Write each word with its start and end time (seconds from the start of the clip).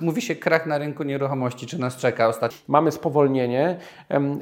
Mówi 0.00 0.22
się 0.22 0.34
krach 0.36 0.66
na 0.66 0.78
rynku 0.78 1.02
nieruchomości, 1.02 1.66
czy 1.66 1.80
nas 1.80 1.96
czeka 1.96 2.28
ostatnio? 2.28 2.58
Mamy 2.68 2.92
spowolnienie, 2.92 3.78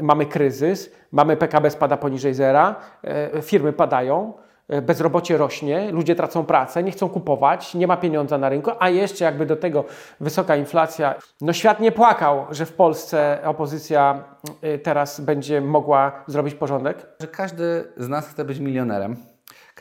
mamy 0.03 0.26
kryzys, 0.26 0.91
mamy 1.12 1.37
PKB 1.37 1.71
spada 1.71 1.96
poniżej 1.96 2.34
zera, 2.34 2.76
e, 3.04 3.42
firmy 3.42 3.73
padają, 3.73 4.33
e, 4.68 4.83
bezrobocie 4.83 5.36
rośnie, 5.36 5.92
ludzie 5.92 6.15
tracą 6.15 6.44
pracę, 6.44 6.83
nie 6.83 6.92
chcą 6.92 7.08
kupować, 7.08 7.75
nie 7.75 7.86
ma 7.86 7.97
pieniądza 7.97 8.39
na 8.39 8.48
rynku, 8.48 8.71
a 8.79 8.89
jeszcze 8.89 9.25
jakby 9.25 9.46
do 9.46 9.57
tego 9.57 9.84
wysoka 10.21 10.57
inflacja. 10.57 11.14
No 11.41 11.53
świat 11.53 11.80
nie 11.80 11.93
płakał, 11.93 12.46
że 12.51 12.67
w 12.67 12.73
Polsce 12.73 13.39
opozycja 13.45 14.25
e, 14.62 14.79
teraz 14.79 15.21
będzie 15.21 15.61
mogła 15.61 16.25
zrobić 16.27 16.55
porządek. 16.55 17.07
Że 17.21 17.27
każdy 17.27 17.85
z 17.96 18.09
nas 18.09 18.29
chce 18.29 18.45
być 18.45 18.59
milionerem. 18.59 19.17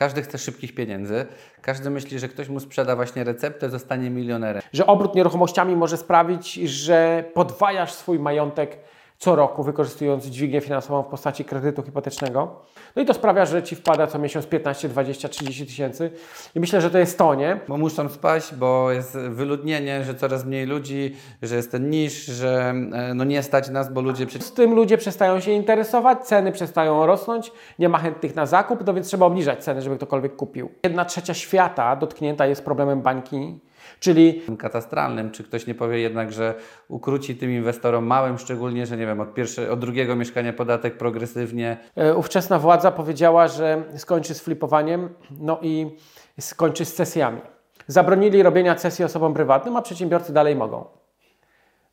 Każdy 0.00 0.22
chce 0.22 0.38
szybkich 0.38 0.74
pieniędzy. 0.74 1.26
Każdy 1.62 1.90
myśli, 1.90 2.18
że 2.18 2.28
ktoś 2.28 2.48
mu 2.48 2.60
sprzeda 2.60 2.96
właśnie 2.96 3.24
receptę, 3.24 3.70
zostanie 3.70 4.10
milionerem. 4.10 4.62
Że 4.72 4.86
obrót 4.86 5.14
nieruchomościami 5.14 5.76
może 5.76 5.96
sprawić, 5.96 6.52
że 6.54 7.24
podwajasz 7.34 7.92
swój 7.92 8.18
majątek 8.18 8.78
co 9.20 9.36
roku, 9.36 9.62
wykorzystując 9.62 10.26
dźwignię 10.26 10.60
finansową 10.60 11.02
w 11.02 11.06
postaci 11.06 11.44
kredytu 11.44 11.82
hipotecznego. 11.82 12.56
No 12.96 13.02
i 13.02 13.06
to 13.06 13.14
sprawia, 13.14 13.46
że 13.46 13.62
Ci 13.62 13.76
wpada 13.76 14.06
co 14.06 14.18
miesiąc 14.18 14.46
15, 14.46 14.88
20, 14.88 15.28
30 15.28 15.66
tysięcy. 15.66 16.10
I 16.54 16.60
myślę, 16.60 16.80
że 16.80 16.90
to 16.90 16.98
jest 16.98 17.18
to, 17.18 17.34
nie? 17.34 17.60
Bo 17.68 17.76
muszą 17.76 18.08
spaść, 18.08 18.54
bo 18.54 18.92
jest 18.92 19.18
wyludnienie, 19.18 20.04
że 20.04 20.14
coraz 20.14 20.44
mniej 20.44 20.66
ludzi, 20.66 21.16
że 21.42 21.56
jest 21.56 21.72
ten 21.72 21.90
niż, 21.90 22.24
że 22.24 22.74
e, 22.92 23.14
no 23.14 23.24
nie 23.24 23.42
stać 23.42 23.68
nas, 23.68 23.92
bo 23.92 24.00
ludzie 24.00 24.26
Z 24.40 24.52
tym 24.52 24.74
ludzie 24.74 24.98
przestają 24.98 25.40
się 25.40 25.50
interesować, 25.50 26.18
ceny 26.18 26.52
przestają 26.52 27.06
rosnąć, 27.06 27.52
nie 27.78 27.88
ma 27.88 27.98
chętnych 27.98 28.34
na 28.34 28.46
zakup, 28.46 28.86
no 28.86 28.94
więc 28.94 29.06
trzeba 29.06 29.26
obniżać 29.26 29.64
ceny, 29.64 29.82
żeby 29.82 29.96
ktokolwiek 29.96 30.36
kupił. 30.36 30.70
Jedna 30.84 31.04
trzecia 31.04 31.34
świata 31.34 31.96
dotknięta 31.96 32.46
jest 32.46 32.64
problemem 32.64 33.02
bańki, 33.02 33.58
czyli 34.00 34.42
katastralnym. 34.58 35.30
Czy 35.30 35.44
ktoś 35.44 35.66
nie 35.66 35.74
powie 35.74 35.98
jednak, 35.98 36.32
że 36.32 36.54
ukróci 36.88 37.36
tym 37.36 37.50
inwestorom 37.50 38.06
małym, 38.06 38.38
szczególnie, 38.38 38.86
że 38.86 38.96
nie 38.96 39.06
wiem, 39.06 39.20
od, 39.20 39.34
pierwsze, 39.34 39.72
od 39.72 39.80
drugiego 39.80 40.16
mieszkania 40.16 40.52
podatek 40.52 40.96
progresywnie, 40.98 41.76
e, 41.96 42.14
ówczesna 42.14 42.58
władza 42.58 42.90
powiedziała, 42.90 43.48
że 43.48 43.82
skończy 43.96 44.34
z 44.34 44.40
flipowaniem, 44.40 45.08
no 45.40 45.58
i 45.62 45.96
skończy 46.40 46.84
z 46.84 46.94
cesjami. 46.94 47.40
Zabronili 47.86 48.42
robienia 48.42 48.74
cesji 48.74 49.04
osobom 49.04 49.34
prywatnym, 49.34 49.76
a 49.76 49.82
przedsiębiorcy 49.82 50.32
dalej 50.32 50.56
mogą. 50.56 50.99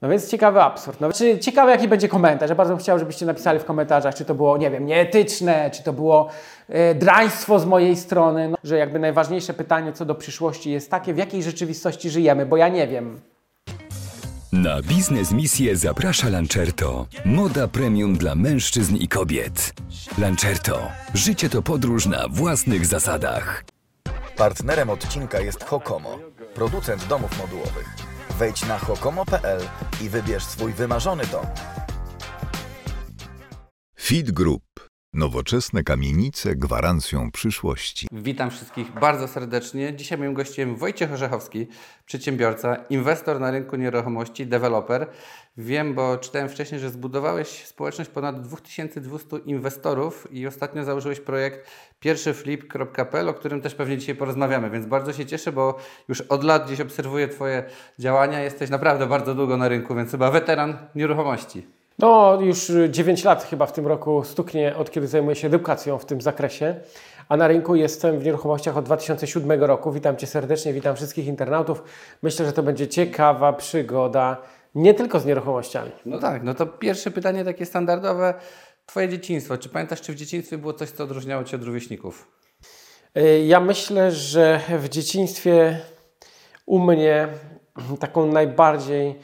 No 0.01 0.09
więc 0.09 0.31
ciekawy 0.31 0.61
absurd. 0.61 1.01
No, 1.01 1.13
czy, 1.13 1.39
ciekawe, 1.39 1.71
jaki 1.71 1.87
będzie 1.87 2.09
komentarz. 2.09 2.49
Ja 2.49 2.55
bardzo 2.55 2.73
bym 2.73 2.79
chciał, 2.79 2.99
żebyście 2.99 3.25
napisali 3.25 3.59
w 3.59 3.65
komentarzach, 3.65 4.15
czy 4.15 4.25
to 4.25 4.35
było, 4.35 4.57
nie 4.57 4.71
wiem, 4.71 4.85
nieetyczne, 4.85 5.71
czy 5.71 5.83
to 5.83 5.93
było 5.93 6.29
e, 6.69 6.95
draństwo 6.95 7.59
z 7.59 7.65
mojej 7.65 7.95
strony. 7.95 8.49
No, 8.49 8.57
że 8.63 8.77
jakby 8.77 8.99
najważniejsze 8.99 9.53
pytanie 9.53 9.93
co 9.93 10.05
do 10.05 10.15
przyszłości 10.15 10.71
jest 10.71 10.91
takie, 10.91 11.13
w 11.13 11.17
jakiej 11.17 11.43
rzeczywistości 11.43 12.09
żyjemy, 12.09 12.45
bo 12.45 12.57
ja 12.57 12.67
nie 12.67 12.87
wiem. 12.87 13.19
Na 14.53 14.81
biznes 14.81 15.31
misję 15.31 15.75
zaprasza 15.75 16.29
Lancerto. 16.29 17.05
Moda 17.25 17.67
premium 17.67 18.17
dla 18.17 18.35
mężczyzn 18.35 18.95
i 18.95 19.07
kobiet. 19.07 19.73
Lancerto. 20.17 20.79
Życie 21.13 21.49
to 21.49 21.61
podróż 21.61 22.05
na 22.05 22.27
własnych 22.29 22.85
zasadach. 22.85 23.63
Partnerem 24.37 24.89
odcinka 24.89 25.39
jest 25.39 25.63
Hokomo, 25.63 26.19
producent 26.55 27.07
domów 27.07 27.41
modułowych. 27.41 28.16
Wejdź 28.39 28.65
na 28.65 28.79
hokomo.pl 28.79 29.61
i 30.01 30.09
wybierz 30.09 30.43
swój 30.43 30.73
wymarzony 30.73 31.25
dom. 31.25 31.45
Feed 33.99 34.31
Group. 34.31 34.63
Nowoczesne 35.17 35.83
kamienice 35.83 36.55
gwarancją 36.55 37.31
przyszłości. 37.31 38.07
Witam 38.11 38.49
wszystkich 38.49 38.91
bardzo 38.91 39.27
serdecznie. 39.27 39.95
Dzisiaj 39.95 40.17
moim 40.17 40.33
gościem 40.33 40.75
Wojciech 40.75 41.13
Orzechowski, 41.13 41.67
przedsiębiorca, 42.05 42.75
inwestor 42.75 43.39
na 43.39 43.51
rynku 43.51 43.75
nieruchomości, 43.75 44.47
deweloper. 44.47 45.07
Wiem, 45.57 45.93
bo 45.93 46.17
czytałem 46.17 46.49
wcześniej, 46.49 46.81
że 46.81 46.89
zbudowałeś 46.89 47.47
społeczność 47.65 48.09
ponad 48.09 48.41
2200 48.41 49.37
inwestorów 49.37 50.27
i 50.31 50.47
ostatnio 50.47 50.83
założyłeś 50.83 51.19
projekt 51.19 51.69
pierwszyflip.pl, 51.99 53.29
o 53.29 53.33
którym 53.33 53.61
też 53.61 53.75
pewnie 53.75 53.97
dzisiaj 53.97 54.15
porozmawiamy, 54.15 54.69
więc 54.69 54.85
bardzo 54.85 55.13
się 55.13 55.25
cieszę, 55.25 55.51
bo 55.51 55.77
już 56.07 56.21
od 56.21 56.43
lat 56.43 56.65
gdzieś 56.65 56.81
obserwuję 56.81 57.27
Twoje 57.27 57.63
działania. 57.99 58.41
Jesteś 58.41 58.69
naprawdę 58.69 59.07
bardzo 59.07 59.35
długo 59.35 59.57
na 59.57 59.67
rynku, 59.67 59.95
więc 59.95 60.11
chyba 60.11 60.31
weteran 60.31 60.77
nieruchomości. 60.95 61.76
No, 61.99 62.41
już 62.41 62.71
9 62.89 63.23
lat 63.23 63.43
chyba 63.43 63.65
w 63.65 63.71
tym 63.73 63.87
roku 63.87 64.23
stuknie, 64.23 64.75
od 64.75 64.91
kiedy 64.91 65.07
zajmuję 65.07 65.35
się 65.35 65.47
edukacją 65.47 65.97
w 65.97 66.05
tym 66.05 66.21
zakresie. 66.21 66.75
A 67.29 67.37
na 67.37 67.47
rynku 67.47 67.75
jestem 67.75 68.19
w 68.19 68.23
nieruchomościach 68.23 68.77
od 68.77 68.85
2007 68.85 69.63
roku. 69.63 69.91
Witam 69.91 70.17
Cię 70.17 70.27
serdecznie, 70.27 70.73
witam 70.73 70.95
wszystkich 70.95 71.27
internautów. 71.27 71.83
Myślę, 72.21 72.45
że 72.45 72.53
to 72.53 72.63
będzie 72.63 72.87
ciekawa 72.87 73.53
przygoda, 73.53 74.37
nie 74.75 74.93
tylko 74.93 75.19
z 75.19 75.25
nieruchomościami. 75.25 75.91
No 76.05 76.19
tak, 76.19 76.43
no 76.43 76.53
to 76.53 76.65
pierwsze 76.65 77.11
pytanie 77.11 77.45
takie 77.45 77.65
standardowe. 77.65 78.33
Twoje 78.85 79.09
dzieciństwo. 79.09 79.57
Czy 79.57 79.69
pamiętasz, 79.69 80.01
czy 80.01 80.13
w 80.13 80.15
dzieciństwie 80.15 80.57
było 80.57 80.73
coś, 80.73 80.89
co 80.89 81.03
odróżniało 81.03 81.43
Cię 81.43 81.57
od 81.57 81.63
rówieśników? 81.63 82.27
Y, 83.17 83.45
Ja 83.45 83.59
myślę, 83.59 84.11
że 84.11 84.61
w 84.79 84.89
dzieciństwie 84.89 85.79
u 86.65 86.79
mnie 86.79 87.27
taką 87.99 88.25
najbardziej 88.25 89.19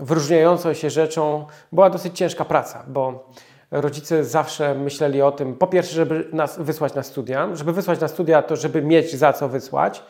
wyróżniającą 0.00 0.72
się 0.72 0.90
rzeczą 0.90 1.46
była 1.72 1.90
dosyć 1.90 2.18
ciężka 2.18 2.44
praca, 2.44 2.84
bo 2.88 3.30
rodzice 3.70 4.24
zawsze 4.24 4.74
myśleli 4.74 5.22
o 5.22 5.32
tym, 5.32 5.54
po 5.54 5.66
pierwsze, 5.66 5.94
żeby 5.94 6.28
nas 6.32 6.58
wysłać 6.58 6.94
na 6.94 7.02
studia, 7.02 7.48
żeby 7.56 7.72
wysłać 7.72 8.00
na 8.00 8.08
studia, 8.08 8.42
to 8.42 8.56
żeby 8.56 8.82
mieć 8.82 9.16
za 9.16 9.32
co 9.32 9.48
wysłać. 9.48 10.02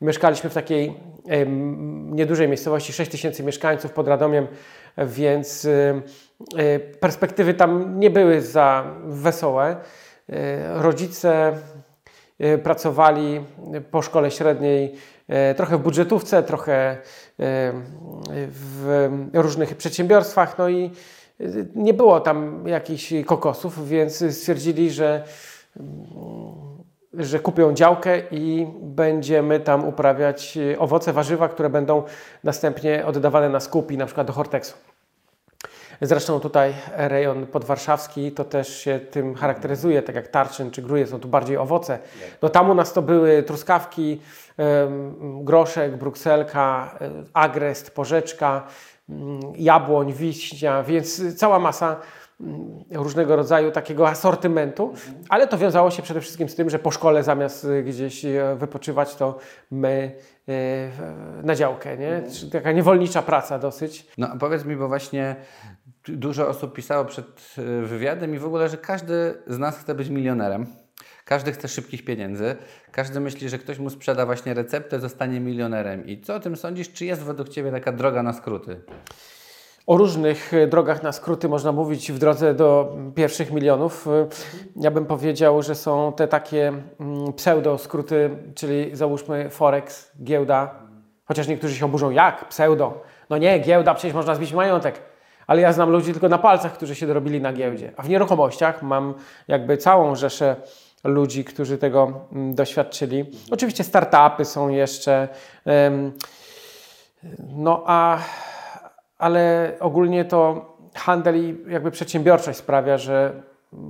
Mieszkaliśmy 0.00 0.50
w 0.50 0.54
takiej 0.54 0.94
niedużej 2.10 2.48
miejscowości, 2.48 2.92
6 2.92 3.10
tysięcy 3.10 3.42
mieszkańców 3.42 3.92
pod 3.92 4.08
Radomiem, 4.08 4.46
więc 4.98 5.64
em, 5.64 6.02
e, 6.56 6.78
perspektywy 6.78 7.54
tam 7.54 8.00
nie 8.00 8.10
były 8.10 8.40
za 8.40 8.84
wesołe. 9.04 9.76
E, 10.28 10.82
Rodzice 10.82 11.52
e, 12.38 12.58
pracowali 12.58 13.40
po 13.90 14.02
szkole 14.02 14.30
średniej 14.30 14.84
e, 14.84 14.96
trochę 15.56 15.78
w 15.78 15.82
budżetówce, 15.82 16.42
trochę 16.42 16.74
e, 16.74 16.96
w 18.48 19.08
różnych 19.32 19.76
przedsiębiorstwach, 19.76 20.58
no 20.58 20.68
i 20.68 20.90
e, 21.40 21.44
nie 21.74 21.94
było 21.94 22.20
tam 22.20 22.64
jakichś 22.66 23.12
kokosów, 23.26 23.88
więc 23.88 24.24
stwierdzili, 24.30 24.90
że 24.90 25.24
że 27.18 27.40
kupią 27.40 27.74
działkę 27.74 28.22
i 28.30 28.66
będziemy 28.82 29.60
tam 29.60 29.88
uprawiać 29.88 30.56
e, 30.56 30.78
owoce, 30.78 31.12
warzywa, 31.12 31.48
które 31.48 31.70
będą 31.70 32.02
następnie 32.44 33.06
oddawane 33.06 33.48
na 33.48 33.60
skupi, 33.60 33.96
na 33.96 34.06
przykład 34.06 34.26
do 34.26 34.32
Hortexu. 34.32 34.93
Zresztą 36.00 36.40
tutaj 36.40 36.74
rejon 36.96 37.46
podwarszawski 37.46 38.32
to 38.32 38.44
też 38.44 38.78
się 38.78 39.00
tym 39.10 39.34
charakteryzuje, 39.34 40.02
tak 40.02 40.14
jak 40.14 40.28
Tarczyn 40.28 40.70
czy 40.70 40.82
Gruje, 40.82 41.06
są 41.06 41.20
tu 41.20 41.28
bardziej 41.28 41.56
owoce. 41.56 41.98
No 42.42 42.48
tam 42.48 42.70
u 42.70 42.74
nas 42.74 42.92
to 42.92 43.02
były 43.02 43.42
truskawki, 43.42 44.20
groszek, 45.42 45.96
brukselka, 45.96 46.94
e, 47.00 47.10
agrest, 47.32 47.90
porzeczka, 47.90 48.66
mm, 49.08 49.40
jabłoń, 49.56 50.12
wiśnia, 50.12 50.82
więc 50.82 51.36
cała 51.36 51.58
masa 51.58 51.96
mm, 52.40 52.84
różnego 52.90 53.36
rodzaju 53.36 53.70
takiego 53.70 54.08
asortymentu, 54.08 54.94
ale 55.28 55.46
to 55.46 55.58
wiązało 55.58 55.90
się 55.90 56.02
przede 56.02 56.20
wszystkim 56.20 56.48
z 56.48 56.54
tym, 56.54 56.70
że 56.70 56.78
po 56.78 56.90
szkole 56.90 57.22
zamiast 57.22 57.64
y, 57.64 57.82
gdzieś 57.82 58.24
y, 58.24 58.40
wypoczywać, 58.56 59.14
to 59.14 59.38
my 59.70 60.12
na 61.42 61.54
działkę, 61.54 61.96
nie? 61.96 62.22
Czyli 62.32 62.50
Taka 62.50 62.72
niewolnicza 62.72 63.22
praca 63.22 63.58
dosyć. 63.58 64.06
No 64.18 64.28
a 64.28 64.36
powiedz 64.36 64.64
mi, 64.64 64.76
bo 64.76 64.88
właśnie 64.88 65.36
dużo 66.08 66.48
osób 66.48 66.74
pisało 66.74 67.04
przed 67.04 67.54
y, 67.58 67.82
wywiadem 67.86 68.34
i 68.34 68.38
w 68.38 68.46
ogóle, 68.46 68.68
że 68.68 68.76
każdy 68.76 69.34
z 69.46 69.58
nas 69.58 69.78
chce 69.78 69.94
być 69.94 70.08
milionerem. 70.08 70.66
Każdy 71.24 71.52
chce 71.52 71.68
szybkich 71.68 72.04
pieniędzy. 72.04 72.56
Każdy 72.92 73.20
myśli, 73.20 73.48
że 73.48 73.58
ktoś 73.58 73.78
mu 73.78 73.90
sprzeda 73.90 74.26
właśnie 74.26 74.54
receptę, 74.54 75.00
zostanie 75.00 75.40
milionerem. 75.40 76.06
I 76.06 76.20
co 76.20 76.34
o 76.34 76.40
tym 76.40 76.56
sądzisz? 76.56 76.92
Czy 76.92 77.04
jest 77.04 77.22
według 77.22 77.48
Ciebie 77.48 77.70
taka 77.70 77.92
droga 77.92 78.22
na 78.22 78.32
skróty? 78.32 78.80
O 79.86 79.96
różnych 79.96 80.54
e, 80.54 80.66
drogach 80.66 81.02
na 81.02 81.12
skróty 81.12 81.48
można 81.48 81.72
mówić 81.72 82.12
w 82.12 82.18
drodze 82.18 82.54
do 82.54 82.96
pierwszych 83.14 83.50
milionów. 83.52 84.08
E, 84.08 84.26
Ja 84.76 84.90
bym 84.90 85.06
powiedział, 85.06 85.62
że 85.62 85.74
są 85.74 86.12
te 86.16 86.28
takie 86.28 86.72
mm, 87.00 87.32
pseudo 87.32 87.78
skróty, 87.78 88.30
czyli 88.54 88.96
załóżmy 88.96 89.50
Forex, 89.50 90.12
giełda. 90.22 90.74
Chociaż 91.24 91.48
niektórzy 91.48 91.74
się 91.74 91.84
oburzą, 91.84 92.10
jak 92.10 92.48
pseudo? 92.48 93.02
No 93.30 93.38
nie, 93.38 93.58
giełda, 93.58 93.94
przecież 93.94 94.14
można 94.14 94.34
zbić 94.34 94.52
majątek. 94.52 95.13
Ale 95.46 95.62
ja 95.62 95.72
znam 95.72 95.90
ludzi 95.90 96.12
tylko 96.12 96.28
na 96.28 96.38
palcach, 96.38 96.72
którzy 96.72 96.94
się 96.94 97.06
dorobili 97.06 97.40
na 97.40 97.52
giełdzie. 97.52 97.92
A 97.96 98.02
w 98.02 98.08
nieruchomościach 98.08 98.82
mam 98.82 99.14
jakby 99.48 99.76
całą 99.76 100.14
rzeszę 100.14 100.56
ludzi, 101.04 101.44
którzy 101.44 101.78
tego 101.78 102.12
mm, 102.32 102.54
doświadczyli. 102.54 103.24
Oczywiście 103.50 103.84
startupy 103.84 104.44
są 104.44 104.68
jeszcze. 104.68 105.28
no 107.56 107.82
a 107.86 108.18
ale 109.18 109.72
ogólnie 109.80 110.24
to 110.24 110.66
handel 110.94 111.36
i 111.36 111.56
jakby 111.68 111.90
przedsiębiorczość 111.90 112.58
sprawia, 112.58 112.98
że 112.98 113.42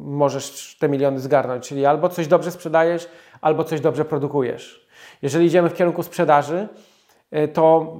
możesz 0.02 0.76
te 0.80 0.88
miliony 0.88 1.20
zgarnąć, 1.20 1.68
czyli 1.68 1.86
albo 1.86 2.08
coś 2.08 2.26
dobrze 2.26 2.50
sprzedajesz, 2.50 3.08
albo 3.40 3.64
coś 3.64 3.80
dobrze 3.80 4.04
produkujesz. 4.04 4.88
Jeżeli 5.22 5.46
idziemy 5.46 5.70
w 5.70 5.74
kierunku 5.74 6.02
sprzedaży, 6.02 6.68
e, 7.30 7.48
to 7.48 7.96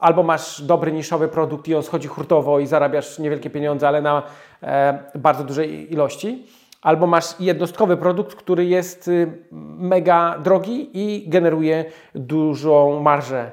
albo 0.00 0.22
masz 0.22 0.62
dobry 0.62 0.92
niszowy 0.92 1.28
produkt 1.28 1.68
i 1.68 1.74
on 1.74 1.82
schodzi 1.82 2.08
hurtowo 2.08 2.60
i 2.60 2.66
zarabiasz 2.66 3.18
niewielkie 3.18 3.50
pieniądze, 3.50 3.88
ale 3.88 4.02
na 4.02 4.22
e, 4.62 4.98
bardzo 5.14 5.44
dużej 5.44 5.92
ilości, 5.92 6.46
albo 6.86 7.06
masz 7.06 7.40
jednostkowy 7.40 7.96
produkt, 7.96 8.36
który 8.36 8.64
jest 8.64 9.08
y, 9.08 9.32
mega 9.78 10.38
drogi 10.38 10.90
i 10.92 11.28
generuje 11.28 11.84
dużą 12.14 13.00
marżę. 13.00 13.52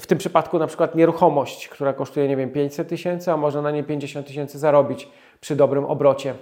W 0.00 0.06
tym 0.06 0.18
przypadku 0.18 0.58
na 0.58 0.66
przykład 0.66 0.94
nieruchomość, 0.94 1.68
która 1.68 1.92
kosztuje, 1.92 2.28
nie 2.28 2.36
wiem, 2.36 2.50
500 2.50 2.88
tysięcy, 2.88 3.32
a 3.32 3.36
można 3.36 3.62
na 3.62 3.70
nie 3.70 3.84
50 3.84 4.26
tysięcy 4.26 4.58
zarobić 4.58 5.08
przy 5.40 5.56
dobrym 5.56 5.84
obrocie. 5.84 6.34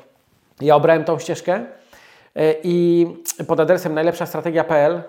Ja 0.60 0.76
obrałem 0.76 1.04
tą 1.04 1.18
ścieżkę 1.18 1.54
e, 2.34 2.54
i 2.62 3.06
pod 3.46 3.60
adresem 3.60 3.94
najlepszastrategia.pl 3.94 5.02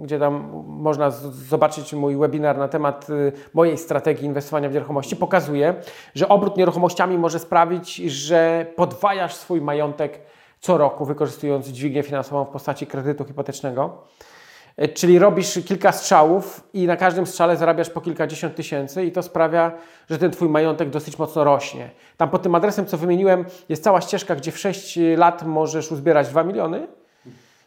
gdzie 0.00 0.18
tam 0.18 0.64
można 0.66 1.10
zobaczyć 1.10 1.92
mój 1.92 2.16
webinar 2.16 2.58
na 2.58 2.68
temat 2.68 3.10
y, 3.10 3.32
mojej 3.54 3.78
strategii 3.78 4.26
inwestowania 4.26 4.68
w 4.68 4.72
nieruchomości, 4.72 5.16
pokazuje, 5.16 5.74
że 6.14 6.28
obrót 6.28 6.56
nieruchomościami 6.56 7.18
może 7.18 7.38
sprawić, 7.38 7.96
że 7.96 8.66
podwajasz 8.76 9.34
swój 9.34 9.60
majątek 9.60 10.20
co 10.60 10.78
roku, 10.78 11.04
wykorzystując 11.04 11.68
dźwignię 11.68 12.02
finansową 12.02 12.44
w 12.44 12.48
postaci 12.48 12.86
kredytu 12.86 13.24
hipotecznego. 13.24 14.02
E, 14.76 14.88
czyli 14.88 15.18
robisz 15.18 15.58
kilka 15.66 15.92
strzałów 15.92 16.68
i 16.72 16.86
na 16.86 16.96
każdym 16.96 17.26
strzale 17.26 17.56
zarabiasz 17.56 17.90
po 17.90 18.00
kilkadziesiąt 18.00 18.54
tysięcy 18.54 19.04
i 19.04 19.12
to 19.12 19.22
sprawia, 19.22 19.72
że 20.10 20.18
ten 20.18 20.30
Twój 20.30 20.48
majątek 20.48 20.90
dosyć 20.90 21.18
mocno 21.18 21.44
rośnie. 21.44 21.90
Tam 22.16 22.30
pod 22.30 22.42
tym 22.42 22.54
adresem, 22.54 22.86
co 22.86 22.98
wymieniłem, 22.98 23.44
jest 23.68 23.84
cała 23.84 24.00
ścieżka, 24.00 24.36
gdzie 24.36 24.52
w 24.52 24.58
6 24.58 24.98
lat 25.16 25.42
możesz 25.42 25.92
uzbierać 25.92 26.28
2 26.28 26.44
miliony, 26.44 26.86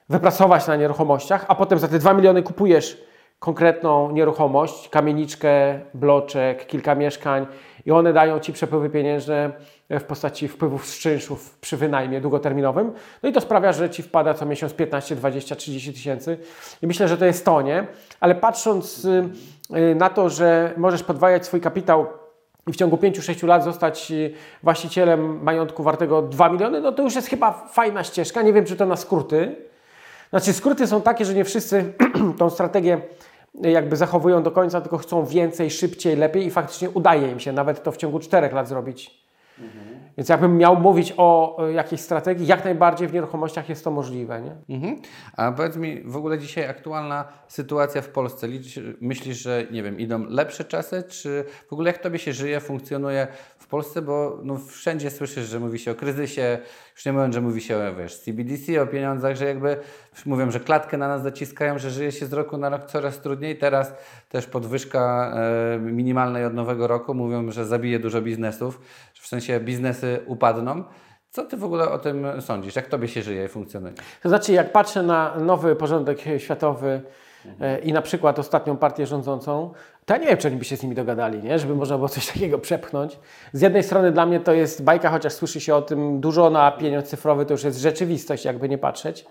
wypracować 0.10 0.68
na 0.68 0.76
nieruchomościach, 0.76 1.46
a 1.48 1.56
potem 1.56 1.80
za 1.80 1.88
te 1.88 2.00
2 2.00 2.14
miliony 2.14 2.44
kupujesz 2.44 3.08
konkretną 3.40 4.12
nieruchomość, 4.12 4.90
kamieniczkę, 4.90 5.80
bloczek, 5.94 6.68
kilka 6.68 6.96
mieszkań 6.96 7.48
i 7.86 7.92
one 7.92 8.14
dają 8.14 8.40
Ci 8.40 8.54
przepływy 8.54 8.90
pieniężne 8.90 9.52
w 9.90 10.04
postaci 10.04 10.48
wpływów 10.48 10.86
z 10.86 11.00
czynszów 11.00 11.58
przy 11.60 11.78
wynajmie 11.78 12.22
długoterminowym. 12.22 12.94
No 13.24 13.30
i 13.30 13.34
to 13.34 13.42
sprawia, 13.42 13.74
że 13.74 13.90
Ci 13.90 14.04
wpada 14.04 14.34
co 14.34 14.46
miesiąc 14.46 14.74
15, 14.74 15.16
20, 15.16 15.56
30 15.56 15.94
tysięcy 15.94 16.38
i 16.82 16.88
myślę, 16.88 17.08
że 17.08 17.18
to 17.18 17.26
jest 17.26 17.46
to, 17.46 17.62
nie? 17.62 17.88
Ale 18.20 18.36
patrząc 18.36 19.06
y, 19.06 19.30
y, 19.76 19.96
na 19.96 20.10
to, 20.10 20.30
że 20.30 20.74
możesz 20.78 21.04
podwajać 21.04 21.46
swój 21.46 21.62
kapitał 21.62 22.06
i 22.68 22.72
w 22.72 22.76
ciągu 22.76 22.96
5-6 22.96 23.48
lat 23.48 23.64
zostać 23.64 24.12
y, 24.12 24.34
właścicielem 24.64 25.44
majątku 25.44 25.84
wartego 25.84 26.22
2 26.22 26.50
miliony, 26.50 26.82
no 26.82 26.92
to 26.92 27.04
już 27.04 27.16
jest 27.16 27.28
chyba 27.28 27.52
fajna 27.52 28.04
ścieżka. 28.04 28.42
Nie 28.42 28.54
wiem, 28.54 28.66
czy 28.66 28.76
to 28.76 28.86
na 28.86 28.96
skróty. 28.96 29.68
Znaczy, 30.30 30.54
skróty 30.54 30.88
są 30.88 31.02
takie, 31.02 31.26
że 31.26 31.34
nie 31.34 31.44
wszyscy 31.44 31.94
tą 32.40 32.50
strategię 32.50 33.02
jakby 33.62 33.96
zachowują 33.96 34.44
do 34.44 34.52
końca, 34.52 34.82
tylko 34.82 34.98
chcą 34.98 35.26
więcej, 35.26 35.72
szybciej, 35.72 36.16
lepiej 36.16 36.46
i 36.46 36.52
faktycznie 36.52 36.90
udaje 36.90 37.32
im 37.32 37.40
się 37.40 37.52
nawet 37.52 37.84
to 37.84 37.92
w 37.92 37.98
ciągu 37.98 38.20
4 38.20 38.50
lat 38.50 38.68
zrobić. 38.68 39.28
Mhm. 39.60 39.98
Więc 40.18 40.30
jakbym 40.30 40.58
miał 40.58 40.80
mówić 40.80 41.14
o 41.18 41.58
jakiejś 41.74 42.02
strategii, 42.02 42.48
jak 42.48 42.66
najbardziej 42.66 43.08
w 43.08 43.14
nieruchomościach 43.14 43.70
jest 43.70 43.84
to 43.84 43.92
możliwe. 43.92 44.42
Nie? 44.42 44.76
Mhm. 44.76 45.02
A 45.38 45.52
powiedz 45.52 45.76
mi, 45.76 46.02
w 46.06 46.18
ogóle 46.18 46.40
dzisiaj 46.40 46.68
aktualna 46.68 47.26
sytuacja 47.48 48.02
w 48.02 48.10
Polsce, 48.10 48.48
myślisz, 49.02 49.38
że 49.38 49.66
nie 49.72 49.84
wiem, 49.84 50.00
idą 50.00 50.26
lepsze 50.30 50.66
czasy, 50.66 51.04
czy 51.04 51.46
w 51.70 51.74
ogóle 51.74 51.92
jak 51.92 51.98
Tobie 52.02 52.20
się 52.20 52.34
żyje, 52.34 52.60
funkcjonuje 52.60 53.28
w 53.68 53.70
Polsce, 53.70 54.02
bo 54.02 54.40
no, 54.44 54.58
wszędzie 54.58 55.12
słyszysz, 55.12 55.48
że 55.48 55.60
mówi 55.60 55.80
się 55.80 55.92
o 55.92 55.96
kryzysie, 55.96 56.58
już 56.96 57.06
nie 57.06 57.14
mówiąc, 57.14 57.36
że 57.36 57.42
mówi 57.42 57.62
się 57.62 57.78
o 57.78 57.96
wiesz, 57.96 58.20
CBDC, 58.20 58.82
o 58.82 58.88
pieniądzach, 58.88 59.36
że 59.36 59.46
jakby 59.46 59.78
mówią, 60.26 60.52
że 60.52 60.60
klatkę 60.60 60.98
na 60.98 61.08
nas 61.08 61.24
zaciskają, 61.24 61.80
że 61.80 61.92
żyje 61.92 62.12
się 62.12 62.26
z 62.26 62.34
roku 62.34 62.58
na 62.58 62.70
rok 62.70 62.86
coraz 62.86 63.22
trudniej. 63.22 63.58
Teraz 63.58 63.94
też 64.30 64.46
podwyżka 64.46 65.34
e, 65.76 65.80
minimalnej 65.80 66.46
od 66.46 66.54
nowego 66.54 66.88
roku 66.88 67.14
mówią, 67.14 67.52
że 67.52 67.66
zabije 67.66 68.00
dużo 68.00 68.22
biznesów, 68.22 68.82
że 69.14 69.22
w 69.22 69.28
sensie 69.28 69.60
biznesy 69.60 70.20
upadną. 70.26 70.84
Co 71.30 71.44
Ty 71.44 71.58
w 71.58 71.64
ogóle 71.64 71.92
o 71.92 72.00
tym 72.00 72.42
sądzisz? 72.42 72.76
Jak 72.76 72.88
Tobie 72.88 73.08
się 73.08 73.22
żyje 73.22 73.46
i 73.46 73.48
funkcjonuje? 73.48 73.94
To 74.24 74.30
znaczy, 74.30 74.54
jak 74.54 74.72
patrzę 74.72 75.04
na 75.04 75.36
nowy 75.40 75.76
porządek 75.76 76.20
światowy, 76.38 77.02
e, 77.62 77.80
i 77.80 77.94
na 77.94 78.02
przykład 78.02 78.40
ostatnią 78.40 78.78
partię 78.78 79.08
rządzącą, 79.08 79.74
to 80.08 80.14
ja 80.14 80.20
nie 80.20 80.28
wiem, 80.28 80.38
czy 80.38 80.48
oni 80.48 80.58
by 80.58 80.66
się 80.66 80.78
z 80.78 80.84
nimi 80.84 80.96
dogadali, 80.96 81.44
nie? 81.44 81.60
żeby 81.60 81.76
można 81.76 81.96
było 81.98 82.10
coś 82.10 82.28
takiego 82.28 82.60
przepchnąć. 82.60 83.20
Z 83.54 83.62
jednej 83.62 83.84
strony 83.84 84.12
dla 84.12 84.26
mnie 84.26 84.40
to 84.40 84.54
jest 84.54 84.84
bajka, 84.84 85.10
chociaż 85.10 85.34
słyszy 85.34 85.62
się 85.62 85.76
o 85.76 85.82
tym 85.82 86.20
dużo, 86.20 86.50
no 86.50 86.62
a 86.62 86.72
pieniądz 86.72 87.08
cyfrowy 87.08 87.46
to 87.46 87.54
już 87.54 87.64
jest 87.64 87.80
rzeczywistość, 87.80 88.46
jakby 88.46 88.70
nie 88.70 88.78
patrzeć. 88.78 89.26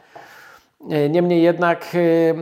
E, 0.90 1.08
niemniej 1.08 1.42
jednak 1.42 1.86
e, 1.94 2.34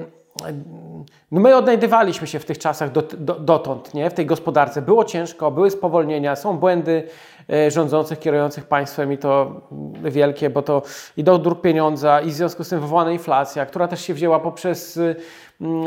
no 1.32 1.40
my 1.40 1.56
odnajdywaliśmy 1.56 2.26
się 2.26 2.38
w 2.38 2.44
tych 2.44 2.58
czasach 2.58 2.92
dot, 2.92 3.14
do, 3.24 3.34
dotąd, 3.34 3.94
nie? 3.94 4.10
w 4.10 4.14
tej 4.14 4.26
gospodarce. 4.26 4.82
Było 4.82 5.04
ciężko, 5.04 5.50
były 5.50 5.70
spowolnienia, 5.70 6.36
są 6.36 6.58
błędy 6.58 7.08
e, 7.50 7.70
rządzących, 7.70 8.18
kierujących 8.18 8.64
państwem 8.64 9.12
i 9.12 9.18
to 9.18 9.60
wielkie, 10.02 10.50
bo 10.50 10.62
to 10.62 10.82
i 11.16 11.24
do 11.24 11.38
dróg 11.38 11.60
pieniądza 11.60 12.20
i 12.20 12.30
w 12.30 12.34
związku 12.34 12.64
z 12.64 12.68
tym 12.68 12.80
wywołana 12.80 13.12
inflacja, 13.12 13.66
która 13.66 13.88
też 13.88 14.00
się 14.00 14.14
wzięła 14.14 14.40
poprzez 14.40 15.00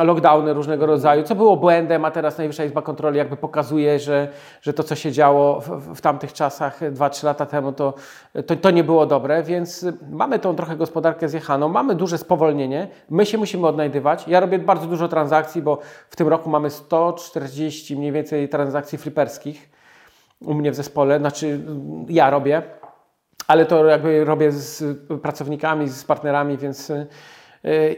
lockdowny 0.04 0.54
różnego 0.54 0.86
rodzaju, 0.86 1.24
co 1.24 1.36
było 1.36 1.58
błędem, 1.58 2.06
a 2.06 2.12
teraz 2.12 2.38
Najwyższa 2.38 2.64
Izba 2.64 2.82
Kontroli 2.82 3.18
jakby 3.18 3.38
pokazuje, 3.38 4.00
że, 4.00 4.28
że 4.62 4.74
to, 4.74 4.84
co 4.84 4.96
się 4.96 5.12
działo 5.12 5.62
w, 5.62 5.96
w 5.96 6.02
tamtych 6.02 6.34
czasach 6.34 6.82
2-3 6.82 7.26
lata 7.26 7.46
temu, 7.46 7.72
to, 7.72 7.94
to, 8.46 8.56
to, 8.56 8.72
nie 8.72 8.84
było 8.84 9.06
dobre, 9.06 9.44
więc 9.44 9.86
mamy 10.12 10.40
tą 10.40 10.56
trochę 10.56 10.76
gospodarkę 10.76 11.30
zjechaną, 11.30 11.70
mamy 11.70 11.96
duże 11.96 12.18
spowolnienie, 12.18 12.88
my 13.10 13.26
się 13.26 13.38
musimy 13.38 13.68
odnajdywać. 13.68 14.28
Ja 14.28 14.40
robię 14.40 14.60
bardzo 14.60 14.88
dużo 14.88 15.08
transakcji, 15.08 15.62
bo 15.62 15.80
w 16.10 16.16
tym 16.16 16.28
roku 16.28 16.50
mamy 16.50 16.70
140 16.70 17.98
mniej 17.98 18.12
więcej 18.12 18.50
transakcji 18.50 18.98
fliperskich 18.98 19.70
u 20.42 20.54
mnie 20.54 20.72
w 20.72 20.76
zespole, 20.76 21.20
znaczy 21.20 21.60
ja 22.10 22.30
robię, 22.30 22.64
ale 23.48 23.66
to 23.66 23.86
jakby 23.86 24.26
robię 24.26 24.52
z 24.52 24.98
pracownikami, 25.22 25.90
z 25.90 26.04
partnerami, 26.04 26.58
więc 26.58 26.92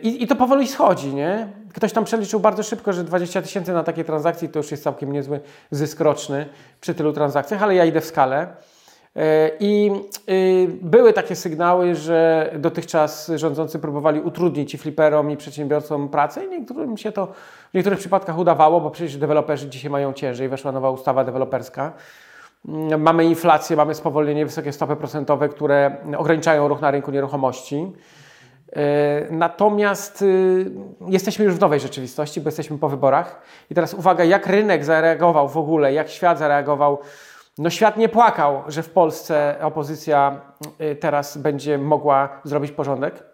i, 0.01 0.23
I, 0.23 0.27
to 0.27 0.35
powoli 0.35 0.67
schodzi, 0.67 1.15
nie? 1.15 1.47
Ktoś 1.73 1.93
tam 1.93 2.05
przeliczył 2.05 2.39
bardzo 2.39 2.63
szybko, 2.63 2.93
że 2.93 3.03
20 3.03 3.41
tysięcy 3.41 3.73
na 3.73 3.83
takie 3.83 4.03
transakcje 4.03 4.49
to 4.49 4.59
już 4.59 4.71
jest 4.71 4.83
całkiem 4.83 5.11
niezły 5.11 5.39
zysk 5.71 5.99
roczny 5.99 6.45
przy 6.81 6.93
tylu 6.93 7.13
transakcjach, 7.13 7.63
ale 7.63 7.75
ja 7.75 7.85
idę 7.85 8.01
w 8.01 8.05
skalę. 8.05 8.47
E, 9.15 9.51
I 9.59 9.91
y, 10.29 10.67
były 10.81 11.13
takie 11.13 11.35
sygnały, 11.35 11.95
że 11.95 12.49
dotychczas 12.59 13.31
rządzący 13.35 13.79
próbowali 13.79 14.21
utrudnić 14.21 14.73
i 14.73 14.77
fliperom, 14.77 15.31
i 15.31 15.37
przedsiębiorcom 15.37 16.09
pracę, 16.09 16.45
i 16.45 16.49
niektórym 16.49 16.97
się 16.97 17.11
to 17.11 17.27
w 17.71 17.73
niektórych 17.73 17.99
przypadkach 17.99 18.37
udawało, 18.37 18.81
bo 18.81 18.91
przecież 18.91 19.17
deweloperzy 19.17 19.69
dzisiaj 19.69 19.91
mają 19.91 20.13
ciężej. 20.13 20.49
Weszła 20.49 20.71
nowa 20.71 20.89
ustawa 20.89 21.23
deweloperska. 21.23 21.93
Mm, 22.67 23.01
mamy 23.01 23.25
inflację, 23.25 23.75
mamy 23.75 23.95
spowolnienie, 23.95 24.45
wysokie 24.45 24.73
stopy 24.73 24.95
procentowe, 24.95 25.49
które 25.49 25.97
ograniczają 26.17 26.67
ruch 26.67 26.81
na 26.81 26.91
rynku 26.91 27.11
nieruchomości. 27.11 27.91
E, 28.75 29.27
natomiast 29.31 30.21
y, 30.21 30.71
jesteśmy 31.07 31.45
już 31.45 31.55
w 31.55 31.59
nowej 31.59 31.79
rzeczywistości, 31.79 32.41
bo 32.41 32.47
jesteśmy 32.47 32.77
po 32.77 32.89
wyborach. 32.89 33.41
I 33.69 33.75
teraz 33.75 33.93
uwaga, 33.93 34.23
jak 34.23 34.47
rynek 34.47 34.85
zareagował 34.85 35.49
w 35.49 35.57
ogóle, 35.57 35.93
jak 35.93 36.09
świat 36.09 36.39
zareagował. 36.39 36.99
No 37.57 37.69
świat 37.69 37.97
nie 37.97 38.09
płakał, 38.09 38.63
że 38.67 38.83
w 38.83 38.89
Polsce 38.89 39.55
opozycja 39.61 40.41
y, 40.81 40.95
teraz 40.95 41.37
będzie 41.37 41.77
mogła 41.77 42.29
zrobić 42.43 42.71
porządek. 42.71 43.28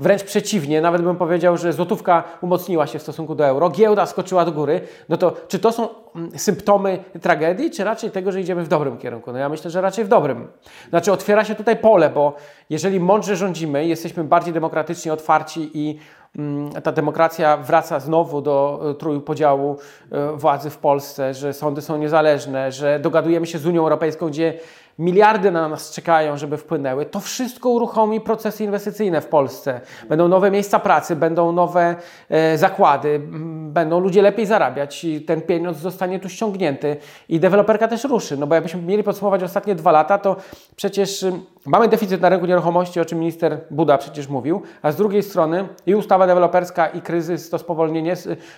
Wręcz 0.00 0.24
przeciwnie, 0.24 0.80
nawet 0.80 1.02
bym 1.02 1.16
powiedział, 1.16 1.56
że 1.56 1.72
złotówka 1.72 2.24
umocniła 2.40 2.86
się 2.86 2.98
w 2.98 3.02
stosunku 3.02 3.34
do 3.34 3.46
euro, 3.46 3.70
giełda 3.70 4.06
skoczyła 4.06 4.44
do 4.44 4.52
góry. 4.52 4.80
No 5.08 5.16
to 5.16 5.32
czy 5.48 5.58
to 5.58 5.72
są 5.72 5.88
mm, 6.16 6.38
symptomy 6.38 7.04
tragedii, 7.22 7.70
czy 7.70 7.84
raczej 7.84 8.10
tego, 8.10 8.32
że 8.32 8.40
idziemy 8.40 8.64
w 8.64 8.68
dobrym 8.68 8.98
kierunku? 8.98 9.32
No 9.32 9.38
ja 9.38 9.48
myślę, 9.48 9.70
że 9.70 9.80
raczej 9.80 10.04
w 10.04 10.08
dobrym. 10.08 10.48
Znaczy 10.90 11.12
otwiera 11.12 11.44
się 11.44 11.54
tutaj 11.54 11.76
pole, 11.76 12.10
bo 12.10 12.36
jeżeli 12.70 13.00
mądrze 13.00 13.36
rządzimy, 13.36 13.86
jesteśmy 13.86 14.24
bardziej 14.24 14.54
demokratycznie 14.54 15.12
otwarci 15.12 15.70
i 15.74 15.98
mm, 16.36 16.70
ta 16.70 16.92
demokracja 16.92 17.56
wraca 17.56 18.00
znowu 18.00 18.40
do 18.40 18.80
e, 18.90 18.94
trójpodziału 18.94 19.76
e, 20.12 20.32
władzy 20.36 20.70
w 20.70 20.78
Polsce, 20.78 21.34
że 21.34 21.52
sądy 21.52 21.82
są 21.82 21.98
niezależne, 21.98 22.72
że 22.72 23.00
dogadujemy 23.00 23.46
się 23.46 23.58
z 23.58 23.66
Unią 23.66 23.82
Europejską, 23.82 24.28
gdzie 24.28 24.54
miliardy 25.00 25.50
na 25.50 25.68
nas 25.68 25.90
czekają, 25.90 26.36
żeby 26.36 26.56
wpłynęły, 26.56 27.06
to 27.06 27.20
wszystko 27.20 27.68
uruchomi 27.68 28.20
procesy 28.20 28.64
inwestycyjne 28.64 29.20
w 29.20 29.26
Polsce. 29.26 29.80
Będą 30.08 30.28
nowe 30.28 30.50
miejsca 30.50 30.78
pracy, 30.78 31.16
będą 31.16 31.52
nowe 31.52 31.96
e, 32.28 32.58
zakłady, 32.58 33.20
będą 33.68 34.00
ludzie 34.00 34.22
lepiej 34.22 34.46
zarabiać 34.46 35.04
i 35.04 35.20
ten 35.20 35.40
pieniądz 35.40 35.78
zostanie 35.78 36.20
tu 36.20 36.28
ściągnięty 36.28 36.96
i 37.28 37.40
deweloperka 37.40 37.88
też 37.88 38.04
ruszy. 38.04 38.36
No 38.36 38.46
bo 38.46 38.54
jakbyśmy 38.54 38.82
mieli 38.82 39.02
podsumować 39.02 39.42
ostatnie 39.42 39.74
dwa 39.74 39.92
lata, 39.92 40.18
to 40.18 40.36
przecież 40.76 41.24
mamy 41.66 41.88
deficyt 41.88 42.20
na 42.20 42.28
rynku 42.28 42.46
nieruchomości, 42.46 43.00
o 43.00 43.04
czym 43.04 43.18
minister 43.18 43.60
Buda 43.70 43.98
przecież 43.98 44.28
mówił, 44.28 44.62
a 44.82 44.92
z 44.92 44.96
drugiej 44.96 45.22
strony 45.22 45.68
i 45.86 45.94
ustawa 45.94 46.26
deweloperska 46.26 46.88
i 46.88 47.02
kryzys, 47.02 47.50
to 47.50 47.58
spowolnienie 47.58 48.14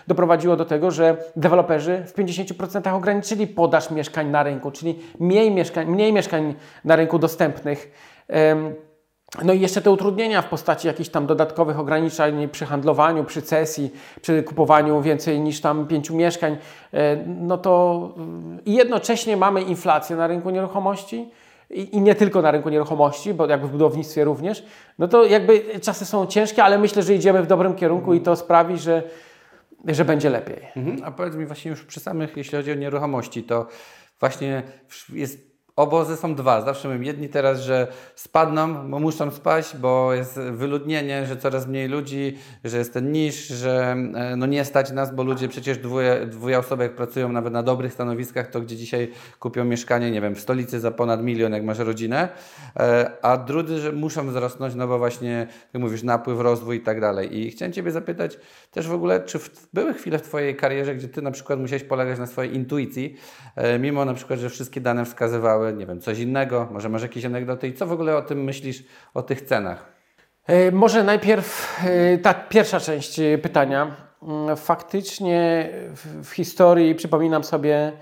doprowadziło 0.06 0.56
do 0.56 0.64
tego, 0.64 0.90
że 0.90 1.16
deweloperzy 1.36 2.04
w 2.06 2.14
50% 2.14 2.94
ograniczyli 2.94 3.46
podaż 3.46 3.90
mieszkań 3.90 4.30
na 4.30 4.42
rynku, 4.42 4.70
czyli 4.70 4.98
mniej 5.20 5.50
mieszkań, 5.50 5.86
mniej 5.86 6.12
mieszkań 6.12 6.54
na 6.84 6.96
rynku 6.96 7.18
dostępnych. 7.18 7.92
No 9.44 9.52
i 9.52 9.60
jeszcze 9.60 9.80
te 9.80 9.90
utrudnienia 9.90 10.42
w 10.42 10.48
postaci 10.48 10.86
jakichś 10.86 11.08
tam 11.08 11.26
dodatkowych 11.26 11.78
ograniczeń 11.78 12.48
przy 12.48 12.66
handlowaniu, 12.66 13.24
przy 13.24 13.42
cesji, 13.42 13.90
przy 14.22 14.42
kupowaniu 14.42 15.02
więcej 15.02 15.40
niż 15.40 15.60
tam 15.60 15.86
pięciu 15.86 16.16
mieszkań, 16.16 16.56
e, 16.94 17.16
no 17.26 17.58
to 17.58 18.08
y, 18.58 18.62
i 18.70 18.74
jednocześnie 18.74 19.36
mamy 19.36 19.62
inflację 19.62 20.16
na 20.16 20.26
rynku 20.26 20.50
nieruchomości 20.50 21.30
i, 21.72 22.00
nie 22.00 22.14
tylko 22.14 22.42
na 22.42 22.50
rynku 22.50 22.68
nieruchomości, 22.68 23.34
bo 23.34 23.46
jakby 23.46 23.68
w 23.68 23.70
budownictwie 23.70 24.24
również, 24.24 24.64
no 24.98 25.08
to 25.08 25.24
jakby 25.24 25.80
czasy 25.80 26.06
są 26.06 26.26
ciężkie, 26.26 26.64
ale 26.64 26.78
myślę, 26.78 27.02
że 27.02 27.14
idziemy 27.14 27.42
w 27.42 27.46
dobrym 27.46 27.74
kierunku 27.74 28.14
i 28.14 28.20
to 28.20 28.36
sprawi, 28.36 28.78
że, 28.78 29.02
że 29.86 30.04
będzie 30.04 30.30
lepiej. 30.30 30.58
Mhm. 30.76 30.98
A 31.04 31.10
powiedz 31.10 31.34
mi 31.34 31.46
właśnie 31.46 31.70
już 31.70 31.84
przy 31.84 32.00
samych, 32.00 32.36
jeśli 32.36 32.58
chodzi 32.58 32.72
o 32.72 32.74
nieruchomości, 32.74 33.42
to 33.42 33.66
właśnie 34.20 34.62
jest 35.12 35.51
Obozy 35.76 36.16
są 36.16 36.34
dwa. 36.34 36.62
Zawsze 36.62 36.88
mówię, 36.88 37.06
jedni 37.06 37.28
teraz, 37.28 37.60
że 37.60 37.86
spadną, 38.14 38.90
bo 38.90 38.98
muszą 38.98 39.30
spaść, 39.30 39.76
bo 39.76 40.14
jest 40.14 40.40
wyludnienie, 40.40 41.26
że 41.26 41.36
coraz 41.36 41.66
mniej 41.66 41.88
ludzi, 41.88 42.38
że 42.64 42.78
jest 42.78 42.92
ten 42.92 43.12
niż, 43.12 43.46
że 43.46 43.96
e, 44.14 44.36
no 44.36 44.46
nie 44.46 44.64
stać 44.64 44.90
nas, 44.90 45.14
bo 45.14 45.22
ludzie 45.22 45.48
przecież 45.48 45.78
dwóje, 45.78 46.26
dwóje 46.26 46.58
osoby 46.58 46.82
jak 46.82 46.96
pracują 46.96 47.32
nawet 47.32 47.52
na 47.52 47.62
dobrych 47.62 47.92
stanowiskach, 47.92 48.46
to 48.46 48.60
gdzie 48.60 48.76
dzisiaj 48.76 49.10
kupią 49.38 49.64
mieszkanie, 49.64 50.10
nie 50.10 50.20
wiem, 50.20 50.34
w 50.34 50.40
stolicy 50.40 50.80
za 50.80 50.90
ponad 50.90 51.22
milion, 51.22 51.52
jak 51.52 51.64
masz 51.64 51.78
rodzinę, 51.78 52.28
e, 52.76 53.10
a 53.22 53.36
drudzy, 53.36 53.78
że 53.78 53.92
muszą 53.92 54.28
wzrosnąć, 54.28 54.74
no 54.74 54.88
bo 54.88 54.98
właśnie, 54.98 55.46
ty 55.72 55.78
mówisz, 55.78 56.02
napływ, 56.02 56.40
rozwój 56.40 56.76
i 56.76 56.80
tak 56.80 57.00
dalej. 57.00 57.38
I 57.38 57.50
chciałem 57.50 57.72
Ciebie 57.72 57.90
zapytać 57.90 58.38
też 58.70 58.88
w 58.88 58.94
ogóle, 58.94 59.20
czy 59.20 59.38
w, 59.38 59.68
były 59.72 59.94
chwile 59.94 60.18
w 60.18 60.22
Twojej 60.22 60.56
karierze, 60.56 60.94
gdzie 60.94 61.08
Ty 61.08 61.22
na 61.22 61.30
przykład 61.30 61.60
musiałeś 61.60 61.84
polegać 61.84 62.18
na 62.18 62.26
swojej 62.26 62.54
intuicji, 62.54 63.16
e, 63.56 63.78
mimo 63.78 64.04
na 64.04 64.14
przykład, 64.14 64.38
że 64.38 64.50
wszystkie 64.50 64.80
dane 64.80 65.04
wskazywały, 65.04 65.61
nie 65.70 65.86
wiem, 65.86 66.00
coś 66.00 66.18
innego, 66.18 66.68
może 66.72 66.88
masz 66.88 67.02
jakieś 67.02 67.24
anegdoty 67.24 67.68
i 67.68 67.72
co 67.72 67.86
w 67.86 67.92
ogóle 67.92 68.16
o 68.16 68.22
tym 68.22 68.44
myślisz, 68.44 68.84
o 69.14 69.22
tych 69.22 69.42
cenach? 69.42 69.92
E, 70.46 70.70
może 70.70 71.04
najpierw 71.04 71.78
e, 71.84 72.18
ta 72.18 72.34
pierwsza 72.34 72.80
część 72.80 73.20
e, 73.20 73.38
pytania. 73.38 73.96
Mm, 74.22 74.56
faktycznie 74.56 75.70
w, 76.22 76.30
historii 76.30 76.94
przypominam 76.94 77.44
sobie, 77.44 77.92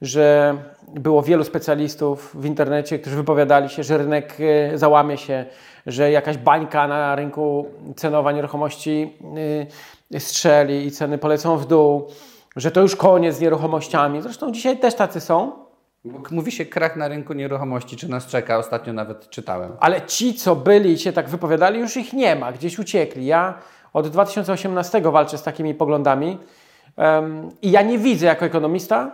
że 0.00 0.56
było 0.94 1.22
wielu 1.22 1.44
specjalistów 1.44 2.34
w 2.34 2.44
internecie, 2.44 2.98
którzy 2.98 3.16
wypowiadali 3.16 3.68
się, 3.68 3.82
że 3.82 3.98
rynek 3.98 4.38
załamie 4.74 5.16
się, 5.16 5.46
że 5.86 6.10
jakaś 6.10 6.36
bańka 6.36 6.88
na 6.88 7.14
rynku 7.14 7.66
cenowa 7.96 8.32
nieruchomości 8.32 9.18
strzeli 10.18 10.86
i 10.86 10.90
ceny 10.90 11.18
polecą 11.18 11.56
w 11.56 11.66
dół, 11.66 12.08
że 12.56 12.70
to 12.70 12.80
już 12.80 12.96
koniec 12.96 13.36
z 13.36 13.40
nieruchomościami. 13.40 14.22
Zresztą 14.22 14.52
dzisiaj 14.52 14.78
też 14.78 14.94
tacy 14.94 15.20
są. 15.20 15.67
Mówi 16.30 16.52
się 16.52 16.66
krach 16.66 16.96
na 16.96 17.08
rynku 17.08 17.32
nieruchomości, 17.32 17.96
czy 17.96 18.08
nas 18.08 18.26
czeka, 18.26 18.58
ostatnio 18.58 18.92
nawet 18.92 19.30
czytałem. 19.30 19.76
Ale 19.80 20.02
ci, 20.02 20.34
co 20.34 20.56
byli 20.56 20.92
i 20.92 20.98
się 20.98 21.12
tak 21.12 21.28
wypowiadali, 21.28 21.80
już 21.80 21.96
ich 21.96 22.12
nie 22.12 22.36
ma, 22.36 22.52
gdzieś 22.52 22.78
uciekli. 22.78 23.26
Ja 23.26 23.58
od 23.92 24.08
2018 24.08 25.00
walczę 25.00 25.38
z 25.38 25.42
takimi 25.42 25.74
poglądami 25.74 26.38
um, 26.96 27.50
i 27.62 27.70
ja 27.70 27.82
nie 27.82 27.98
widzę 27.98 28.26
jako 28.26 28.44
ekonomista, 28.44 29.10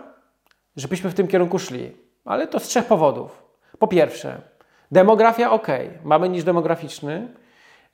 żebyśmy 0.75 1.09
w 1.09 1.13
tym 1.13 1.27
kierunku 1.27 1.59
szli. 1.59 1.91
Ale 2.25 2.47
to 2.47 2.59
z 2.59 2.63
trzech 2.63 2.85
powodów. 2.85 3.43
Po 3.79 3.87
pierwsze, 3.87 4.41
demografia 4.91 5.51
ok, 5.51 5.67
mamy 6.03 6.29
niż 6.29 6.43
demograficzny, 6.43 7.27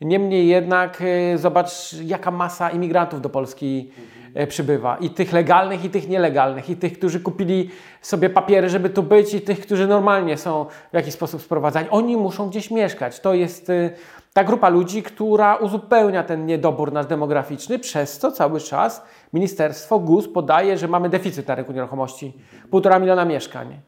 Niemniej 0.01 0.47
jednak 0.47 1.01
y, 1.01 1.37
zobacz, 1.37 1.93
jaka 1.93 2.31
masa 2.31 2.69
imigrantów 2.69 3.21
do 3.21 3.29
Polski 3.29 3.91
y, 4.37 4.47
przybywa. 4.47 4.97
I 4.97 5.09
tych 5.09 5.33
legalnych, 5.33 5.85
i 5.85 5.89
tych 5.89 6.09
nielegalnych, 6.09 6.69
i 6.69 6.75
tych, 6.75 6.93
którzy 6.97 7.19
kupili 7.19 7.69
sobie 8.01 8.29
papiery, 8.29 8.69
żeby 8.69 8.89
tu 8.89 9.03
być, 9.03 9.33
i 9.33 9.41
tych, 9.41 9.61
którzy 9.61 9.87
normalnie 9.87 10.37
są 10.37 10.65
w 10.91 10.93
jakiś 10.93 11.13
sposób 11.13 11.41
sprowadzani. 11.41 11.89
Oni 11.89 12.17
muszą 12.17 12.49
gdzieś 12.49 12.71
mieszkać. 12.71 13.19
To 13.19 13.33
jest 13.33 13.69
y, 13.69 13.93
ta 14.33 14.43
grupa 14.43 14.69
ludzi, 14.69 15.03
która 15.03 15.55
uzupełnia 15.55 16.23
ten 16.23 16.45
niedobór 16.45 16.93
nasz 16.93 17.05
demograficzny, 17.05 17.79
przez 17.79 18.17
co 18.17 18.31
cały 18.31 18.59
czas 18.59 19.03
Ministerstwo 19.33 19.99
GUS 19.99 20.27
podaje, 20.27 20.77
że 20.77 20.87
mamy 20.87 21.09
deficyt 21.09 21.47
na 21.47 21.55
rynku 21.55 21.71
nieruchomości. 21.71 22.33
Półtora 22.69 22.99
miliona 22.99 23.25
mieszkań. 23.25 23.79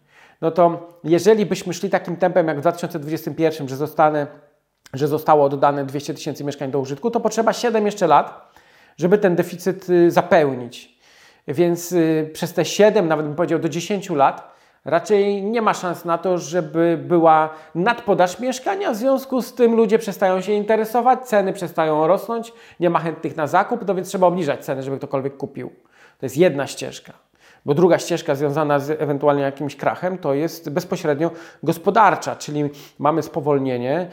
No 0.41 0.51
to 0.51 0.89
jeżeli 1.03 1.45
byśmy 1.45 1.73
szli 1.73 1.89
takim 1.89 2.15
tempem 2.15 2.47
jak 2.47 2.57
w 2.57 2.61
2021, 2.61 3.67
że 3.67 3.75
zostanę 3.75 4.27
że 4.93 5.07
zostało 5.07 5.49
dodane 5.49 5.85
200 5.85 6.13
tysięcy 6.13 6.43
mieszkań 6.43 6.71
do 6.71 6.79
użytku, 6.79 7.11
to 7.11 7.19
potrzeba 7.19 7.53
7 7.53 7.85
jeszcze 7.85 8.07
lat, 8.07 8.53
żeby 8.97 9.17
ten 9.17 9.35
deficyt 9.35 9.89
y, 9.89 10.11
zapełnić. 10.11 10.97
Więc 11.47 11.91
y, 11.91 12.29
przez 12.33 12.53
te 12.53 12.65
7, 12.65 13.07
nawet 13.07 13.25
bym 13.25 13.35
powiedział 13.35 13.59
do 13.59 13.69
10 13.69 14.09
lat, 14.09 14.53
raczej 14.85 15.43
nie 15.43 15.61
ma 15.61 15.73
szans 15.73 16.05
na 16.05 16.17
to, 16.17 16.37
żeby 16.37 16.99
była 17.07 17.49
nadpodaż 17.75 18.39
mieszkania. 18.39 18.91
W 18.91 18.95
związku 18.95 19.41
z 19.41 19.53
tym 19.53 19.75
ludzie 19.75 19.99
przestają 19.99 20.41
się 20.41 20.51
interesować, 20.51 21.27
ceny 21.27 21.53
przestają 21.53 22.07
rosnąć, 22.07 22.53
nie 22.79 22.89
ma 22.89 22.99
chętnych 22.99 23.35
na 23.35 23.47
zakup, 23.47 23.87
no 23.87 23.95
więc 23.95 24.07
trzeba 24.07 24.27
obniżać 24.27 24.65
ceny, 24.65 24.83
żeby 24.83 24.97
ktokolwiek 24.97 25.37
kupił. 25.37 25.69
To 26.19 26.25
jest 26.25 26.37
jedna 26.37 26.67
ścieżka. 26.67 27.13
Bo 27.65 27.73
druga 27.73 27.99
ścieżka 27.99 28.35
związana 28.35 28.79
z 28.79 29.01
ewentualnie 29.01 29.43
jakimś 29.43 29.75
krachem 29.75 30.17
to 30.17 30.33
jest 30.33 30.69
bezpośrednio 30.69 31.31
gospodarcza, 31.63 32.35
czyli 32.35 32.69
mamy 32.99 33.23
spowolnienie, 33.23 34.07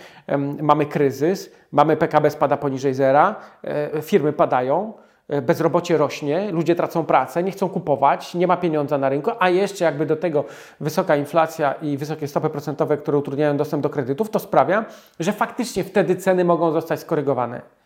mamy 0.63 0.87
kryzys, 0.87 1.51
mamy 1.73 1.97
PKB 1.97 2.31
spada 2.31 2.57
poniżej 2.57 2.95
zera, 2.95 3.35
e, 3.65 4.03
firmy 4.03 4.33
padają, 4.33 4.93
e, 5.29 5.43
bezrobocie 5.43 5.97
rośnie, 5.97 6.53
ludzie 6.53 6.75
tracą 6.75 7.05
pracę, 7.05 7.43
nie 7.43 7.53
chcą 7.53 7.69
kupować, 7.69 8.35
nie 8.35 8.47
ma 8.47 8.57
pieniądza 8.57 8.99
na 8.99 9.09
rynku, 9.09 9.31
a 9.39 9.49
jeszcze 9.49 9.85
jakby 9.85 10.07
do 10.07 10.17
tego 10.17 10.45
wysoka 10.81 11.17
inflacja 11.17 11.73
i 11.73 11.97
wysokie 11.97 12.29
stopy 12.29 12.51
procentowe, 12.51 12.97
które 12.97 13.19
utrudniają 13.19 13.57
dostęp 13.57 13.83
do 13.83 13.91
kredytów, 13.91 14.31
to 14.31 14.39
sprawia, 14.39 14.85
że 15.21 15.33
faktycznie 15.33 15.85
wtedy 15.85 16.17
ceny 16.17 16.45
mogą 16.45 16.73
zostać 16.73 17.01
skorygowane. 17.01 17.80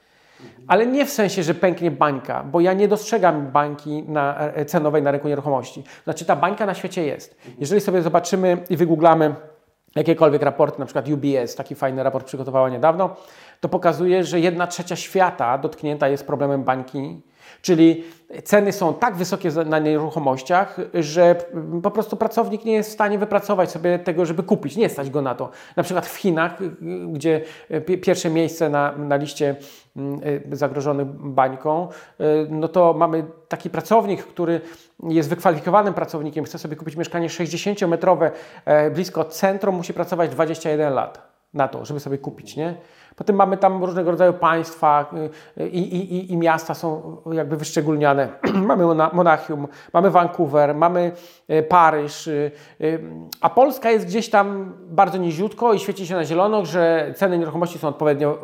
Ale 0.67 0.87
nie 0.87 1.07
w 1.07 1.11
sensie, 1.11 1.43
że 1.43 1.55
pęknie 1.55 1.91
bańka, 1.91 2.45
bo 2.45 2.61
ja 2.61 2.73
nie 2.73 2.89
dostrzegam 2.89 3.51
bańki 3.51 4.03
na, 4.03 4.39
e, 4.39 4.65
cenowej 4.65 5.03
na 5.03 5.11
rynku 5.11 5.29
nieruchomości. 5.29 5.85
Znaczy 6.05 6.25
ta 6.25 6.37
bańka 6.37 6.67
na 6.67 6.75
świecie 6.75 7.07
jest. 7.07 7.37
Jeżeli 7.59 7.81
sobie 7.81 8.03
zobaczymy 8.03 8.59
i 8.71 8.77
wygooglamy 8.77 9.35
jakiekolwiek 9.95 10.43
raporty, 10.43 10.79
na 10.79 10.87
przykład 10.87 11.09
UBS, 11.09 11.55
taki 11.55 11.75
fajny 11.75 12.03
raport 12.03 12.27
przygotowała 12.27 12.69
niedawno, 12.69 13.17
to 13.61 13.69
pokazuje, 13.69 14.25
że 14.25 14.41
jedna 14.41 14.67
trzecia 14.67 14.97
świata 14.97 15.59
dotknięta 15.59 16.09
jest 16.09 16.27
problemem 16.27 16.65
bańki 16.65 17.21
Czyli 17.63 18.05
ceny 18.45 18.73
są 18.73 18.95
tak 18.95 19.17
wysokie 19.17 19.51
na 19.67 19.79
nieruchomościach, 19.79 20.77
że 20.95 21.37
po 21.83 21.91
prostu 21.91 22.17
pracownik 22.17 22.65
nie 22.65 22.73
jest 22.73 22.91
w 22.91 22.93
stanie 22.93 23.19
wypracować 23.19 23.71
sobie 23.71 23.99
tego, 23.99 24.27
żeby 24.27 24.43
kupić. 24.43 24.77
Nie 24.77 24.89
stać 24.89 25.11
go 25.11 25.23
na 25.23 25.35
to. 25.35 25.51
Na 25.77 25.83
przykład 25.83 26.07
w 26.07 26.17
Chinach, 26.17 26.59
gdzie 27.13 27.41
pierwsze 28.03 28.31
miejsce 28.31 28.69
na, 28.71 28.93
na 28.93 29.17
liście 29.17 29.57
mm, 29.97 30.21
y, 30.53 30.57
zagrożonych 30.57 31.07
bańką, 31.07 31.89
y, 32.21 32.25
no 32.51 32.69
to 32.69 32.95
mamy 32.95 33.25
taki 33.49 33.71
pracownik, 33.71 34.25
który 34.25 34.61
jest 35.09 35.29
wykwalifikowanym 35.29 35.95
pracownikiem, 35.95 36.45
chce 36.45 36.59
sobie 36.59 36.77
kupić 36.77 36.97
mieszkanie 36.97 37.29
60-metrowe 37.29 38.31
e, 38.65 38.91
blisko 38.91 39.25
centrum, 39.25 39.75
musi 39.75 39.95
pracować 39.95 40.31
21 40.31 40.95
lat 40.95 41.35
na 41.55 41.69
to, 41.69 41.85
żeby 41.85 42.01
sobie 42.01 42.19
kupić, 42.19 42.57
nie? 42.57 42.75
Potem 43.17 43.37
mamy 43.37 43.57
tam 43.57 43.85
różnego 43.85 44.11
rodzaju 44.11 44.33
państwa 44.33 45.11
y, 45.59 45.69
i, 45.69 45.97
i, 45.97 46.33
i 46.33 46.37
miasta 46.37 46.75
są 46.75 47.17
jakby 47.33 47.57
wyszczególniane. 47.57 48.29
mamy 48.71 48.85
Monachium, 49.13 49.69
mamy 49.93 50.11
Vancouver, 50.11 50.75
mamy 50.75 51.13
y, 51.51 51.63
Paryż, 51.63 52.27
y, 52.27 52.51
a 53.41 53.51
Polska 53.51 53.91
jest 53.91 54.07
gdzieś 54.07 54.31
tam 54.31 54.75
bardzo 54.87 55.19
niziutko 55.19 55.73
i 55.73 55.79
świeci 55.79 56.07
się 56.07 56.15
na 56.15 56.25
zielono, 56.25 56.67
że 56.67 57.13
ceny 57.17 57.39
nieruchomości 57.39 57.79
są 57.79 57.89
odpowiednio 57.89 58.39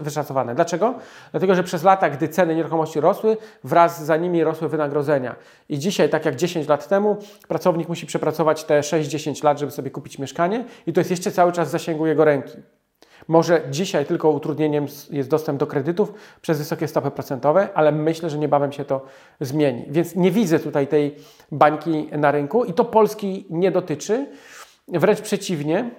wyszacowane. 0.00 0.54
Dlaczego? 0.54 0.94
Dlatego, 1.30 1.54
że 1.54 1.62
przez 1.62 1.82
lata, 1.82 2.10
gdy 2.10 2.28
ceny 2.28 2.54
nieruchomości 2.54 3.00
rosły, 3.00 3.36
wraz 3.64 4.04
za 4.04 4.16
nimi 4.16 4.44
rosły 4.44 4.68
wynagrodzenia. 4.68 5.36
I 5.68 5.78
dzisiaj, 5.78 6.08
tak 6.08 6.24
jak 6.24 6.36
10 6.36 6.68
lat 6.68 6.88
temu, 6.88 7.16
pracownik 7.48 7.88
musi 7.88 8.06
przepracować 8.06 8.64
te 8.64 8.80
6-10 8.80 9.44
lat, 9.44 9.58
żeby 9.58 9.72
sobie 9.72 9.90
kupić 9.90 10.18
mieszkanie 10.18 10.64
i 10.86 10.92
to 10.92 11.00
jest 11.00 11.10
jeszcze 11.10 11.30
cały 11.30 11.52
czas 11.52 11.68
w 11.68 11.70
zasięgu 11.70 12.06
jego 12.06 12.24
ręki. 12.24 12.52
Może 13.28 13.62
dzisiaj 13.70 14.06
tylko 14.06 14.30
utrudnieniem 14.30 14.86
jest 15.10 15.30
dostęp 15.30 15.60
do 15.60 15.66
kredytów 15.66 16.12
przez 16.42 16.58
wysokie 16.58 16.88
stopy 16.88 17.10
procentowe, 17.10 17.68
ale 17.74 17.92
myślę, 17.92 18.30
że 18.30 18.38
niebawem 18.38 18.72
się 18.72 18.84
to 18.84 19.04
zmieni. 19.40 19.84
Więc 19.90 20.16
nie 20.16 20.30
widzę 20.30 20.58
tutaj 20.58 20.86
tej 20.86 21.14
bańki 21.52 22.08
na 22.12 22.30
rynku 22.30 22.64
i 22.64 22.72
to 22.72 22.84
Polski 22.84 23.46
nie 23.50 23.70
dotyczy. 23.70 24.26
Wręcz 24.88 25.20
przeciwnie. 25.20 25.90